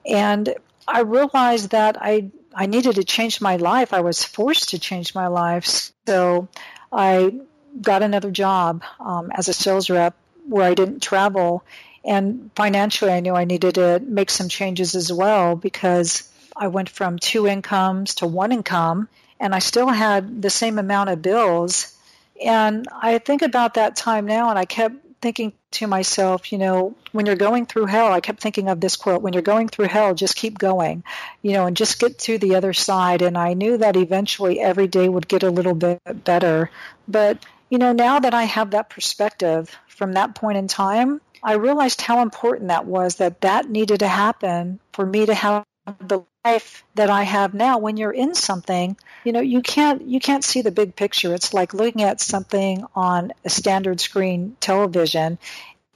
And 0.05 0.53
I 0.87 1.01
realized 1.01 1.71
that 1.71 1.97
I 2.01 2.31
I 2.55 2.65
needed 2.65 2.95
to 2.95 3.03
change 3.03 3.41
my 3.41 3.55
life. 3.57 3.93
I 3.93 4.01
was 4.01 4.23
forced 4.23 4.69
to 4.69 4.79
change 4.79 5.15
my 5.15 5.27
life. 5.27 5.91
So 6.05 6.47
I 6.91 7.33
got 7.81 8.03
another 8.03 8.31
job 8.31 8.83
um, 8.99 9.31
as 9.31 9.47
a 9.47 9.53
sales 9.53 9.89
rep 9.89 10.15
where 10.47 10.65
I 10.65 10.73
didn't 10.73 11.01
travel. 11.01 11.63
And 12.05 12.51
financially, 12.55 13.11
I 13.11 13.21
knew 13.21 13.33
I 13.33 13.45
needed 13.45 13.75
to 13.75 14.01
make 14.05 14.29
some 14.29 14.49
changes 14.49 14.95
as 14.95 15.11
well 15.11 15.55
because 15.55 16.29
I 16.55 16.67
went 16.67 16.89
from 16.89 17.17
two 17.17 17.47
incomes 17.47 18.15
to 18.15 18.27
one 18.27 18.51
income 18.51 19.07
and 19.39 19.55
I 19.55 19.59
still 19.59 19.87
had 19.87 20.41
the 20.41 20.49
same 20.49 20.77
amount 20.77 21.09
of 21.09 21.21
bills. 21.21 21.97
And 22.43 22.87
I 22.91 23.17
think 23.19 23.41
about 23.41 23.75
that 23.75 23.95
time 23.95 24.25
now 24.25 24.49
and 24.49 24.59
I 24.59 24.65
kept 24.65 24.95
thinking 25.23 25.53
to 25.71 25.87
myself, 25.87 26.51
you 26.51 26.57
know, 26.57 26.95
when 27.13 27.25
you're 27.25 27.37
going 27.37 27.65
through 27.65 27.85
hell, 27.85 28.11
I 28.11 28.19
kept 28.19 28.41
thinking 28.41 28.67
of 28.67 28.81
this 28.81 28.97
quote, 28.97 29.21
when 29.21 29.31
you're 29.31 29.41
going 29.41 29.69
through 29.69 29.87
hell, 29.87 30.13
just 30.13 30.35
keep 30.35 30.59
going, 30.59 31.03
you 31.41 31.53
know, 31.53 31.65
and 31.65 31.77
just 31.77 31.97
get 31.99 32.19
to 32.19 32.37
the 32.37 32.55
other 32.55 32.73
side. 32.73 33.21
And 33.21 33.37
I 33.37 33.53
knew 33.53 33.77
that 33.77 33.95
eventually 33.95 34.59
every 34.59 34.87
day 34.87 35.07
would 35.07 35.27
get 35.27 35.43
a 35.43 35.49
little 35.49 35.73
bit 35.73 36.01
better. 36.25 36.69
But, 37.07 37.43
you 37.69 37.77
know, 37.77 37.93
now 37.93 38.19
that 38.19 38.33
I 38.33 38.43
have 38.43 38.71
that 38.71 38.89
perspective 38.89 39.75
from 39.87 40.13
that 40.13 40.35
point 40.35 40.57
in 40.57 40.67
time, 40.67 41.21
I 41.41 41.53
realized 41.53 42.01
how 42.01 42.21
important 42.21 42.67
that 42.67 42.85
was 42.85 43.15
that 43.15 43.41
that 43.41 43.69
needed 43.69 44.01
to 44.01 44.07
happen 44.07 44.79
for 44.91 45.05
me 45.05 45.25
to 45.25 45.33
have 45.33 45.63
the 45.99 46.21
life 46.45 46.83
that 46.95 47.09
I 47.09 47.23
have 47.23 47.53
now 47.53 47.77
when 47.77 47.97
you're 47.97 48.11
in 48.11 48.35
something 48.35 48.97
you 49.23 49.31
know 49.31 49.39
you 49.39 49.61
can't 49.61 50.01
you 50.01 50.19
can't 50.19 50.43
see 50.43 50.61
the 50.61 50.71
big 50.71 50.95
picture 50.95 51.33
it's 51.33 51.53
like 51.53 51.73
looking 51.73 52.03
at 52.03 52.19
something 52.19 52.83
on 52.95 53.31
a 53.45 53.49
standard 53.49 54.01
screen 54.01 54.57
television 54.59 55.37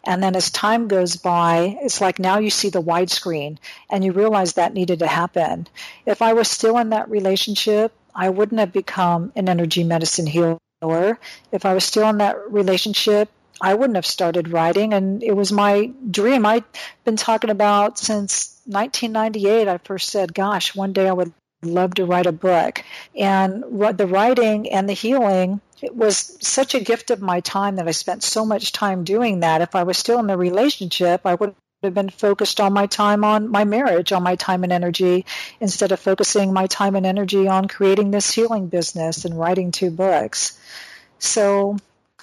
and 0.06 0.24
then 0.24 0.36
as 0.36 0.50
time 0.50 0.88
goes 0.88 1.18
by 1.18 1.78
it's 1.82 2.00
like 2.00 2.18
now 2.18 2.40
you 2.40 2.50
see 2.50 2.70
the 2.70 2.82
widescreen 2.82 3.58
and 3.90 4.06
you 4.06 4.14
realize 4.14 4.54
that 4.54 4.74
needed 4.74 5.00
to 5.00 5.08
happen 5.08 5.68
if 6.06 6.22
I 6.22 6.34
was 6.34 6.50
still 6.50 6.78
in 6.78 6.92
that 6.92 7.10
relationship 7.10 7.92
I 8.16 8.30
wouldn't 8.30 8.60
have 8.60 8.72
become 8.72 9.34
an 9.36 9.50
energy 9.50 9.84
medicine 9.84 10.28
healer 10.28 10.58
if 11.52 11.66
I 11.66 11.74
was 11.74 11.84
still 11.84 12.08
in 12.08 12.20
that 12.20 12.52
relationship 12.52 13.30
I 13.60 13.74
wouldn't 13.74 13.96
have 13.96 14.06
started 14.06 14.50
writing. 14.50 14.94
And 14.94 15.24
it 15.24 15.36
was 15.36 15.52
my 15.52 15.92
dream. 16.12 16.46
I'd 16.46 16.64
been 17.06 17.16
talking 17.16 17.50
about 17.50 17.98
since 17.98 18.57
1998. 18.68 19.68
I 19.68 19.78
first 19.80 20.10
said, 20.10 20.34
gosh, 20.34 20.76
one 20.76 20.94
day 20.94 21.08
I 21.08 21.14
would 21.14 21.34
love 21.64 21.96
to 21.96 22.06
write 22.06 22.28
a 22.28 22.32
book. 22.32 22.84
And 23.16 23.64
the 23.64 24.08
writing 24.08 24.70
and 24.72 24.88
the 24.88 24.94
healing 24.94 25.62
it 25.82 25.96
was 25.96 26.38
such 26.42 26.74
a 26.74 26.80
gift 26.80 27.12
of 27.12 27.22
my 27.22 27.40
time 27.42 27.76
that 27.76 27.88
I 27.88 27.92
spent 27.92 28.24
so 28.24 28.46
much 28.46 28.72
time 28.72 29.04
doing 29.04 29.42
that. 29.42 29.62
If 29.62 29.76
I 29.76 29.84
was 29.84 29.98
still 29.98 30.20
in 30.20 30.28
the 30.28 30.38
relationship, 30.38 31.22
I 31.26 31.36
would 31.36 31.54
have 31.84 31.94
been 31.94 32.10
focused 32.10 32.60
on 32.60 32.74
my 32.74 32.88
time 32.88 33.24
on 33.24 33.50
my 33.50 33.64
marriage, 33.64 34.12
on 34.12 34.24
my 34.24 34.36
time 34.36 34.64
and 34.64 34.74
energy, 34.74 35.26
instead 35.60 35.92
of 35.92 36.00
focusing 36.00 36.52
my 36.52 36.66
time 36.66 36.96
and 36.96 37.06
energy 37.06 37.48
on 37.48 37.68
creating 37.68 38.10
this 38.10 38.32
healing 38.32 38.68
business 38.68 39.26
and 39.26 39.38
writing 39.38 39.72
two 39.72 39.92
books. 39.92 40.60
So 41.20 41.78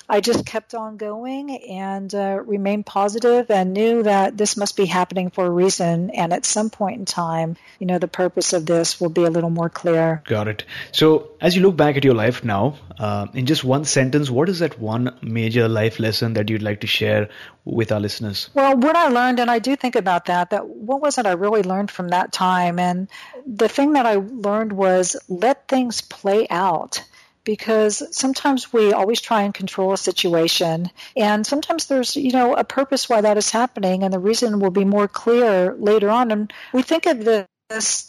I 0.09 0.21
just 0.21 0.45
kept 0.45 0.75
on 0.75 0.97
going 0.97 1.51
and 1.63 2.15
uh, 2.15 2.43
remained 2.45 2.85
positive 2.85 3.51
and 3.51 3.73
knew 3.73 4.03
that 4.03 4.37
this 4.37 4.57
must 4.57 4.77
be 4.77 4.85
happening 4.85 5.31
for 5.31 5.47
a 5.47 5.51
reason. 5.51 6.11
And 6.11 6.33
at 6.33 6.45
some 6.45 6.69
point 6.69 6.99
in 6.99 7.05
time, 7.07 7.57
you 7.79 7.87
know, 7.87 7.99
the 7.99 8.09
purpose 8.09 8.53
of 8.53 8.67
this 8.67 9.01
will 9.01 9.09
be 9.09 9.25
a 9.25 9.31
little 9.31 9.51
more 9.51 9.71
clear. 9.71 10.23
Got 10.27 10.49
it. 10.49 10.65
So, 10.93 11.31
as 11.41 11.57
you 11.57 11.63
look 11.63 11.77
back 11.77 11.97
at 11.97 12.05
your 12.05 12.15
life 12.15 12.45
now, 12.45 12.77
uh, 12.99 13.29
in 13.33 13.47
just 13.47 13.65
one 13.65 13.85
sentence, 13.85 14.31
what 14.31 14.49
is 14.49 14.59
that 14.59 14.79
one 14.79 15.17
major 15.23 15.69
life 15.69 15.99
lesson 15.99 16.35
that 16.35 16.51
you'd 16.51 16.63
like 16.63 16.81
to 16.83 16.87
share 16.87 17.31
with 17.65 17.91
our 17.91 18.01
listeners? 18.01 18.51
Well, 18.55 18.77
what 18.77 18.97
I 18.97 19.09
learned, 19.09 19.41
and 19.41 19.51
I 19.51 19.59
do 19.59 19.75
think 19.75 19.97
about 19.97 20.27
that, 20.27 20.51
that 20.51 20.67
what 20.69 21.01
was 21.01 21.17
it 21.17 21.25
I 21.25 21.33
really 21.33 21.63
learned 21.63 21.91
from 21.91 22.09
that 22.09 22.31
time? 22.31 22.79
And 22.79 23.09
the 23.47 23.69
thing 23.69 23.95
that 23.95 24.05
I 24.05 24.17
learned 24.17 24.73
was 24.73 25.17
let 25.29 25.67
things 25.67 26.03
play 26.03 26.47
out 26.51 27.03
because 27.45 28.03
sometimes 28.17 28.73
we 28.73 28.93
always 28.93 29.21
try 29.21 29.43
and 29.43 29.55
control 29.55 29.93
a 29.93 29.97
situation 29.99 30.91
and 31.17 31.47
sometimes 31.47 31.87
there's 31.87 32.17
you 32.17 32.33
know 32.33 32.55
a 32.55 32.65
purpose 32.65 33.09
why 33.09 33.21
that 33.21 33.37
is 33.37 33.51
happening 33.51 34.03
and 34.03 34.13
the 34.13 34.19
reason 34.19 34.61
will 34.61 34.71
be 34.71 34.85
more 34.85 35.09
clear 35.09 35.75
later 35.75 36.11
on 36.11 36.31
and 36.31 36.53
we 36.73 36.83
think 36.83 37.07
of 37.07 37.25
this 37.25 37.47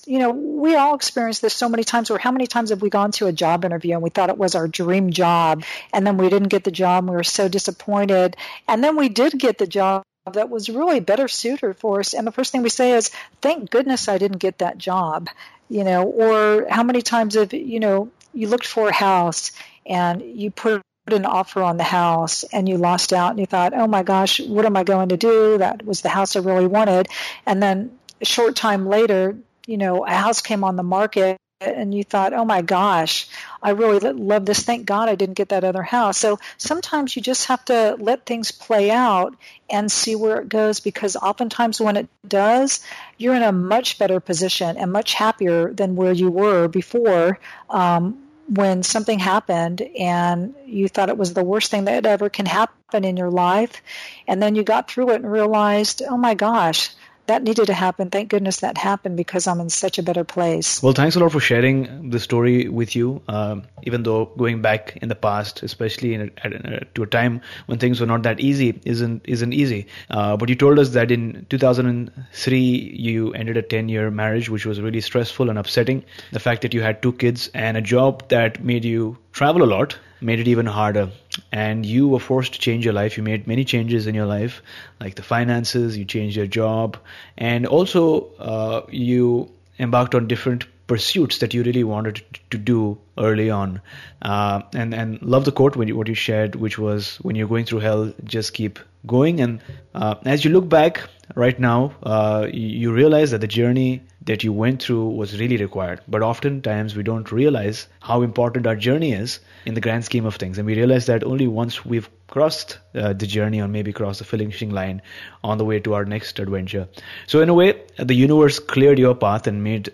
you 0.06 0.20
know, 0.20 0.32
we 0.32 0.76
all 0.76 0.96
experience 0.96 1.40
this 1.40 1.54
so 1.54 1.70
many 1.70 1.84
times. 1.84 2.12
Or 2.12 2.20
how 2.20 2.32
many 2.32 2.46
times 2.46 2.70
have 2.70 2.82
we 2.82 2.90
gone 2.90 3.12
to 3.14 3.28
a 3.28 3.32
job 3.32 3.64
interview 3.66 3.94
and 3.94 4.02
we 4.02 4.10
thought 4.10 4.30
it 4.30 4.38
was 4.38 4.54
our 4.54 4.68
dream 4.68 5.12
job, 5.12 5.64
and 5.94 6.06
then 6.06 6.18
we 6.18 6.30
didn't 6.30 6.50
get 6.50 6.64
the 6.64 6.72
job, 6.72 7.04
and 7.04 7.12
we 7.12 7.16
were 7.16 7.24
so 7.24 7.48
disappointed, 7.48 8.36
and 8.68 8.84
then 8.84 8.98
we 8.98 9.10
did 9.10 9.40
get 9.40 9.58
the 9.58 9.68
job 9.68 10.04
that 10.32 10.50
was 10.50 10.70
really 10.70 11.00
better 11.00 11.28
suited 11.28 11.78
for 11.78 12.00
us, 12.00 12.14
and 12.14 12.26
the 12.26 12.32
first 12.32 12.52
thing 12.52 12.64
we 12.64 12.70
say 12.70 12.94
is, 12.94 13.12
"Thank 13.42 13.70
goodness 13.70 14.08
I 14.08 14.18
didn't 14.18 14.40
get 14.40 14.58
that 14.58 14.78
job," 14.78 15.30
you 15.70 15.84
know. 15.84 16.04
Or 16.04 16.68
how 16.70 16.84
many 16.84 17.02
times 17.02 17.36
have 17.36 17.54
you 17.54 17.80
know 17.80 18.10
you 18.36 18.48
looked 18.48 18.68
for 18.68 18.90
a 18.90 18.94
house 18.94 19.52
and 19.86 20.22
you 20.22 20.52
put 20.52 20.82
an 21.08 21.26
offer 21.26 21.62
on 21.62 21.78
the 21.78 21.84
house 21.84 22.44
and 22.52 22.68
you 22.68 22.78
lost 22.78 23.14
out 23.14 23.32
and 23.32 23.40
you 23.40 23.46
thought, 23.46 23.74
oh 23.74 23.88
my 23.88 24.04
gosh, 24.04 24.40
what 24.40 24.66
am 24.66 24.76
I 24.76 24.84
going 24.84 25.10
to 25.10 25.18
do? 25.18 25.58
That 25.60 25.86
was 25.86 26.02
the 26.02 26.10
house 26.10 26.36
I 26.36 26.40
really 26.40 26.68
wanted. 26.68 27.08
And 27.46 27.62
then 27.62 27.98
a 28.22 28.26
short 28.26 28.56
time 28.56 28.88
later, 28.88 29.38
you 29.68 29.78
know, 29.78 30.06
a 30.06 30.12
house 30.12 30.42
came 30.42 30.64
on 30.64 30.76
the 30.76 30.84
market 30.84 31.38
and 31.62 31.94
you 31.94 32.04
thought, 32.04 32.34
oh 32.34 32.44
my 32.44 32.62
gosh, 32.62 33.28
I 33.62 33.72
really 33.72 34.00
love 34.00 34.46
this. 34.46 34.64
Thank 34.64 34.86
God 34.86 35.08
I 35.08 35.16
didn't 35.16 35.36
get 35.36 35.50
that 35.50 35.64
other 35.64 35.84
house. 35.84 36.18
So 36.18 36.40
sometimes 36.58 37.16
you 37.16 37.22
just 37.22 37.48
have 37.48 37.64
to 37.66 37.96
let 38.00 38.26
things 38.26 38.52
play 38.52 38.92
out 38.92 39.36
and 39.70 39.92
see 39.92 40.16
where 40.16 40.42
it 40.42 40.50
goes 40.50 40.80
because 40.80 41.16
oftentimes 41.16 41.80
when 41.80 41.98
it 41.98 42.10
does, 42.28 42.86
you're 43.18 43.36
in 43.36 43.44
a 43.44 43.52
much 43.52 43.98
better 43.98 44.20
position 44.20 44.76
and 44.78 44.92
much 44.92 45.14
happier 45.14 45.72
than 45.72 45.96
where 45.96 46.12
you 46.12 46.30
were 46.30 46.68
before. 46.68 47.40
Um, 47.70 48.25
when 48.48 48.84
something 48.84 49.20
happened 49.20 49.82
and 49.82 50.54
you 50.66 50.88
thought 50.88 51.10
it 51.10 51.18
was 51.18 51.34
the 51.34 51.44
worst 51.44 51.72
thing 51.72 51.86
that 51.86 52.06
ever 52.06 52.30
can 52.30 52.46
happen 52.46 53.04
in 53.04 53.18
your 53.18 53.32
life, 53.32 53.82
and 54.28 54.42
then 54.42 54.56
you 54.56 54.64
got 54.64 54.90
through 54.90 55.12
it 55.12 55.16
and 55.16 55.32
realized, 55.32 56.02
oh 56.08 56.18
my 56.18 56.36
gosh, 56.36 56.92
that 57.28 57.44
needed 57.44 57.68
to 57.68 57.74
happen. 57.74 58.10
Thank 58.10 58.30
goodness 58.30 58.58
that 58.58 58.78
happened 58.78 59.18
because 59.18 59.48
I'm 59.48 59.60
in 59.60 59.70
such 59.70 59.98
a 59.98 60.04
better 60.04 60.24
place. 60.24 60.82
Well, 60.82 60.94
thanks 60.94 61.16
a 61.16 61.20
lot 61.20 61.32
for 61.32 61.40
sharing 61.40 62.10
the 62.10 62.20
story 62.20 62.70
with 62.70 62.96
you. 62.96 63.22
Uh, 63.28 63.62
even 63.84 64.04
though 64.04 64.26
going 64.38 64.62
back 64.62 64.98
in 65.02 65.10
the 65.10 65.16
past, 65.16 65.64
especially 65.64 66.16
a, 66.16 66.30
a, 66.44 66.86
to 66.96 67.04
a 67.04 67.08
time 67.08 67.42
when 67.66 67.80
things 67.80 68.00
were 68.00 68.08
not 68.08 68.24
that 68.24 68.40
easy, 68.40 68.80
isn't 68.86 69.22
isn't 69.26 69.54
easy. 69.54 69.88
Uh, 70.10 70.38
but 70.38 70.50
you 70.50 70.56
told 70.56 70.80
us 70.80 70.90
that 70.90 71.12
in 71.12 71.46
2003 71.50 72.60
you 72.60 73.34
ended 73.34 73.58
a 73.58 73.64
10-year 73.64 74.12
marriage, 74.12 74.50
which 74.50 74.66
was 74.66 74.82
really 74.82 75.02
stressful 75.02 75.50
and 75.50 75.60
upsetting. 75.60 76.04
The 76.32 76.40
fact 76.40 76.62
that 76.62 76.74
you 76.74 76.82
had 76.82 77.02
two 77.02 77.14
kids 77.14 77.50
and 77.54 77.78
a 77.78 77.82
job 77.82 78.28
that 78.30 78.64
made 78.64 78.86
you 78.86 79.18
travel 79.32 79.64
a 79.64 79.66
lot 79.66 79.98
made 80.22 80.40
it 80.40 80.48
even 80.48 80.66
harder. 80.66 81.10
And 81.52 81.86
you 81.86 82.08
were 82.08 82.20
forced 82.20 82.54
to 82.54 82.60
change 82.60 82.86
your 82.86 82.94
life. 82.94 83.18
You 83.18 83.24
made 83.24 83.48
many 83.48 83.66
changes 83.66 84.08
in 84.08 84.16
your 84.16 84.26
life, 84.26 84.62
like 85.00 85.16
the 85.16 85.24
finances, 85.24 85.98
you 85.98 86.06
changed 86.06 86.38
your 86.38 86.48
job, 86.48 86.98
and 87.38 87.66
also 87.66 88.32
uh, 88.40 88.86
you 88.90 89.52
embarked 89.80 90.16
on 90.16 90.28
different 90.28 90.66
pursuits 90.88 91.40
that 91.40 91.54
you 91.54 91.64
really 91.64 91.84
wanted 91.84 92.22
to 92.52 92.58
do 92.58 92.98
early 93.18 93.50
on. 93.50 93.82
Uh, 94.22 94.62
and 94.74 94.94
and 94.94 95.22
love 95.22 95.46
the 95.46 95.52
quote 95.52 95.76
when 95.76 95.88
you, 95.88 95.96
what 95.96 96.08
you 96.08 96.14
shared, 96.14 96.56
which 96.56 96.78
was 96.78 97.18
when 97.18 97.36
you're 97.36 97.48
going 97.48 97.66
through 97.66 97.80
hell, 97.80 98.14
just 98.24 98.54
keep 98.54 98.80
going. 99.06 99.42
And 99.42 99.62
uh, 99.94 100.16
as 100.26 100.46
you 100.46 100.52
look 100.52 100.70
back 100.70 101.10
right 101.34 101.60
now, 101.60 101.94
uh, 102.04 102.48
you 102.52 102.92
realize 102.92 103.32
that 103.32 103.42
the 103.42 103.48
journey 103.48 104.04
that 104.22 104.44
you 104.44 104.54
went 104.54 104.82
through 104.82 105.10
was 105.10 105.40
really 105.40 105.58
required. 105.58 106.02
But 106.08 106.22
oftentimes 106.22 106.96
we 106.96 107.04
don't 107.04 107.32
realize 107.32 107.88
how 108.02 108.22
important 108.22 108.68
our 108.68 108.76
journey 108.76 109.14
is 109.14 109.40
in 109.66 109.74
the 109.74 109.82
grand 109.82 110.06
scheme 110.06 110.26
of 110.26 110.36
things. 110.36 110.58
And 110.58 110.66
we 110.66 110.76
realize 110.76 111.06
that 111.08 111.24
only 111.24 111.48
once 111.48 111.86
we've 111.86 112.10
crossed 112.28 112.80
uh, 112.96 113.14
the 113.14 113.28
journey 113.28 113.62
or 113.62 113.68
maybe 113.68 113.94
crossed 113.94 114.20
the 114.20 114.26
finishing 114.26 114.72
line 114.72 115.02
on 115.44 115.58
the 115.58 115.66
way 115.66 115.80
to 115.80 115.94
our 115.94 116.06
next 116.06 116.40
adventure. 116.40 116.88
So 117.28 117.42
in 117.42 117.50
a 117.50 117.54
way, 117.54 117.82
the 117.98 118.16
universe 118.16 118.60
cleared 118.60 119.00
your 119.00 119.16
path 119.16 119.48
and 119.48 119.64
made 119.64 119.90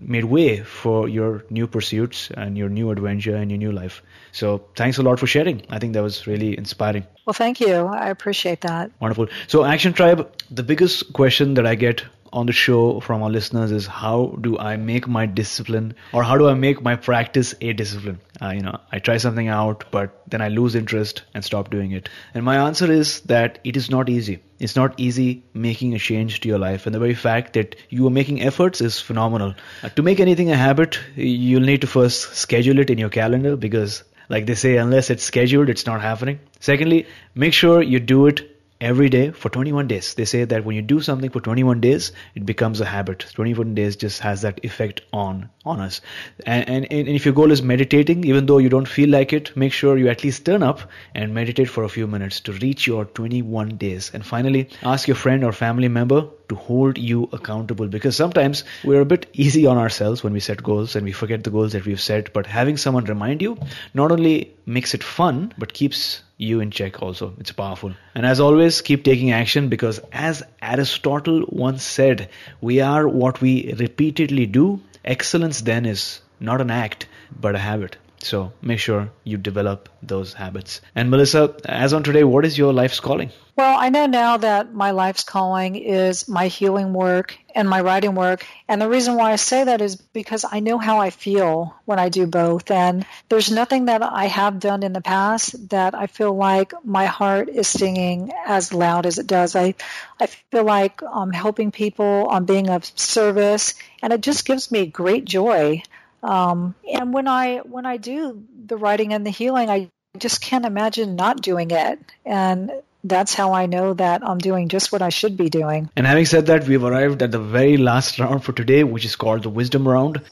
made 0.00 0.24
way 0.24 0.60
for 0.60 1.08
your 1.08 1.44
new 1.50 1.66
pursuits 1.66 2.30
and 2.30 2.56
your 2.56 2.68
new 2.68 2.90
adventure 2.90 3.36
and 3.36 3.50
your 3.50 3.58
new 3.58 3.72
life. 3.72 4.02
So 4.32 4.64
thanks 4.76 4.98
a 4.98 5.02
lot 5.02 5.20
for 5.20 5.26
sharing. 5.26 5.62
I 5.68 5.78
think 5.78 5.92
that 5.92 6.02
was 6.02 6.26
really 6.26 6.56
inspiring. 6.56 7.06
Well, 7.26 7.34
thank 7.34 7.60
you. 7.60 7.86
I 7.86 8.08
appreciate 8.08 8.62
that. 8.62 8.90
Wonderful. 9.00 9.28
So 9.46 9.64
Action 9.64 9.92
Tribe, 9.92 10.30
the 10.50 10.62
biggest 10.62 11.12
question 11.12 11.54
that 11.54 11.66
I 11.66 11.74
get 11.74 12.04
on 12.34 12.46
the 12.46 12.52
show 12.52 13.00
from 13.00 13.22
our 13.22 13.30
listeners 13.30 13.70
is 13.70 13.86
how 13.86 14.36
do 14.40 14.58
I 14.58 14.76
make 14.76 15.06
my 15.06 15.24
discipline 15.24 15.94
or 16.12 16.24
how 16.24 16.36
do 16.36 16.48
I 16.48 16.54
make 16.54 16.82
my 16.82 16.96
practice 16.96 17.54
a 17.60 17.72
discipline? 17.72 18.18
Uh, 18.42 18.50
you 18.50 18.60
know, 18.60 18.78
I 18.90 18.98
try 18.98 19.18
something 19.18 19.46
out, 19.46 19.84
but 19.92 20.20
then 20.26 20.42
I 20.42 20.48
lose 20.48 20.74
interest 20.74 21.22
and 21.32 21.44
stop 21.44 21.70
doing 21.70 21.92
it. 21.92 22.08
And 22.34 22.44
my 22.44 22.56
answer 22.56 22.90
is 22.90 23.20
that 23.32 23.60
it 23.62 23.76
is 23.76 23.88
not 23.88 24.08
easy. 24.08 24.40
It's 24.58 24.74
not 24.74 24.98
easy 24.98 25.44
making 25.54 25.94
a 25.94 25.98
change 25.98 26.40
to 26.40 26.48
your 26.48 26.58
life. 26.58 26.86
And 26.86 26.94
the 26.94 26.98
very 26.98 27.14
fact 27.14 27.52
that 27.52 27.76
you 27.88 28.06
are 28.08 28.16
making 28.18 28.42
efforts 28.42 28.80
is 28.80 28.98
phenomenal. 29.00 29.54
Uh, 29.82 29.90
to 29.90 30.02
make 30.02 30.18
anything 30.18 30.50
a 30.50 30.56
habit, 30.56 30.98
you'll 31.14 31.62
need 31.62 31.82
to 31.82 31.86
first 31.86 32.34
schedule 32.34 32.80
it 32.80 32.90
in 32.90 32.98
your 32.98 33.10
calendar 33.10 33.56
because 33.56 34.02
like 34.28 34.46
they 34.46 34.54
say, 34.54 34.76
unless 34.78 35.10
it's 35.10 35.22
scheduled, 35.22 35.68
it's 35.68 35.86
not 35.86 36.00
happening. 36.00 36.40
Secondly, 36.58 37.06
make 37.34 37.52
sure 37.52 37.82
you 37.82 38.00
do 38.00 38.26
it 38.26 38.53
every 38.84 39.08
day 39.08 39.30
for 39.30 39.48
21 39.48 39.88
days. 39.88 40.12
They 40.14 40.26
say 40.26 40.44
that 40.44 40.64
when 40.64 40.76
you 40.76 40.82
do 40.82 41.00
something 41.00 41.30
for 41.30 41.40
21 41.40 41.80
days, 41.80 42.12
it 42.34 42.44
becomes 42.44 42.82
a 42.82 42.84
habit. 42.84 43.20
21 43.32 43.74
days 43.74 43.96
just 43.96 44.20
has 44.20 44.42
that 44.42 44.62
effect 44.62 45.00
on 45.12 45.48
on 45.64 45.80
us. 45.80 46.02
And, 46.44 46.68
and, 46.68 46.92
and 46.92 47.08
if 47.08 47.24
your 47.24 47.32
goal 47.32 47.50
is 47.50 47.62
meditating, 47.62 48.24
even 48.24 48.44
though 48.44 48.58
you 48.58 48.68
don't 48.68 48.86
feel 48.86 49.08
like 49.08 49.32
it, 49.32 49.56
make 49.56 49.72
sure 49.72 49.96
you 49.96 50.08
at 50.08 50.22
least 50.22 50.44
turn 50.44 50.62
up 50.62 50.80
and 51.14 51.32
meditate 51.32 51.70
for 51.70 51.84
a 51.84 51.88
few 51.88 52.06
minutes 52.06 52.40
to 52.40 52.52
reach 52.52 52.86
your 52.86 53.06
21 53.06 53.78
days. 53.78 54.10
And 54.12 54.26
finally, 54.26 54.68
ask 54.82 55.08
your 55.08 55.14
friend 55.14 55.42
or 55.42 55.52
family 55.52 55.88
member 55.88 56.28
to 56.50 56.54
hold 56.54 56.98
you 56.98 57.30
accountable 57.32 57.88
because 57.88 58.14
sometimes 58.16 58.64
we're 58.84 59.00
a 59.00 59.06
bit 59.06 59.26
easy 59.32 59.64
on 59.66 59.78
ourselves 59.78 60.22
when 60.22 60.34
we 60.34 60.40
set 60.40 60.62
goals 60.62 60.94
and 60.94 61.06
we 61.06 61.12
forget 61.12 61.44
the 61.44 61.50
goals 61.50 61.72
that 61.72 61.86
we've 61.86 62.00
set. 62.00 62.34
But 62.34 62.46
having 62.46 62.76
someone 62.76 63.04
remind 63.04 63.40
you 63.40 63.56
not 63.94 64.12
only 64.12 64.52
makes 64.66 64.92
it 64.92 65.02
fun, 65.02 65.54
but 65.56 65.72
keeps 65.72 66.20
you 66.36 66.60
in 66.60 66.70
check 66.70 67.02
also. 67.02 67.34
It's 67.38 67.52
powerful. 67.52 67.94
And 68.14 68.26
as 68.26 68.40
always, 68.40 68.80
keep 68.80 69.04
taking 69.04 69.30
action 69.32 69.68
because 69.68 70.00
as 70.12 70.42
Aristotle 70.60 71.44
once 71.48 71.82
said, 71.82 72.28
we 72.60 72.80
are 72.80 73.06
what 73.06 73.40
we 73.40 73.72
repeatedly 73.74 74.46
do. 74.46 74.80
Excellence 75.04 75.60
then 75.60 75.86
is 75.86 76.20
not 76.40 76.60
an 76.60 76.70
act, 76.70 77.06
but 77.40 77.54
a 77.54 77.58
habit. 77.58 77.96
So 78.24 78.52
make 78.62 78.78
sure 78.78 79.10
you 79.22 79.36
develop 79.36 79.90
those 80.02 80.32
habits. 80.32 80.80
And 80.94 81.10
Melissa, 81.10 81.54
as 81.66 81.92
on 81.92 82.02
today, 82.02 82.24
what 82.24 82.46
is 82.46 82.56
your 82.56 82.72
life's 82.72 82.98
calling? 82.98 83.30
Well, 83.56 83.78
I 83.78 83.90
know 83.90 84.06
now 84.06 84.38
that 84.38 84.72
my 84.72 84.92
life's 84.92 85.24
calling 85.24 85.76
is 85.76 86.26
my 86.26 86.48
healing 86.48 86.92
work 86.94 87.38
and 87.54 87.68
my 87.68 87.82
writing 87.82 88.14
work. 88.14 88.46
And 88.66 88.80
the 88.80 88.88
reason 88.88 89.14
why 89.14 89.32
I 89.32 89.36
say 89.36 89.64
that 89.64 89.82
is 89.82 89.96
because 89.96 90.44
I 90.50 90.60
know 90.60 90.78
how 90.78 90.98
I 90.98 91.10
feel 91.10 91.76
when 91.84 91.98
I 91.98 92.08
do 92.08 92.26
both. 92.26 92.70
And 92.70 93.06
there's 93.28 93.52
nothing 93.52 93.84
that 93.84 94.02
I 94.02 94.24
have 94.24 94.58
done 94.58 94.82
in 94.82 94.94
the 94.94 95.02
past 95.02 95.68
that 95.68 95.94
I 95.94 96.06
feel 96.06 96.34
like 96.34 96.72
my 96.82 97.04
heart 97.04 97.48
is 97.48 97.68
singing 97.68 98.32
as 98.46 98.72
loud 98.72 99.06
as 99.06 99.18
it 99.18 99.26
does. 99.26 99.54
I, 99.54 99.74
I 100.18 100.26
feel 100.26 100.64
like 100.64 101.02
I'm 101.02 101.30
helping 101.30 101.70
people, 101.70 102.26
I'm 102.30 102.46
being 102.46 102.70
of 102.70 102.84
service, 102.98 103.74
and 104.02 104.12
it 104.12 104.22
just 104.22 104.46
gives 104.46 104.72
me 104.72 104.86
great 104.86 105.26
joy. 105.26 105.82
Um, 106.24 106.74
and 106.90 107.12
when 107.12 107.28
I 107.28 107.58
when 107.58 107.84
I 107.84 107.98
do 107.98 108.42
the 108.66 108.78
writing 108.78 109.12
and 109.12 109.26
the 109.26 109.30
healing, 109.30 109.68
I 109.68 109.90
just 110.18 110.40
can't 110.40 110.64
imagine 110.64 111.16
not 111.16 111.42
doing 111.42 111.70
it. 111.70 111.98
And 112.24 112.72
that's 113.04 113.34
how 113.34 113.52
I 113.52 113.66
know 113.66 113.92
that 113.92 114.26
I'm 114.26 114.38
doing 114.38 114.68
just 114.68 114.90
what 114.90 115.02
I 115.02 115.10
should 115.10 115.36
be 115.36 115.50
doing. 115.50 115.90
And 115.94 116.06
having 116.06 116.24
said 116.24 116.46
that, 116.46 116.66
we've 116.66 116.82
arrived 116.82 117.22
at 117.22 117.30
the 117.30 117.38
very 117.38 117.76
last 117.76 118.18
round 118.18 118.42
for 118.42 118.52
today, 118.52 118.84
which 118.84 119.04
is 119.04 119.16
called 119.16 119.42
the 119.42 119.50
wisdom 119.50 119.86
round. 119.86 120.22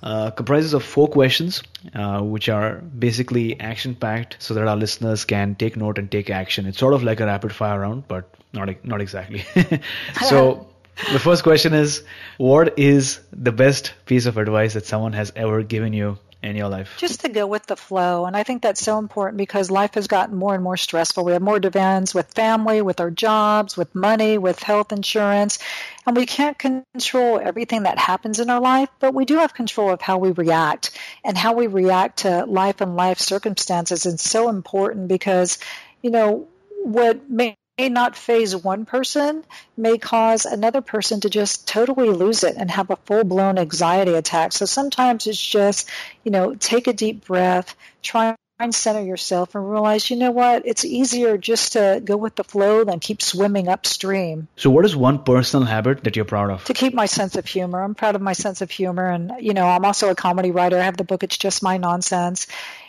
Uh, 0.00 0.30
comprises 0.30 0.72
of 0.72 0.84
four 0.84 1.08
questions, 1.08 1.64
uh, 1.92 2.20
which 2.20 2.48
are 2.48 2.76
basically 2.76 3.58
action 3.58 3.96
packed, 3.96 4.36
so 4.38 4.54
that 4.54 4.68
our 4.68 4.76
listeners 4.76 5.24
can 5.24 5.56
take 5.56 5.76
note 5.76 5.98
and 5.98 6.12
take 6.12 6.30
action. 6.30 6.66
It's 6.66 6.78
sort 6.78 6.94
of 6.94 7.02
like 7.02 7.18
a 7.18 7.26
rapid 7.26 7.52
fire 7.52 7.80
round, 7.80 8.06
but 8.06 8.32
not 8.52 8.84
not 8.84 9.00
exactly. 9.00 9.44
so 10.22 10.68
the 11.12 11.18
first 11.18 11.42
question 11.42 11.74
is 11.74 12.02
what 12.38 12.78
is 12.78 13.20
the 13.32 13.52
best 13.52 13.92
piece 14.06 14.26
of 14.26 14.38
advice 14.38 14.74
that 14.74 14.86
someone 14.86 15.12
has 15.12 15.32
ever 15.36 15.62
given 15.62 15.92
you 15.92 16.18
in 16.42 16.56
your 16.56 16.68
life? 16.68 16.94
Just 16.98 17.20
to 17.20 17.28
go 17.28 17.46
with 17.46 17.66
the 17.66 17.76
flow. 17.76 18.24
And 18.24 18.36
I 18.36 18.42
think 18.42 18.62
that's 18.62 18.80
so 18.80 18.98
important 18.98 19.36
because 19.36 19.70
life 19.70 19.94
has 19.94 20.06
gotten 20.06 20.36
more 20.36 20.54
and 20.54 20.62
more 20.62 20.76
stressful. 20.76 21.24
We 21.24 21.32
have 21.32 21.42
more 21.42 21.60
demands 21.60 22.14
with 22.14 22.32
family, 22.32 22.82
with 22.82 23.00
our 23.00 23.10
jobs, 23.10 23.76
with 23.76 23.94
money, 23.94 24.38
with 24.38 24.62
health 24.62 24.92
insurance. 24.92 25.58
And 26.06 26.16
we 26.16 26.26
can't 26.26 26.58
control 26.58 27.40
everything 27.40 27.82
that 27.82 27.98
happens 27.98 28.40
in 28.40 28.48
our 28.48 28.60
life, 28.60 28.88
but 29.00 29.14
we 29.14 29.24
do 29.24 29.38
have 29.38 29.54
control 29.54 29.90
of 29.90 30.00
how 30.00 30.18
we 30.18 30.30
react. 30.30 30.96
And 31.24 31.36
how 31.36 31.54
we 31.54 31.66
react 31.66 32.18
to 32.20 32.46
life 32.46 32.80
and 32.80 32.96
life 32.96 33.18
circumstances 33.18 34.06
is 34.06 34.22
so 34.22 34.48
important 34.48 35.08
because, 35.08 35.58
you 36.02 36.10
know, 36.10 36.48
what 36.84 37.28
may 37.28 37.56
may 37.78 37.88
not 37.90 38.16
faze 38.16 38.56
one 38.56 38.86
person 38.86 39.44
may 39.76 39.98
cause 39.98 40.46
another 40.46 40.80
person 40.80 41.20
to 41.20 41.28
just 41.28 41.68
totally 41.68 42.08
lose 42.08 42.42
it 42.42 42.56
and 42.56 42.70
have 42.70 42.90
a 42.90 42.96
full 42.96 43.24
blown 43.24 43.58
anxiety 43.58 44.14
attack. 44.14 44.52
So 44.52 44.64
sometimes 44.64 45.26
it's 45.26 45.40
just, 45.40 45.88
you 46.24 46.30
know, 46.30 46.54
take 46.54 46.86
a 46.86 46.94
deep 46.94 47.26
breath, 47.26 47.76
try 48.02 48.34
and 48.58 48.74
center 48.74 49.02
yourself 49.02 49.54
and 49.54 49.70
realize, 49.70 50.08
you 50.08 50.16
know 50.16 50.30
what, 50.30 50.62
it's 50.64 50.86
easier 50.86 51.36
just 51.36 51.74
to 51.74 52.00
go 52.02 52.16
with 52.16 52.36
the 52.36 52.44
flow 52.44 52.84
than 52.84 52.98
keep 52.98 53.20
swimming 53.20 53.68
upstream. 53.68 54.48
So, 54.56 54.70
what 54.70 54.86
is 54.86 54.96
one 54.96 55.22
personal 55.22 55.66
habit 55.66 56.04
that 56.04 56.16
you're 56.16 56.24
proud 56.24 56.50
of? 56.50 56.64
To 56.64 56.72
keep 56.72 56.94
my 56.94 57.04
sense 57.04 57.36
of 57.36 57.44
humor. 57.44 57.82
I'm 57.82 57.94
proud 57.94 58.14
of 58.14 58.22
my 58.22 58.32
sense 58.32 58.62
of 58.62 58.70
humor. 58.70 59.06
And, 59.06 59.32
you 59.40 59.52
know, 59.52 59.66
I'm 59.66 59.84
also 59.84 60.08
a 60.08 60.14
comedy 60.14 60.50
writer. 60.50 60.78
I 60.78 60.84
have 60.84 60.96
the 60.96 61.04
book, 61.04 61.22
It's 61.22 61.36
Just 61.36 61.62
My 61.62 61.76
Nonsense. 61.76 62.46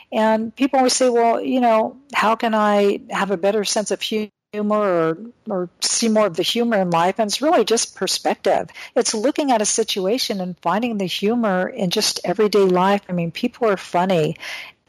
And 0.09 0.55
people 0.55 0.77
always 0.77 0.93
say, 0.93 1.09
well, 1.09 1.41
you 1.41 1.59
know, 1.59 1.97
how 2.13 2.35
can 2.35 2.55
I 2.55 3.01
have 3.09 3.31
a 3.31 3.38
better 3.38 3.65
sense 3.65 3.91
of 3.91 4.01
humor? 4.01 4.29
Humor 4.58 4.76
or, 4.76 5.18
or 5.49 5.70
see 5.82 6.10
more 6.10 6.26
of 6.26 6.36
the 6.36 6.43
humor 6.43 6.82
in 6.82 6.89
life. 6.89 7.16
And 7.20 7.30
it's 7.30 7.41
really 7.41 7.64
just 7.64 7.95
perspective. 7.95 8.70
It's 8.95 9.14
looking 9.14 9.51
at 9.51 9.62
a 9.62 9.66
situation 9.66 10.41
and 10.41 10.58
finding 10.62 10.97
the 10.97 11.05
humor 11.05 11.68
in 11.68 11.91
just 11.91 12.20
everyday 12.26 12.66
life. 12.66 13.03
I 13.08 13.12
mean, 13.14 13.32
people 13.32 13.68
are 13.70 13.78
funny. 13.78 14.36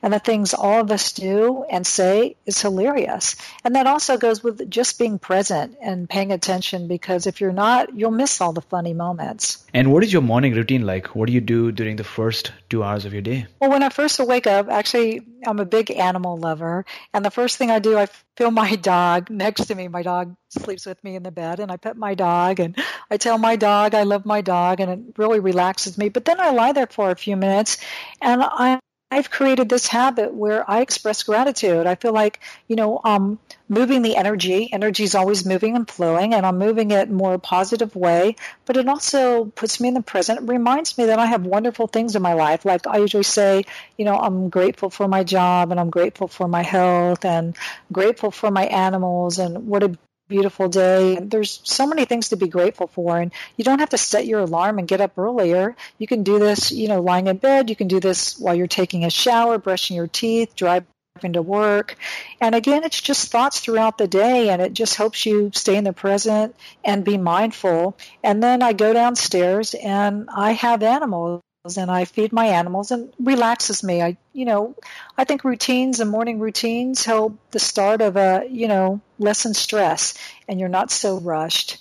And 0.02 0.12
the 0.12 0.18
things 0.18 0.54
all 0.54 0.80
of 0.80 0.90
us 0.92 1.12
do 1.12 1.64
and 1.68 1.86
say 1.86 2.36
is 2.46 2.62
hilarious. 2.62 3.36
And 3.64 3.74
that 3.74 3.86
also 3.86 4.16
goes 4.16 4.42
with 4.42 4.70
just 4.70 4.98
being 4.98 5.18
present 5.18 5.76
and 5.80 6.08
paying 6.08 6.30
attention 6.30 6.86
because 6.86 7.26
if 7.26 7.40
you're 7.40 7.52
not, 7.52 7.96
you'll 7.98 8.12
miss 8.12 8.40
all 8.40 8.52
the 8.52 8.62
funny 8.62 8.94
moments. 8.94 9.64
And 9.74 9.92
what 9.92 10.04
is 10.04 10.12
your 10.12 10.22
morning 10.22 10.54
routine 10.54 10.86
like? 10.86 11.14
What 11.16 11.26
do 11.26 11.32
you 11.32 11.40
do 11.40 11.72
during 11.72 11.96
the 11.96 12.04
first 12.04 12.52
two 12.70 12.84
hours 12.84 13.04
of 13.04 13.12
your 13.12 13.22
day? 13.22 13.46
Well, 13.60 13.70
when 13.70 13.82
I 13.82 13.88
first 13.88 14.20
wake 14.20 14.46
up, 14.46 14.68
actually, 14.68 15.22
I'm 15.44 15.58
a 15.58 15.64
big 15.64 15.90
animal 15.90 16.36
lover. 16.36 16.84
And 17.12 17.24
the 17.24 17.30
first 17.30 17.56
thing 17.56 17.70
I 17.70 17.78
do, 17.80 17.98
I 17.98 18.06
feel 18.36 18.50
my 18.50 18.76
dog 18.76 19.30
next 19.30 19.66
to 19.66 19.74
me. 19.74 19.88
My 19.88 20.02
dog 20.02 20.36
sleeps 20.50 20.86
with 20.86 21.02
me 21.02 21.16
in 21.16 21.22
the 21.22 21.30
bed, 21.30 21.60
and 21.60 21.72
I 21.72 21.76
pet 21.76 21.96
my 21.96 22.14
dog 22.14 22.60
and 22.60 22.78
I 23.10 23.16
tell 23.16 23.38
my 23.38 23.56
dog 23.56 23.94
I 23.94 24.04
love 24.04 24.24
my 24.24 24.40
dog, 24.40 24.80
and 24.80 24.90
it 24.90 25.18
really 25.18 25.40
relaxes 25.40 25.98
me. 25.98 26.08
But 26.08 26.24
then 26.24 26.40
I 26.40 26.50
lie 26.50 26.72
there 26.72 26.86
for 26.86 27.10
a 27.10 27.16
few 27.16 27.36
minutes 27.36 27.78
and 28.20 28.42
I 28.42 28.80
I've 29.10 29.30
created 29.30 29.70
this 29.70 29.86
habit 29.86 30.34
where 30.34 30.70
I 30.70 30.82
express 30.82 31.22
gratitude. 31.22 31.86
I 31.86 31.94
feel 31.94 32.12
like, 32.12 32.40
you 32.66 32.76
know, 32.76 33.00
um, 33.04 33.38
moving 33.66 34.02
the 34.02 34.16
energy, 34.16 34.68
energy 34.70 35.04
is 35.04 35.14
always 35.14 35.46
moving 35.46 35.76
and 35.76 35.90
flowing, 35.90 36.34
and 36.34 36.44
I'm 36.44 36.58
moving 36.58 36.90
it 36.90 37.08
more 37.10 37.38
positive 37.38 37.96
way, 37.96 38.36
but 38.66 38.76
it 38.76 38.86
also 38.86 39.46
puts 39.46 39.80
me 39.80 39.88
in 39.88 39.94
the 39.94 40.02
present. 40.02 40.40
It 40.40 40.48
reminds 40.48 40.98
me 40.98 41.06
that 41.06 41.18
I 41.18 41.24
have 41.24 41.46
wonderful 41.46 41.86
things 41.86 42.16
in 42.16 42.22
my 42.22 42.34
life. 42.34 42.66
Like 42.66 42.86
I 42.86 42.98
usually 42.98 43.22
say, 43.22 43.64
you 43.96 44.04
know, 44.04 44.16
I'm 44.16 44.50
grateful 44.50 44.90
for 44.90 45.08
my 45.08 45.24
job, 45.24 45.70
and 45.70 45.80
I'm 45.80 45.90
grateful 45.90 46.28
for 46.28 46.46
my 46.46 46.62
health, 46.62 47.24
and 47.24 47.56
grateful 47.90 48.30
for 48.30 48.50
my 48.50 48.66
animals, 48.66 49.38
and 49.38 49.68
what 49.68 49.82
a 49.84 49.98
beautiful 50.28 50.68
day. 50.68 51.18
There's 51.20 51.60
so 51.64 51.86
many 51.86 52.04
things 52.04 52.28
to 52.28 52.36
be 52.36 52.48
grateful 52.48 52.86
for, 52.86 53.18
and 53.18 53.32
you 53.56 53.64
don't 53.64 53.80
have 53.80 53.90
to 53.90 53.98
set 53.98 54.26
your 54.26 54.40
alarm 54.40 54.78
and 54.78 54.86
get 54.86 55.00
up 55.00 55.18
earlier. 55.18 55.74
You 55.98 56.06
can 56.06 56.22
do 56.22 56.38
this, 56.38 56.70
you 56.70 56.88
know, 56.88 57.00
lying 57.00 57.26
in 57.26 57.38
bed. 57.38 57.70
You 57.70 57.76
can 57.76 57.88
do 57.88 58.00
this 58.00 58.38
while 58.38 58.54
you're 58.54 58.66
taking 58.66 59.04
a 59.04 59.10
shower, 59.10 59.58
brushing 59.58 59.96
your 59.96 60.06
teeth, 60.06 60.54
driving 60.54 60.86
to 61.32 61.42
work. 61.42 61.96
And 62.40 62.54
again, 62.54 62.84
it's 62.84 63.00
just 63.00 63.32
thoughts 63.32 63.60
throughout 63.60 63.98
the 63.98 64.06
day, 64.06 64.50
and 64.50 64.62
it 64.62 64.72
just 64.74 64.94
helps 64.94 65.26
you 65.26 65.50
stay 65.52 65.76
in 65.76 65.84
the 65.84 65.92
present 65.92 66.54
and 66.84 67.04
be 67.04 67.16
mindful. 67.16 67.96
And 68.22 68.42
then 68.42 68.62
I 68.62 68.72
go 68.72 68.92
downstairs 68.92 69.74
and 69.74 70.28
I 70.32 70.52
have 70.52 70.82
animals 70.82 71.42
and 71.66 71.90
I 71.90 72.04
feed 72.04 72.32
my 72.32 72.46
animals 72.46 72.90
and 72.90 73.12
relaxes 73.18 73.82
me. 73.82 74.00
I, 74.00 74.16
you 74.32 74.44
know, 74.44 74.74
I 75.16 75.24
think 75.24 75.44
routines 75.44 76.00
and 76.00 76.10
morning 76.10 76.38
routines 76.38 77.04
help 77.04 77.38
the 77.50 77.58
start 77.58 78.00
of 78.00 78.16
a, 78.16 78.46
you 78.48 78.68
know, 78.68 79.00
lessen 79.18 79.54
stress 79.54 80.14
and 80.48 80.58
you're 80.60 80.68
not 80.68 80.90
so 80.90 81.18
rushed. 81.20 81.78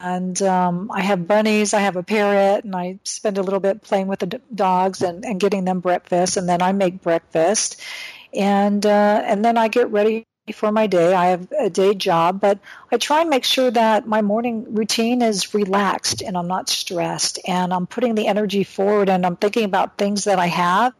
and 0.00 0.40
um, 0.42 0.90
I 0.92 1.02
have 1.02 1.26
bunnies, 1.26 1.74
I 1.74 1.80
have 1.80 1.96
a 1.96 2.02
parrot, 2.02 2.64
and 2.64 2.74
I 2.74 2.98
spend 3.04 3.38
a 3.38 3.42
little 3.42 3.60
bit 3.60 3.82
playing 3.82 4.06
with 4.08 4.20
the 4.20 4.26
d- 4.26 4.38
dogs 4.54 5.02
and, 5.02 5.24
and 5.24 5.38
getting 5.40 5.64
them 5.64 5.80
breakfast, 5.80 6.36
and 6.36 6.48
then 6.48 6.62
I 6.62 6.72
make 6.72 7.02
breakfast, 7.02 7.80
and 8.34 8.84
uh, 8.86 9.22
and 9.24 9.44
then 9.44 9.58
I 9.58 9.68
get 9.68 9.90
ready 9.90 10.26
for 10.52 10.70
my 10.72 10.86
day. 10.86 11.14
I 11.14 11.26
have 11.26 11.50
a 11.58 11.70
day 11.70 11.94
job, 11.94 12.40
but 12.40 12.58
I 12.90 12.98
try 12.98 13.20
and 13.20 13.30
make 13.30 13.44
sure 13.44 13.70
that 13.70 14.06
my 14.06 14.22
morning 14.22 14.74
routine 14.74 15.22
is 15.22 15.54
relaxed 15.54 16.22
and 16.22 16.36
I'm 16.36 16.48
not 16.48 16.68
stressed, 16.68 17.38
and 17.46 17.72
I'm 17.72 17.86
putting 17.86 18.14
the 18.14 18.26
energy 18.26 18.64
forward, 18.64 19.08
and 19.08 19.24
I'm 19.24 19.36
thinking 19.36 19.64
about 19.64 19.98
things 19.98 20.24
that 20.24 20.38
I 20.38 20.46
have 20.46 20.94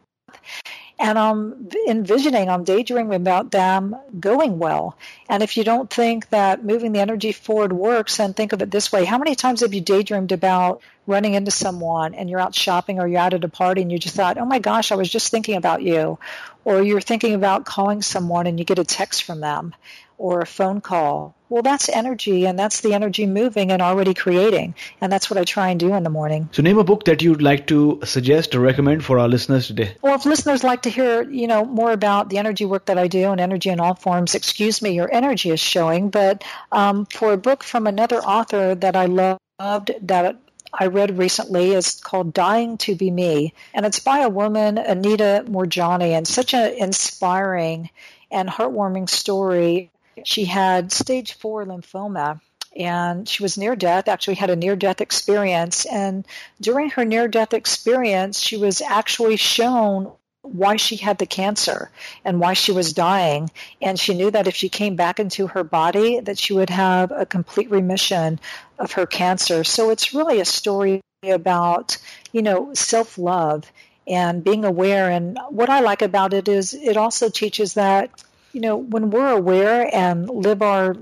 and 1.01 1.17
I'm 1.17 1.69
envisioning, 1.87 2.47
I'm 2.47 2.63
daydreaming 2.63 3.15
about 3.15 3.49
them 3.49 3.95
going 4.19 4.59
well. 4.59 4.97
And 5.27 5.41
if 5.41 5.57
you 5.57 5.63
don't 5.63 5.89
think 5.89 6.29
that 6.29 6.63
moving 6.63 6.91
the 6.91 6.99
energy 6.99 7.31
forward 7.31 7.73
works, 7.73 8.17
then 8.17 8.35
think 8.35 8.53
of 8.53 8.61
it 8.61 8.69
this 8.69 8.91
way. 8.91 9.03
How 9.03 9.17
many 9.17 9.33
times 9.33 9.61
have 9.61 9.73
you 9.73 9.81
daydreamed 9.81 10.31
about 10.31 10.81
running 11.07 11.33
into 11.33 11.49
someone 11.49 12.13
and 12.13 12.29
you're 12.29 12.39
out 12.39 12.53
shopping 12.53 12.99
or 12.99 13.07
you're 13.07 13.19
out 13.19 13.33
at 13.33 13.43
a 13.43 13.49
party 13.49 13.81
and 13.81 13.91
you 13.91 13.97
just 13.97 14.15
thought, 14.15 14.37
oh 14.37 14.45
my 14.45 14.59
gosh, 14.59 14.91
I 14.91 14.95
was 14.95 15.09
just 15.09 15.31
thinking 15.31 15.55
about 15.55 15.81
you? 15.81 16.19
Or 16.63 16.81
you're 16.81 17.01
thinking 17.01 17.33
about 17.33 17.65
calling 17.65 18.01
someone 18.01 18.47
and 18.47 18.59
you 18.59 18.65
get 18.65 18.79
a 18.79 18.83
text 18.83 19.23
from 19.23 19.41
them 19.41 19.73
or 20.21 20.41
a 20.41 20.45
phone 20.45 20.81
call. 20.81 21.35
Well, 21.49 21.63
that's 21.63 21.89
energy, 21.89 22.45
and 22.45 22.57
that's 22.57 22.81
the 22.81 22.93
energy 22.93 23.25
moving 23.25 23.71
and 23.71 23.81
already 23.81 24.13
creating. 24.13 24.75
And 25.01 25.11
that's 25.11 25.29
what 25.29 25.37
I 25.37 25.43
try 25.43 25.69
and 25.69 25.79
do 25.79 25.95
in 25.95 26.03
the 26.03 26.11
morning. 26.11 26.47
So, 26.53 26.61
name 26.61 26.77
a 26.77 26.83
book 26.83 27.05
that 27.05 27.23
you'd 27.23 27.41
like 27.41 27.67
to 27.67 27.99
suggest 28.05 28.53
or 28.55 28.59
recommend 28.59 29.03
for 29.03 29.17
our 29.17 29.27
listeners 29.27 29.67
today. 29.67 29.95
Well, 30.01 30.15
if 30.15 30.25
listeners 30.25 30.63
like 30.63 30.83
to 30.83 30.89
hear, 30.89 31.23
you 31.23 31.47
know, 31.47 31.65
more 31.65 31.91
about 31.91 32.29
the 32.29 32.37
energy 32.37 32.65
work 32.65 32.85
that 32.85 32.99
I 32.99 33.07
do 33.07 33.31
and 33.31 33.41
energy 33.41 33.69
in 33.71 33.79
all 33.79 33.95
forms, 33.95 34.35
excuse 34.35 34.81
me, 34.81 34.91
your 34.91 35.11
energy 35.11 35.49
is 35.49 35.59
showing. 35.59 36.09
But 36.11 36.43
um, 36.71 37.07
for 37.07 37.33
a 37.33 37.37
book 37.37 37.63
from 37.63 37.87
another 37.87 38.19
author 38.19 38.75
that 38.75 38.95
I 38.95 39.07
loved, 39.07 39.91
that 40.03 40.39
I 40.73 40.87
read 40.87 41.17
recently 41.17 41.71
is 41.71 41.95
called 41.95 42.33
Dying 42.33 42.77
to 42.79 42.95
Be 42.95 43.11
Me, 43.11 43.53
and 43.73 43.85
it's 43.85 43.99
by 43.99 44.19
a 44.19 44.29
woman, 44.29 44.77
Anita 44.77 45.43
Moorjani, 45.47 46.11
and 46.11 46.27
such 46.27 46.53
an 46.53 46.73
inspiring 46.73 47.89
and 48.31 48.49
heartwarming 48.49 49.09
story 49.09 49.91
she 50.23 50.45
had 50.45 50.91
stage 50.91 51.33
four 51.33 51.65
lymphoma 51.65 52.39
and 52.77 53.27
she 53.27 53.43
was 53.43 53.57
near 53.57 53.75
death, 53.75 54.07
actually 54.07 54.35
had 54.35 54.49
a 54.49 54.55
near 54.55 54.75
death 54.75 55.01
experience. 55.01 55.85
And 55.85 56.25
during 56.61 56.89
her 56.91 57.03
near 57.03 57.27
death 57.27 57.53
experience, 57.53 58.39
she 58.39 58.55
was 58.55 58.81
actually 58.81 59.35
shown 59.35 60.11
why 60.41 60.75
she 60.75 60.95
had 60.97 61.17
the 61.17 61.25
cancer 61.25 61.89
and 62.25 62.39
why 62.39 62.53
she 62.53 62.71
was 62.71 62.93
dying. 62.93 63.49
And 63.81 63.99
she 63.99 64.13
knew 64.13 64.31
that 64.31 64.47
if 64.47 64.55
she 64.55 64.69
came 64.69 64.95
back 64.95 65.19
into 65.19 65.47
her 65.47 65.63
body 65.63 66.19
that 66.19 66.37
she 66.37 66.53
would 66.53 66.69
have 66.69 67.11
a 67.11 67.25
complete 67.25 67.69
remission 67.69 68.39
of 68.79 68.93
her 68.93 69.05
cancer. 69.05 69.63
So 69.63 69.91
it's 69.91 70.13
really 70.13 70.39
a 70.39 70.45
story 70.45 71.01
about 71.23 71.97
you 72.31 72.41
know 72.41 72.73
self-love 72.73 73.71
and 74.07 74.43
being 74.43 74.65
aware. 74.65 75.11
And 75.11 75.37
what 75.49 75.69
i 75.69 75.79
like 75.81 76.01
about 76.01 76.33
it 76.33 76.47
is 76.47 76.73
it 76.73 76.97
also 76.97 77.29
teaches 77.29 77.75
that 77.75 78.09
you 78.53 78.61
know, 78.61 78.77
when 78.77 79.09
we're 79.09 79.29
aware 79.29 79.89
and 79.93 80.29
live 80.29 80.61
our 80.61 80.95